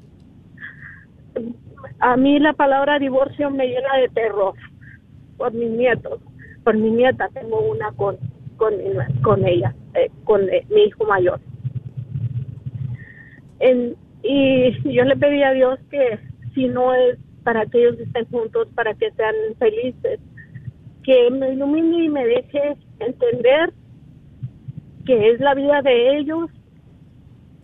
A 1.99 2.17
mí 2.17 2.39
la 2.39 2.53
palabra 2.53 2.99
divorcio 2.99 3.49
me 3.49 3.67
llena 3.67 3.97
de 3.97 4.09
terror 4.09 4.53
por 5.37 5.53
mis 5.53 5.69
nietos, 5.71 6.19
por 6.63 6.77
mi 6.77 6.91
nieta, 6.91 7.29
tengo 7.29 7.59
una 7.61 7.91
con, 7.93 8.17
con, 8.57 9.45
ella, 9.45 9.73
eh, 9.95 10.11
con 10.23 10.47
eh, 10.49 10.65
mi 10.69 10.83
hijo 10.83 11.05
mayor. 11.05 11.39
Y 14.23 14.93
yo 14.93 15.03
le 15.03 15.15
pedí 15.15 15.41
a 15.43 15.53
Dios 15.53 15.79
que 15.89 16.19
si 16.53 16.67
no 16.67 16.93
es 16.93 17.17
para 17.43 17.65
que 17.65 17.79
ellos 17.79 17.99
estén 17.99 18.25
juntos, 18.25 18.67
para 18.75 18.93
que 18.93 19.11
sean 19.11 19.33
felices, 19.57 20.19
que 21.03 21.31
me 21.31 21.53
ilumine 21.53 22.05
y 22.05 22.09
me 22.09 22.25
deje 22.25 22.77
entender 22.99 23.73
que 25.11 25.31
es 25.31 25.41
la 25.41 25.53
vida 25.53 25.81
de 25.81 26.19
ellos 26.19 26.49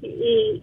y, 0.02 0.62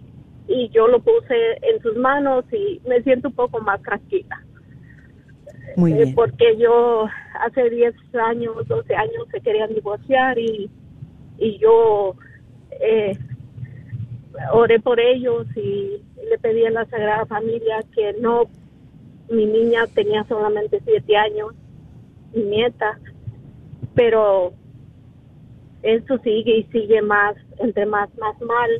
y 0.48 0.68
yo 0.68 0.86
lo 0.86 1.00
puse 1.00 1.34
en 1.62 1.80
sus 1.80 1.96
manos 1.96 2.44
y 2.52 2.78
me 2.86 3.02
siento 3.02 3.28
un 3.28 3.34
poco 3.34 3.58
más 3.60 3.80
tranquila. 3.80 4.44
Muy 5.76 5.92
eh, 5.92 5.96
bien. 5.96 6.14
porque 6.14 6.58
yo 6.58 7.08
hace 7.40 7.70
10 7.70 7.94
años, 8.28 8.68
12 8.68 8.94
años 8.94 9.26
se 9.30 9.40
querían 9.40 9.72
divorciar 9.72 10.38
y, 10.38 10.70
y 11.38 11.58
yo 11.58 12.16
eh, 12.72 13.16
oré 14.52 14.78
por 14.78 15.00
ellos 15.00 15.46
y 15.56 16.02
le 16.28 16.38
pedí 16.38 16.66
a 16.66 16.70
la 16.70 16.84
Sagrada 16.84 17.24
Familia 17.24 17.82
que 17.94 18.12
no, 18.20 18.42
mi 19.30 19.46
niña 19.46 19.86
tenía 19.94 20.22
solamente 20.24 20.82
7 20.84 21.16
años 21.16 21.54
mi 22.34 22.42
nieta, 22.42 22.98
pero 23.94 24.52
esto 25.84 26.18
sigue 26.18 26.58
y 26.58 26.64
sigue 26.64 27.02
más, 27.02 27.36
entre 27.58 27.86
más, 27.86 28.08
más 28.18 28.40
mal. 28.40 28.70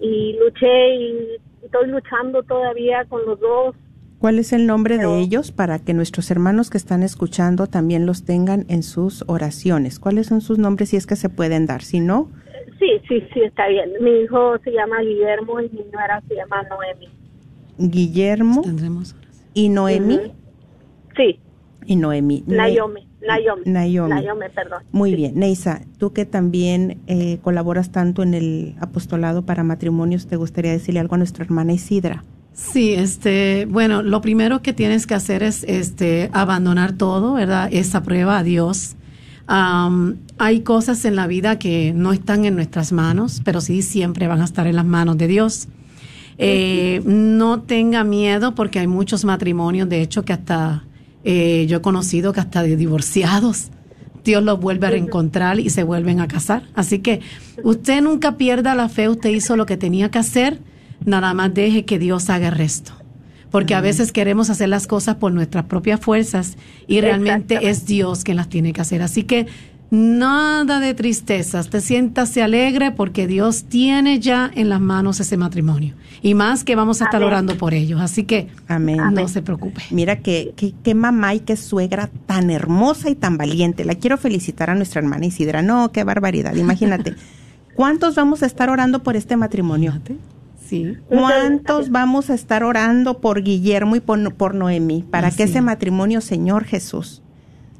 Y 0.00 0.36
luché 0.38 0.94
y 0.96 1.28
estoy 1.62 1.88
luchando 1.88 2.42
todavía 2.42 3.04
con 3.06 3.24
los 3.24 3.38
dos. 3.40 3.76
¿Cuál 4.18 4.38
es 4.38 4.52
el 4.52 4.66
nombre 4.66 4.96
de 4.96 5.20
ellos 5.20 5.52
para 5.52 5.78
que 5.78 5.92
nuestros 5.92 6.30
hermanos 6.30 6.70
que 6.70 6.78
están 6.78 7.02
escuchando 7.02 7.66
también 7.66 8.06
los 8.06 8.24
tengan 8.24 8.64
en 8.68 8.82
sus 8.82 9.24
oraciones? 9.28 9.98
¿Cuáles 10.00 10.28
son 10.28 10.40
sus 10.40 10.58
nombres 10.58 10.90
si 10.90 10.96
es 10.96 11.06
que 11.06 11.16
se 11.16 11.28
pueden 11.28 11.66
dar? 11.66 11.82
Si 11.82 12.00
no... 12.00 12.30
Sí, 12.78 13.00
sí, 13.08 13.22
sí, 13.32 13.40
está 13.40 13.68
bien. 13.68 13.92
Mi 14.00 14.22
hijo 14.22 14.58
se 14.64 14.72
llama 14.72 15.00
Guillermo 15.00 15.60
y 15.60 15.68
mi 15.70 15.84
nuera 15.92 16.22
se 16.26 16.34
llama 16.34 16.62
Noemi. 16.64 17.08
Guillermo 17.78 18.62
y 19.52 19.68
Noemi. 19.68 20.20
Sí. 21.16 21.38
Y 21.86 21.96
Noemi. 21.96 22.44
Naomi. 22.46 23.06
Naomi. 23.26 23.62
Naomi. 23.66 24.46
perdón. 24.54 24.82
Muy 24.92 25.14
bien. 25.14 25.38
Neisa, 25.38 25.82
tú 25.98 26.12
que 26.12 26.24
también 26.24 26.98
eh, 27.06 27.38
colaboras 27.42 27.90
tanto 27.90 28.22
en 28.22 28.34
el 28.34 28.74
apostolado 28.80 29.44
para 29.44 29.62
matrimonios, 29.62 30.26
¿te 30.26 30.36
gustaría 30.36 30.72
decirle 30.72 31.00
algo 31.00 31.14
a 31.14 31.18
nuestra 31.18 31.44
hermana 31.44 31.72
Isidra? 31.72 32.24
Sí, 32.52 32.94
este, 32.94 33.66
bueno, 33.68 34.02
lo 34.02 34.20
primero 34.20 34.62
que 34.62 34.72
tienes 34.72 35.06
que 35.06 35.14
hacer 35.14 35.42
es 35.42 35.64
este, 35.64 36.30
abandonar 36.32 36.92
todo, 36.92 37.34
¿verdad? 37.34 37.68
Esa 37.72 38.02
prueba 38.02 38.38
a 38.38 38.42
Dios. 38.44 38.96
hay 39.46 40.60
cosas 40.60 41.04
en 41.04 41.16
la 41.16 41.26
vida 41.26 41.58
que 41.58 41.92
no 41.94 42.12
están 42.12 42.44
en 42.44 42.54
nuestras 42.54 42.92
manos, 42.92 43.42
pero 43.44 43.60
sí 43.60 43.82
siempre 43.82 44.28
van 44.28 44.40
a 44.40 44.44
estar 44.44 44.66
en 44.66 44.76
las 44.76 44.86
manos 44.86 45.18
de 45.18 45.26
Dios. 45.26 45.68
Eh, 46.38 47.02
no 47.04 47.62
tenga 47.62 48.04
miedo 48.04 48.54
porque 48.54 48.78
hay 48.78 48.86
muchos 48.86 49.24
matrimonios, 49.24 49.88
de 49.88 50.00
hecho, 50.00 50.24
que 50.24 50.32
hasta 50.32 50.84
eh, 51.24 51.66
yo 51.68 51.78
he 51.78 51.82
conocido 51.82 52.32
que 52.32 52.40
hasta 52.40 52.62
de 52.62 52.76
divorciados 52.76 53.70
Dios 54.24 54.42
los 54.42 54.58
vuelve 54.58 54.86
a 54.86 54.90
reencontrar 54.90 55.60
y 55.60 55.70
se 55.70 55.82
vuelven 55.82 56.20
a 56.20 56.28
casar. 56.28 56.64
Así 56.74 57.00
que 57.00 57.20
usted 57.62 58.02
nunca 58.02 58.36
pierda 58.36 58.74
la 58.74 58.88
fe, 58.88 59.08
usted 59.08 59.30
hizo 59.30 59.56
lo 59.56 59.66
que 59.66 59.76
tenía 59.76 60.10
que 60.10 60.18
hacer, 60.18 60.60
nada 61.04 61.34
más 61.34 61.52
deje 61.52 61.84
que 61.84 61.98
Dios 61.98 62.30
haga 62.30 62.48
el 62.48 62.54
resto. 62.54 62.92
Porque 63.50 63.74
a 63.74 63.80
veces 63.80 64.10
queremos 64.10 64.50
hacer 64.50 64.68
las 64.68 64.86
cosas 64.86 65.16
por 65.16 65.32
nuestras 65.32 65.66
propias 65.66 66.00
fuerzas 66.00 66.56
y 66.88 67.00
realmente 67.00 67.68
es 67.68 67.86
Dios 67.86 68.24
quien 68.24 68.36
las 68.36 68.48
tiene 68.48 68.72
que 68.72 68.80
hacer. 68.80 69.00
Así 69.00 69.22
que 69.22 69.46
nada 69.94 70.80
de 70.80 70.92
tristezas, 70.94 71.70
te 71.70 71.80
siéntase 71.80 72.42
alegre 72.42 72.90
porque 72.90 73.26
Dios 73.26 73.64
tiene 73.64 74.20
ya 74.20 74.50
en 74.54 74.68
las 74.68 74.80
manos 74.80 75.20
ese 75.20 75.36
matrimonio. 75.36 75.94
Y 76.22 76.34
más 76.34 76.64
que 76.64 76.74
vamos 76.74 77.02
a 77.02 77.04
estar 77.04 77.22
orando 77.22 77.56
por 77.56 77.74
ellos. 77.74 78.00
Así 78.00 78.24
que 78.24 78.48
Amén. 78.66 78.98
no 79.12 79.28
se 79.28 79.42
preocupe. 79.42 79.82
Mira 79.90 80.20
qué 80.20 80.54
que, 80.56 80.94
mamá 80.94 81.34
y 81.34 81.40
qué 81.40 81.56
suegra 81.56 82.08
tan 82.26 82.50
hermosa 82.50 83.10
y 83.10 83.14
tan 83.14 83.36
valiente. 83.36 83.84
La 83.84 83.94
quiero 83.94 84.16
felicitar 84.16 84.70
a 84.70 84.74
nuestra 84.74 85.00
hermana 85.00 85.26
Isidra. 85.26 85.62
No, 85.62 85.92
qué 85.92 86.02
barbaridad. 86.02 86.54
Imagínate. 86.54 87.14
¿Cuántos 87.74 88.14
vamos 88.14 88.42
a 88.42 88.46
estar 88.46 88.70
orando 88.70 89.02
por 89.02 89.16
este 89.16 89.36
matrimonio? 89.36 90.00
Sí. 90.64 90.96
¿Cuántos 91.08 91.90
vamos 91.90 92.30
a 92.30 92.34
estar 92.34 92.64
orando 92.64 93.20
por 93.20 93.42
Guillermo 93.42 93.96
y 93.96 94.00
por, 94.00 94.54
Noemí 94.54 95.04
para 95.10 95.30
que 95.30 95.42
ese 95.42 95.60
matrimonio, 95.60 96.20
Señor 96.20 96.64
Jesús, 96.64 97.23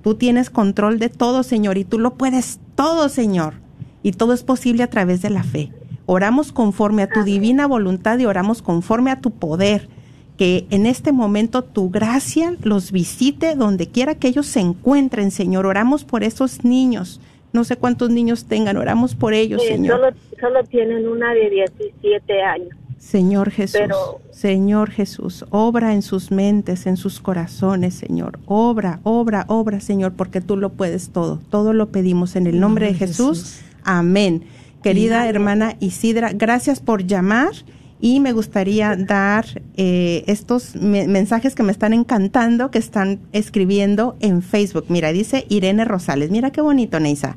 Tú 0.04 0.16
tienes 0.16 0.50
control 0.50 0.98
de 0.98 1.08
todo, 1.08 1.42
Señor, 1.42 1.78
y 1.78 1.84
tú 1.84 1.98
lo 1.98 2.14
puedes 2.14 2.60
todo, 2.74 3.08
Señor. 3.08 3.54
Y 4.02 4.12
todo 4.12 4.34
es 4.34 4.44
posible 4.44 4.82
a 4.82 4.90
través 4.90 5.22
de 5.22 5.30
la 5.30 5.42
fe. 5.42 5.72
Oramos 6.04 6.52
conforme 6.52 7.02
a 7.02 7.08
tu 7.08 7.24
divina 7.24 7.66
voluntad 7.66 8.18
y 8.18 8.26
oramos 8.26 8.60
conforme 8.60 9.10
a 9.10 9.22
tu 9.22 9.30
poder. 9.30 9.88
Que 10.36 10.66
en 10.68 10.84
este 10.84 11.12
momento 11.12 11.64
tu 11.64 11.88
gracia 11.88 12.54
los 12.62 12.92
visite 12.92 13.54
donde 13.54 13.88
quiera 13.88 14.16
que 14.16 14.28
ellos 14.28 14.46
se 14.46 14.60
encuentren, 14.60 15.30
Señor. 15.30 15.64
Oramos 15.64 16.04
por 16.04 16.22
esos 16.22 16.64
niños. 16.64 17.22
No 17.54 17.64
sé 17.64 17.76
cuántos 17.76 18.10
niños 18.10 18.44
tengan, 18.44 18.76
oramos 18.76 19.14
por 19.14 19.32
ellos, 19.32 19.62
Señor. 19.62 19.96
Solo, 19.96 20.16
solo 20.38 20.64
tienen 20.64 21.08
una 21.08 21.32
de 21.32 21.48
17 21.48 22.42
años. 22.42 22.76
Señor 23.04 23.50
Jesús, 23.50 23.78
Señor 24.30 24.90
Jesús, 24.90 25.44
obra 25.50 25.92
en 25.92 26.00
sus 26.00 26.30
mentes, 26.30 26.86
en 26.86 26.96
sus 26.96 27.20
corazones, 27.20 27.94
Señor. 27.94 28.40
Obra, 28.46 29.00
obra, 29.02 29.44
obra, 29.48 29.80
Señor, 29.80 30.14
porque 30.14 30.40
tú 30.40 30.56
lo 30.56 30.70
puedes 30.72 31.10
todo. 31.10 31.38
Todo 31.50 31.74
lo 31.74 31.90
pedimos 31.90 32.34
en 32.34 32.46
el 32.46 32.58
nombre 32.58 32.86
de 32.86 32.94
Jesús. 32.94 33.60
Amén. 33.84 34.44
Querida 34.82 35.28
hermana 35.28 35.76
Isidra, 35.80 36.32
gracias 36.32 36.80
por 36.80 37.06
llamar 37.06 37.52
y 38.00 38.20
me 38.20 38.32
gustaría 38.32 38.96
dar 38.96 39.44
eh, 39.76 40.24
estos 40.26 40.74
mensajes 40.74 41.54
que 41.54 41.62
me 41.62 41.72
están 41.72 41.92
encantando, 41.92 42.70
que 42.70 42.78
están 42.78 43.20
escribiendo 43.32 44.16
en 44.20 44.42
Facebook. 44.42 44.86
Mira, 44.88 45.12
dice 45.12 45.44
Irene 45.50 45.84
Rosales, 45.84 46.30
mira 46.30 46.50
qué 46.50 46.62
bonito, 46.62 46.98
Neisa. 47.00 47.36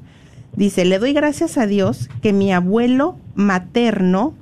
Dice, 0.55 0.85
le 0.85 0.97
doy 0.97 1.13
gracias 1.13 1.57
a 1.57 1.67
Dios 1.67 2.09
que 2.21 2.33
mi 2.33 2.51
abuelo 2.51 3.17
materno, 3.35 4.33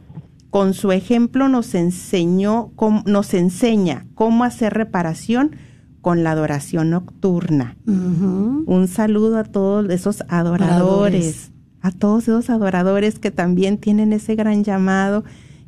con 0.50 0.74
su 0.74 0.92
ejemplo, 0.92 1.50
nos 1.50 1.76
enseñó, 1.76 2.72
nos 3.06 3.34
enseña 3.34 4.06
cómo 4.16 4.44
hacer 4.44 4.74
reparación 4.74 5.56
con 6.02 6.24
la 6.24 6.32
adoración 6.32 6.92
nocturna. 6.92 7.78
Un 7.86 8.88
saludo 8.88 9.38
a 9.38 9.44
todos 9.44 9.90
esos 9.90 10.24
adoradores, 10.28 11.52
a 11.82 11.92
todos 11.92 12.24
esos 12.24 12.50
adoradores 12.50 13.20
que 13.20 13.32
también 13.32 13.78
tienen 13.78 14.14
ese 14.14 14.36
gran 14.36 14.64
llamado 14.64 15.24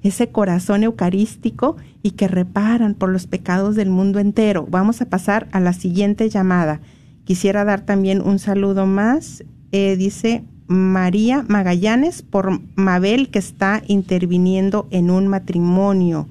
ese 0.07 0.29
corazón 0.29 0.83
eucarístico 0.83 1.77
y 2.03 2.11
que 2.11 2.27
reparan 2.27 2.93
por 2.93 3.09
los 3.09 3.27
pecados 3.27 3.75
del 3.75 3.89
mundo 3.89 4.19
entero. 4.19 4.67
Vamos 4.69 5.01
a 5.01 5.09
pasar 5.09 5.47
a 5.51 5.59
la 5.59 5.73
siguiente 5.73 6.29
llamada. 6.29 6.81
Quisiera 7.23 7.65
dar 7.65 7.81
también 7.81 8.21
un 8.21 8.39
saludo 8.39 8.85
más. 8.85 9.43
Eh, 9.71 9.95
dice 9.97 10.45
María 10.67 11.45
Magallanes 11.47 12.21
por 12.21 12.59
Mabel 12.75 13.29
que 13.29 13.39
está 13.39 13.83
interviniendo 13.87 14.87
en 14.91 15.09
un 15.09 15.27
matrimonio. 15.27 16.27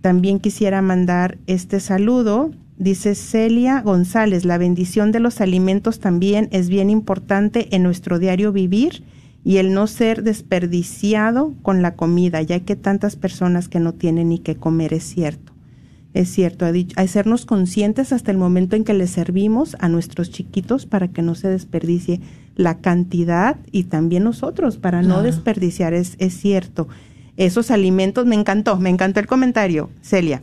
También 0.00 0.38
quisiera 0.38 0.80
mandar 0.80 1.38
este 1.46 1.80
saludo. 1.80 2.52
Dice 2.76 3.16
Celia 3.16 3.80
González, 3.82 4.44
la 4.44 4.58
bendición 4.58 5.10
de 5.10 5.20
los 5.20 5.40
alimentos 5.40 5.98
también 5.98 6.48
es 6.52 6.68
bien 6.68 6.90
importante 6.90 7.74
en 7.74 7.82
nuestro 7.82 8.20
diario 8.20 8.52
vivir 8.52 9.02
y 9.44 9.56
el 9.56 9.72
no 9.72 9.86
ser 9.86 10.22
desperdiciado 10.22 11.54
con 11.62 11.82
la 11.82 11.94
comida, 11.94 12.42
ya 12.42 12.60
que 12.60 12.76
tantas 12.76 13.16
personas 13.16 13.68
que 13.68 13.80
no 13.80 13.94
tienen 13.94 14.28
ni 14.28 14.38
qué 14.38 14.56
comer, 14.56 14.94
es 14.94 15.04
cierto. 15.04 15.52
Es 16.14 16.30
cierto, 16.30 16.70
dicho, 16.72 16.94
hacernos 16.98 17.44
conscientes 17.44 18.12
hasta 18.12 18.30
el 18.30 18.38
momento 18.38 18.76
en 18.76 18.84
que 18.84 18.94
les 18.94 19.10
servimos 19.10 19.76
a 19.78 19.88
nuestros 19.88 20.30
chiquitos 20.30 20.86
para 20.86 21.08
que 21.08 21.22
no 21.22 21.34
se 21.34 21.48
desperdicie 21.48 22.20
la 22.58 22.80
cantidad 22.80 23.56
y 23.72 23.84
también 23.84 24.24
nosotros 24.24 24.76
para 24.76 25.00
no 25.00 25.22
desperdiciar, 25.22 25.94
es, 25.94 26.16
es 26.18 26.34
cierto. 26.34 26.88
Esos 27.38 27.70
alimentos, 27.70 28.26
me 28.26 28.34
encantó, 28.34 28.76
me 28.78 28.90
encantó 28.90 29.20
el 29.20 29.26
comentario, 29.26 29.88
Celia. 30.02 30.42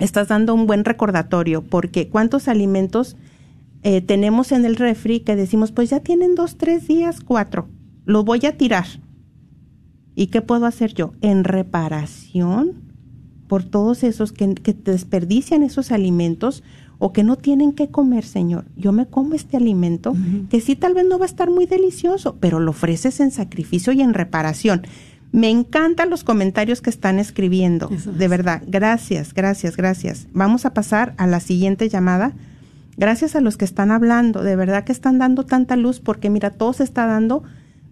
Estás 0.00 0.26
dando 0.26 0.54
un 0.54 0.66
buen 0.66 0.84
recordatorio 0.84 1.62
porque 1.62 2.08
cuántos 2.08 2.48
alimentos 2.48 3.16
eh, 3.84 4.00
tenemos 4.00 4.50
en 4.50 4.64
el 4.64 4.74
refri 4.74 5.20
que 5.20 5.36
decimos, 5.36 5.70
pues 5.70 5.90
ya 5.90 6.00
tienen 6.00 6.34
dos, 6.34 6.56
tres 6.56 6.88
días, 6.88 7.20
cuatro 7.20 7.68
lo 8.04 8.24
voy 8.24 8.46
a 8.46 8.56
tirar. 8.56 8.86
¿Y 10.14 10.28
qué 10.28 10.42
puedo 10.42 10.66
hacer 10.66 10.94
yo? 10.94 11.12
En 11.20 11.44
reparación 11.44 12.82
por 13.48 13.64
todos 13.64 14.04
esos 14.04 14.32
que, 14.32 14.54
que 14.54 14.72
desperdician 14.72 15.62
esos 15.62 15.92
alimentos 15.92 16.62
o 16.98 17.12
que 17.12 17.24
no 17.24 17.36
tienen 17.36 17.72
que 17.72 17.88
comer, 17.88 18.24
Señor. 18.24 18.64
Yo 18.76 18.92
me 18.92 19.06
como 19.06 19.34
este 19.34 19.56
alimento 19.56 20.14
que 20.50 20.60
sí 20.60 20.76
tal 20.76 20.94
vez 20.94 21.06
no 21.06 21.18
va 21.18 21.24
a 21.24 21.28
estar 21.28 21.50
muy 21.50 21.66
delicioso, 21.66 22.36
pero 22.40 22.60
lo 22.60 22.70
ofreces 22.70 23.20
en 23.20 23.30
sacrificio 23.30 23.92
y 23.92 24.02
en 24.02 24.14
reparación. 24.14 24.82
Me 25.32 25.50
encantan 25.50 26.10
los 26.10 26.22
comentarios 26.22 26.80
que 26.80 26.90
están 26.90 27.18
escribiendo. 27.18 27.88
de 27.88 28.28
verdad, 28.28 28.62
gracias, 28.66 29.34
gracias, 29.34 29.76
gracias. 29.76 30.28
Vamos 30.32 30.64
a 30.64 30.74
pasar 30.74 31.14
a 31.18 31.26
la 31.26 31.40
siguiente 31.40 31.88
llamada. 31.88 32.32
Gracias 32.96 33.34
a 33.34 33.40
los 33.40 33.56
que 33.56 33.64
están 33.64 33.90
hablando, 33.90 34.44
de 34.44 34.54
verdad 34.54 34.84
que 34.84 34.92
están 34.92 35.18
dando 35.18 35.44
tanta 35.44 35.74
luz 35.74 35.98
porque 35.98 36.30
mira, 36.30 36.50
todo 36.50 36.72
se 36.72 36.84
está 36.84 37.06
dando 37.06 37.42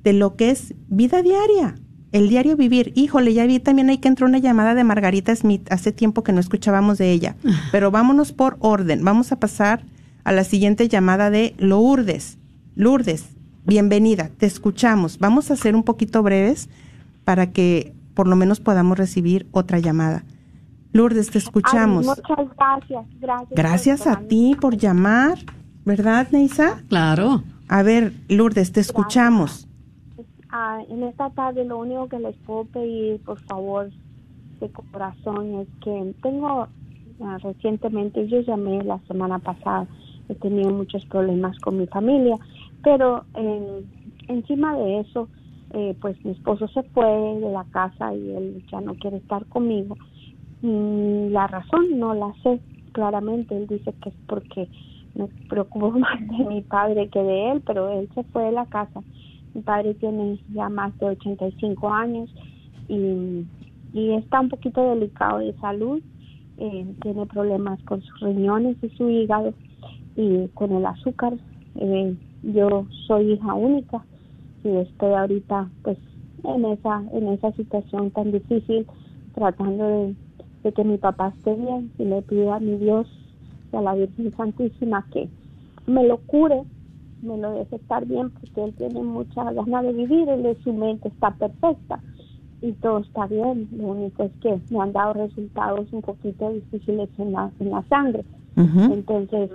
de 0.05 0.12
lo 0.12 0.36
que 0.36 0.50
es 0.50 0.74
vida 0.88 1.22
diaria, 1.22 1.74
el 2.12 2.28
diario 2.28 2.56
vivir. 2.56 2.92
Híjole, 2.94 3.34
ya 3.34 3.46
vi 3.46 3.58
también 3.58 3.88
hay 3.88 3.98
que 3.98 4.08
entró 4.08 4.26
una 4.26 4.38
llamada 4.38 4.74
de 4.74 4.84
Margarita 4.84 5.34
Smith, 5.34 5.66
hace 5.70 5.92
tiempo 5.92 6.22
que 6.22 6.32
no 6.32 6.40
escuchábamos 6.40 6.98
de 6.98 7.10
ella, 7.10 7.36
pero 7.72 7.90
vámonos 7.90 8.32
por 8.32 8.56
orden, 8.60 9.04
vamos 9.04 9.32
a 9.32 9.40
pasar 9.40 9.84
a 10.24 10.32
la 10.32 10.44
siguiente 10.44 10.88
llamada 10.88 11.30
de 11.30 11.54
Lourdes. 11.58 12.38
Lourdes, 12.76 13.30
bienvenida, 13.64 14.30
te 14.36 14.46
escuchamos. 14.46 15.18
Vamos 15.18 15.50
a 15.50 15.56
ser 15.56 15.74
un 15.74 15.82
poquito 15.82 16.22
breves 16.22 16.68
para 17.24 17.50
que 17.50 17.94
por 18.14 18.28
lo 18.28 18.36
menos 18.36 18.60
podamos 18.60 18.98
recibir 18.98 19.46
otra 19.50 19.78
llamada. 19.78 20.24
Lourdes, 20.92 21.30
te 21.30 21.38
escuchamos. 21.38 22.04
muchas 22.04 22.22
gracias, 22.56 23.06
gracias. 23.20 23.50
Gracias 23.50 24.06
a 24.06 24.20
ti 24.20 24.54
por 24.60 24.76
llamar, 24.76 25.38
¿verdad, 25.84 26.28
Neisa? 26.30 26.82
Claro. 26.88 27.42
A 27.68 27.82
ver, 27.82 28.12
Lourdes, 28.28 28.72
te 28.72 28.80
escuchamos. 28.80 29.66
Ah, 30.55 30.84
en 30.90 31.03
esta 31.05 31.30
tarde 31.30 31.64
lo 31.64 31.78
único 31.78 32.09
que 32.09 32.18
les 32.18 32.36
puedo 32.36 32.66
pedir, 32.66 33.22
por 33.22 33.38
favor, 33.40 33.90
de 34.61 34.70
corazón, 34.70 35.61
es 35.61 35.68
que 35.80 36.14
tengo 36.20 36.68
ah, 37.22 37.38
recientemente, 37.42 38.28
yo 38.28 38.40
llamé 38.40 38.84
la 38.84 38.98
semana 39.09 39.38
pasada, 39.38 39.88
he 40.28 40.34
tenido 40.34 40.70
muchos 40.70 41.07
problemas 41.07 41.59
con 41.61 41.78
mi 41.78 41.86
familia, 41.86 42.38
pero 42.82 43.24
encima 44.28 44.76
de 44.76 45.00
eso, 45.00 45.30
eh, 45.70 45.96
pues 46.03 46.22
mi 46.22 46.32
esposo 46.32 46.68
se 46.68 46.82
fue 46.82 47.07
de 47.07 47.50
la 47.50 47.64
casa 47.64 48.14
y 48.14 48.32
él 48.36 48.62
ya 48.70 48.82
no 48.82 48.94
quiere 48.96 49.16
estar 49.16 49.46
conmigo. 49.46 49.96
Mm, 50.61 51.28
la 51.32 51.46
razón 51.46 51.98
no 51.98 52.12
la 52.12 52.34
sé 52.42 52.61
claramente, 52.92 53.57
él 53.57 53.66
dice 53.68 53.94
que 54.03 54.11
es 54.11 54.16
porque 54.26 54.68
me 55.14 55.30
preocupo 55.48 55.90
más 55.98 56.20
de 56.20 56.44
mi 56.44 56.61
padre 56.61 57.09
que 57.09 57.22
de 57.22 57.53
él, 57.53 57.62
pero 57.64 57.88
él 57.88 58.11
se 58.14 58.24
fue 58.24 58.44
de 58.44 58.53
la 58.53 58.66
casa 58.66 59.03
mi 59.55 59.62
padre 59.62 59.94
tiene 59.94 60.38
ya 60.53 60.68
más 60.68 60.96
de 60.98 61.07
85 61.07 61.92
años 61.92 62.30
y, 62.88 63.44
y 63.92 64.12
está 64.14 64.40
un 64.40 64.48
poquito 64.48 64.82
delicado 64.94 65.38
de 65.38 65.53
salud. 65.59 66.00
Eh, 66.59 66.86
tiene 67.03 67.26
problemas 67.26 67.82
con 67.82 68.00
sus 68.03 68.20
riñones 68.20 68.76
y 68.82 68.88
su 68.90 69.09
hígado 69.09 69.55
y 70.16 70.48
con 70.48 70.72
el 70.72 70.86
azúcar. 70.86 71.34
Eh, 71.76 72.16
yo 72.42 72.86
soy 73.07 73.32
hija 73.32 73.55
única 73.55 74.05
y 74.64 74.68
estoy 74.76 75.12
ahorita 75.12 75.68
pues 75.82 75.98
en 76.44 76.64
esa 76.66 77.03
en 77.12 77.28
esa 77.28 77.53
situación 77.53 78.11
tan 78.11 78.32
difícil 78.32 78.86
tratando 79.34 79.86
de, 79.86 80.14
de 80.62 80.72
que 80.72 80.84
mi 80.84 80.98
papá 80.98 81.32
esté 81.36 81.55
bien 81.55 81.90
y 81.98 82.05
le 82.05 82.22
pido 82.22 82.53
a 82.53 82.61
mi 82.61 82.76
Dios 82.76 83.07
y 83.72 83.76
a 83.76 83.80
la 83.80 83.94
Virgen 83.94 84.32
Santísima 84.32 85.07
que 85.12 85.28
me 85.86 86.07
lo 86.07 86.18
cure 86.18 86.62
me 87.22 87.38
lo 87.38 87.52
deje 87.52 87.76
estar 87.76 88.04
bien 88.06 88.30
porque 88.30 88.64
él 88.64 88.74
tiene 88.76 89.02
mucha 89.02 89.44
ganas 89.44 89.84
de 89.84 89.92
vivir, 89.92 90.28
él, 90.28 90.56
su 90.62 90.72
mente 90.72 91.08
está 91.08 91.30
perfecta 91.30 92.00
y 92.60 92.72
todo 92.72 92.98
está 92.98 93.26
bien. 93.26 93.68
Lo 93.76 93.88
único 93.88 94.24
es 94.24 94.32
que 94.40 94.60
me 94.70 94.80
han 94.80 94.92
dado 94.92 95.14
resultados 95.14 95.92
un 95.92 96.02
poquito 96.02 96.52
difíciles 96.52 97.08
en 97.18 97.32
la, 97.32 97.50
en 97.58 97.70
la 97.70 97.82
sangre. 97.88 98.24
Entonces, 98.54 99.50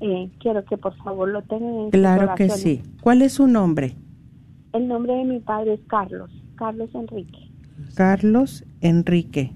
eh, 0.00 0.30
quiero 0.38 0.64
que 0.64 0.76
por 0.76 0.94
favor 0.98 1.28
lo 1.28 1.42
tengan 1.42 1.74
en 1.74 1.90
Claro 1.90 2.34
que 2.36 2.48
sí. 2.50 2.82
¿Cuál 3.00 3.22
es 3.22 3.32
su 3.32 3.48
nombre? 3.48 3.96
El 4.72 4.86
nombre 4.86 5.14
de 5.14 5.24
mi 5.24 5.40
padre 5.40 5.74
es 5.74 5.80
Carlos, 5.88 6.30
Carlos 6.54 6.88
Enrique. 6.94 7.50
Carlos 7.94 8.64
Enrique. 8.80 9.52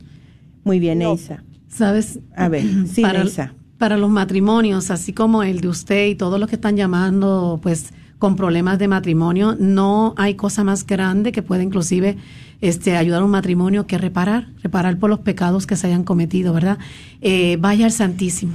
Muy 0.65 0.81
bien, 0.81 1.01
Isa. 1.03 1.45
¿Sabes? 1.69 2.21
A 2.37 2.49
ver, 2.49 2.63
sí, 2.87 3.05
Isa 3.25 3.55
para 3.83 3.97
los 3.97 4.11
matrimonios, 4.11 4.93
así 4.93 5.13
como 5.13 5.43
el 5.43 5.61
de 5.61 5.67
usted 5.67 6.07
y 6.07 6.15
todos 6.15 6.39
los 6.39 6.49
que 6.49 6.55
están 6.55 6.77
llamando, 6.77 7.59
pues 7.65 7.93
con 8.21 8.37
problemas 8.37 8.79
de 8.79 8.87
matrimonio, 8.87 9.57
no 9.59 10.15
hay 10.17 10.37
cosa 10.37 10.63
más 10.63 10.87
grande 10.87 11.33
que 11.33 11.43
pueda 11.43 11.65
inclusive 11.65 12.17
este, 12.61 12.97
ayudar 12.97 13.23
a 13.23 13.25
un 13.25 13.33
matrimonio 13.33 13.89
que 13.89 13.99
reparar, 13.99 14.47
reparar 14.63 14.99
por 14.99 15.11
los 15.11 15.19
pecados 15.19 15.67
que 15.67 15.75
se 15.75 15.89
hayan 15.89 16.05
cometido, 16.05 16.53
¿verdad? 16.53 16.79
Eh, 17.23 17.57
vaya 17.59 17.87
al 17.87 17.91
Santísimo. 17.91 18.53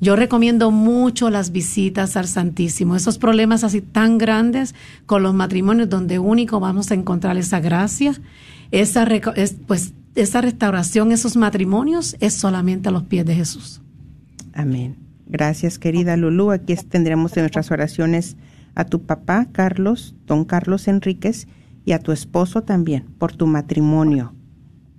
Yo 0.00 0.14
recomiendo 0.14 0.70
mucho 0.70 1.28
las 1.28 1.50
visitas 1.50 2.16
al 2.16 2.28
Santísimo. 2.28 2.94
Esos 2.94 3.18
problemas 3.18 3.64
así 3.64 3.80
tan 3.80 4.16
grandes 4.16 4.76
con 5.06 5.24
los 5.24 5.34
matrimonios 5.34 5.88
donde 5.88 6.20
único 6.20 6.60
vamos 6.60 6.92
a 6.92 6.94
encontrar 6.94 7.36
esa 7.36 7.58
gracia, 7.58 8.14
esa, 8.70 9.08
pues, 9.66 9.92
esa 10.14 10.40
restauración, 10.40 11.10
esos 11.10 11.36
matrimonios 11.36 12.14
es 12.20 12.34
solamente 12.34 12.90
a 12.90 12.92
los 12.92 13.02
pies 13.02 13.26
de 13.26 13.34
Jesús. 13.34 13.81
Amén. 14.52 14.96
Gracias, 15.26 15.78
querida 15.78 16.16
Lulú. 16.16 16.50
Aquí 16.50 16.74
tendremos 16.76 17.36
en 17.36 17.44
nuestras 17.44 17.70
oraciones 17.70 18.36
a 18.74 18.84
tu 18.84 19.02
papá, 19.02 19.46
Carlos, 19.52 20.14
don 20.26 20.44
Carlos 20.44 20.88
Enríquez, 20.88 21.46
y 21.84 21.92
a 21.92 21.98
tu 21.98 22.12
esposo 22.12 22.62
también, 22.62 23.04
por 23.18 23.32
tu 23.32 23.46
matrimonio. 23.46 24.34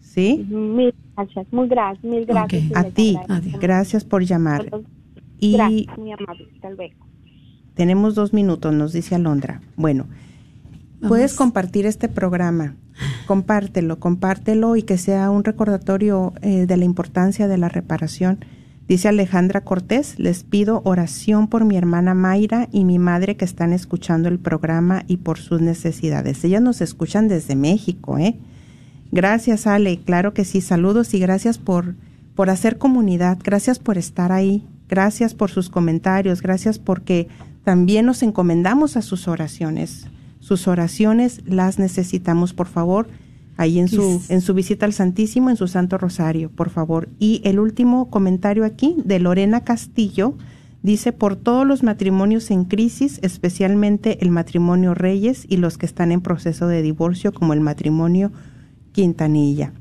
¿Sí? 0.02 0.46
Mil 0.50 0.94
gracias, 1.16 1.48
muy 1.52 1.68
gracias, 1.68 2.04
mil 2.04 2.26
gracias. 2.26 2.64
A 2.76 2.84
ti, 2.84 3.18
gracias 3.60 4.04
por 4.04 4.24
llamar. 4.24 4.70
Y 5.40 5.54
gracias, 5.54 5.98
mi 5.98 6.14
amable, 6.14 6.48
hasta 6.54 6.70
luego. 6.72 6.96
Tenemos 7.74 8.14
dos 8.16 8.34
minutos, 8.34 8.74
nos 8.74 8.94
dice 8.94 9.16
Alondra. 9.16 9.62
Bueno, 9.76 10.08
puedes 11.08 11.34
compartir 11.36 11.86
este 11.86 12.10
programa. 12.10 12.76
Compártelo, 13.26 14.00
compártelo 14.00 14.76
y 14.76 14.84
que 14.84 15.00
sea 15.00 15.32
un 15.32 15.44
recordatorio 15.44 16.34
eh, 16.42 16.68
de 16.68 16.78
la 16.78 16.86
importancia 16.86 17.48
de 17.48 17.58
la 17.58 17.70
reparación. 17.70 18.46
Dice 18.88 19.08
Alejandra 19.08 19.62
Cortés, 19.62 20.20
les 20.20 20.44
pido 20.44 20.82
oración 20.84 21.48
por 21.48 21.64
mi 21.64 21.78
hermana 21.78 22.14
Mayra 22.14 22.68
y 22.72 22.84
mi 22.84 23.00
madre 23.00 23.38
que 23.38 23.46
están 23.46 23.72
escuchando 23.72 24.28
el 24.28 24.40
programa 24.40 25.04
y 25.08 25.18
por 25.18 25.40
sus 25.40 25.62
necesidades. 25.62 26.44
Ellas 26.44 26.62
nos 26.62 26.82
escuchan 26.82 27.30
desde 27.30 27.56
México, 27.56 28.18
¿eh? 28.18 28.38
Gracias, 29.12 29.68
Ale. 29.68 30.00
Claro 30.04 30.34
que 30.34 30.44
sí. 30.44 30.60
Saludos 30.60 31.14
y 31.14 31.20
gracias 31.20 31.58
por, 31.60 31.96
por 32.36 32.50
hacer 32.50 32.78
comunidad. 32.78 33.38
Gracias 33.42 33.80
por 33.80 33.98
estar 33.98 34.32
ahí. 34.32 34.68
Gracias 34.90 35.34
por 35.34 35.50
sus 35.50 35.70
comentarios. 35.70 36.42
Gracias 36.42 36.78
porque 36.78 37.30
también 37.64 38.06
nos 38.06 38.22
encomendamos 38.22 38.98
a 38.98 39.02
sus 39.02 39.28
oraciones. 39.30 40.08
Sus 40.40 40.68
oraciones 40.68 41.42
las 41.46 41.80
necesitamos, 41.80 42.54
por 42.54 42.68
favor, 42.68 43.08
ahí 43.58 43.80
en 43.80 43.88
su, 43.88 44.22
en 44.30 44.42
su 44.42 44.54
visita 44.54 44.86
al 44.86 44.94
Santísimo, 44.94 45.50
en 45.50 45.58
su 45.58 45.68
Santo 45.68 45.98
Rosario, 45.98 46.50
por 46.50 46.70
favor. 46.70 47.10
Y 47.20 47.42
el 47.44 47.60
último 47.60 48.10
comentario 48.10 48.66
aquí 48.66 48.96
de 49.04 49.20
Lorena 49.20 49.62
Castillo 49.64 50.36
dice, 50.82 51.14
por 51.14 51.36
todos 51.36 51.66
los 51.66 51.82
matrimonios 51.82 52.52
en 52.52 52.66
crisis, 52.66 53.20
especialmente 53.22 54.18
el 54.22 54.30
matrimonio 54.32 54.94
Reyes 54.94 55.46
y 55.48 55.58
los 55.58 55.78
que 55.78 55.86
están 55.86 56.12
en 56.12 56.22
proceso 56.22 56.68
de 56.68 56.82
divorcio, 56.82 57.34
como 57.34 57.54
el 57.54 57.62
matrimonio 57.62 58.32
Quintanilla. 58.92 59.72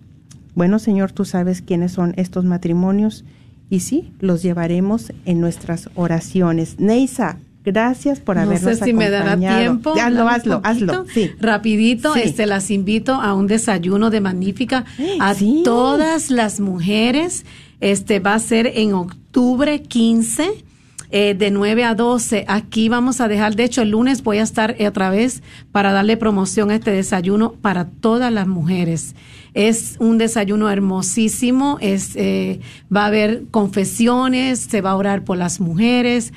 Bueno, 0.54 0.78
Señor, 0.78 1.12
tú 1.12 1.24
sabes 1.24 1.62
quiénes 1.62 1.92
son 1.92 2.14
estos 2.16 2.44
matrimonios 2.44 3.24
y 3.70 3.80
sí, 3.80 4.12
los 4.20 4.42
llevaremos 4.42 5.12
en 5.24 5.40
nuestras 5.40 5.88
oraciones. 5.94 6.78
Neisa, 6.78 7.38
Gracias 7.64 8.18
por 8.18 8.38
habernos 8.38 8.62
No 8.62 8.74
sé 8.74 8.84
si 8.84 8.92
me 8.92 9.08
dará 9.08 9.36
tiempo. 9.36 9.94
Hazlo, 10.00 10.28
hazlo, 10.28 10.60
hazlo. 10.64 11.04
Sí. 11.12 11.30
Rapidito, 11.40 12.16
este, 12.16 12.46
las 12.46 12.70
invito 12.70 13.14
a 13.14 13.34
un 13.34 13.46
desayuno 13.46 14.10
de 14.10 14.20
magnífica 14.20 14.84
a 15.20 15.34
todas 15.64 16.30
las 16.30 16.60
mujeres. 16.60 17.44
Este 17.80 18.20
va 18.20 18.34
a 18.34 18.38
ser 18.38 18.72
en 18.74 18.94
octubre 18.94 19.82
15. 19.82 20.64
Eh, 21.14 21.34
de 21.34 21.50
9 21.50 21.84
a 21.84 21.94
12. 21.94 22.46
Aquí 22.48 22.88
vamos 22.88 23.20
a 23.20 23.28
dejar, 23.28 23.54
de 23.54 23.64
hecho 23.64 23.82
el 23.82 23.90
lunes 23.90 24.22
voy 24.22 24.38
a 24.38 24.42
estar 24.42 24.76
otra 24.80 25.10
vez 25.10 25.42
para 25.70 25.92
darle 25.92 26.16
promoción 26.16 26.70
a 26.70 26.76
este 26.76 26.90
desayuno 26.90 27.52
para 27.52 27.84
todas 27.84 28.32
las 28.32 28.46
mujeres. 28.46 29.14
Es 29.52 29.96
un 29.98 30.16
desayuno 30.16 30.70
hermosísimo, 30.70 31.76
es, 31.82 32.16
eh, 32.16 32.60
va 32.94 33.02
a 33.02 33.06
haber 33.08 33.44
confesiones, 33.50 34.60
se 34.60 34.80
va 34.80 34.92
a 34.92 34.96
orar 34.96 35.22
por 35.22 35.36
las 35.36 35.60
mujeres, 35.60 36.32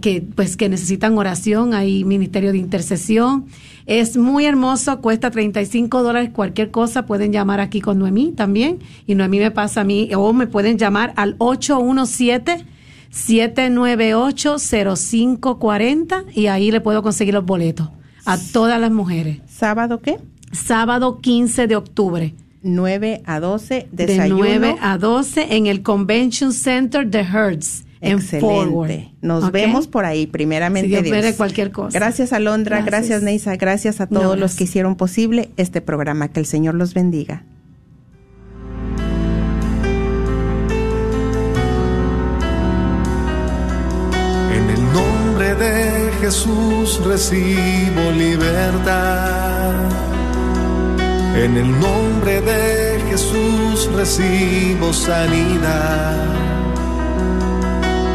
que 0.00 0.22
pues 0.34 0.56
que 0.56 0.68
necesitan 0.68 1.16
oración, 1.16 1.74
hay 1.74 2.04
ministerio 2.04 2.52
de 2.52 2.58
intercesión. 2.58 3.46
Es 3.86 4.16
muy 4.16 4.46
hermoso, 4.46 5.00
cuesta 5.00 5.30
35 5.30 6.02
dólares 6.02 6.30
cualquier 6.32 6.70
cosa, 6.70 7.06
pueden 7.06 7.32
llamar 7.32 7.60
aquí 7.60 7.80
con 7.80 7.98
Noemí 7.98 8.32
también 8.32 8.78
y 9.06 9.14
Noemí 9.14 9.38
me 9.38 9.50
pasa 9.50 9.82
a 9.82 9.84
mí 9.84 10.10
o 10.14 10.32
me 10.32 10.46
pueden 10.46 10.78
llamar 10.78 11.12
al 11.16 11.36
817 11.38 12.64
798 13.10 14.56
0540 14.58 16.24
y 16.34 16.46
ahí 16.46 16.70
le 16.70 16.80
puedo 16.80 17.02
conseguir 17.02 17.34
los 17.34 17.44
boletos 17.44 17.90
a 18.24 18.38
todas 18.38 18.80
las 18.80 18.90
mujeres. 18.90 19.38
¿Sábado 19.46 20.00
qué? 20.00 20.18
Sábado 20.50 21.20
15 21.20 21.66
de 21.66 21.76
octubre. 21.76 22.34
9 22.62 23.22
a 23.26 23.40
12, 23.40 23.88
desayuno. 23.92 24.42
De 24.42 24.58
9 24.58 24.76
a 24.80 24.96
12 24.96 25.56
en 25.56 25.66
el 25.66 25.82
Convention 25.82 26.52
Center 26.52 27.06
de 27.06 27.20
Hertz. 27.20 27.84
Excelente. 28.04 29.12
Nos 29.20 29.50
vemos 29.50 29.88
por 29.88 30.04
ahí, 30.04 30.26
primeramente. 30.26 31.02
Si 31.02 31.10
Dios, 31.10 31.34
cualquier 31.36 31.70
cosa. 31.70 31.98
Gracias, 31.98 32.32
Alondra. 32.32 32.82
Gracias, 32.82 33.22
Neisa. 33.22 33.56
Gracias 33.56 34.00
a 34.00 34.06
todos 34.06 34.38
los 34.38 34.54
que 34.54 34.64
hicieron 34.64 34.96
posible 34.96 35.50
este 35.56 35.80
programa. 35.80 36.28
Que 36.28 36.40
el 36.40 36.46
Señor 36.46 36.74
los 36.74 36.94
bendiga. 36.94 37.44
En 44.52 44.70
el 44.70 44.92
nombre 44.92 45.54
de 45.54 46.12
Jesús 46.20 47.04
recibo 47.04 48.10
libertad. 48.16 49.72
En 51.36 51.56
el 51.56 51.70
nombre 51.80 52.40
de 52.40 53.00
Jesús 53.10 53.90
recibo 53.92 54.92
sanidad. 54.92 56.53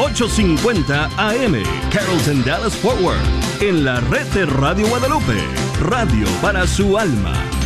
850 0.00 1.10
AM 1.18 1.62
Carrollton 1.92 2.42
Dallas 2.42 2.74
Forward 2.74 3.20
en 3.60 3.84
la 3.84 4.00
red 4.00 4.26
de 4.28 4.46
Radio 4.46 4.88
Guadalupe, 4.88 5.44
radio 5.78 6.26
para 6.40 6.66
su 6.66 6.96
alma. 6.96 7.59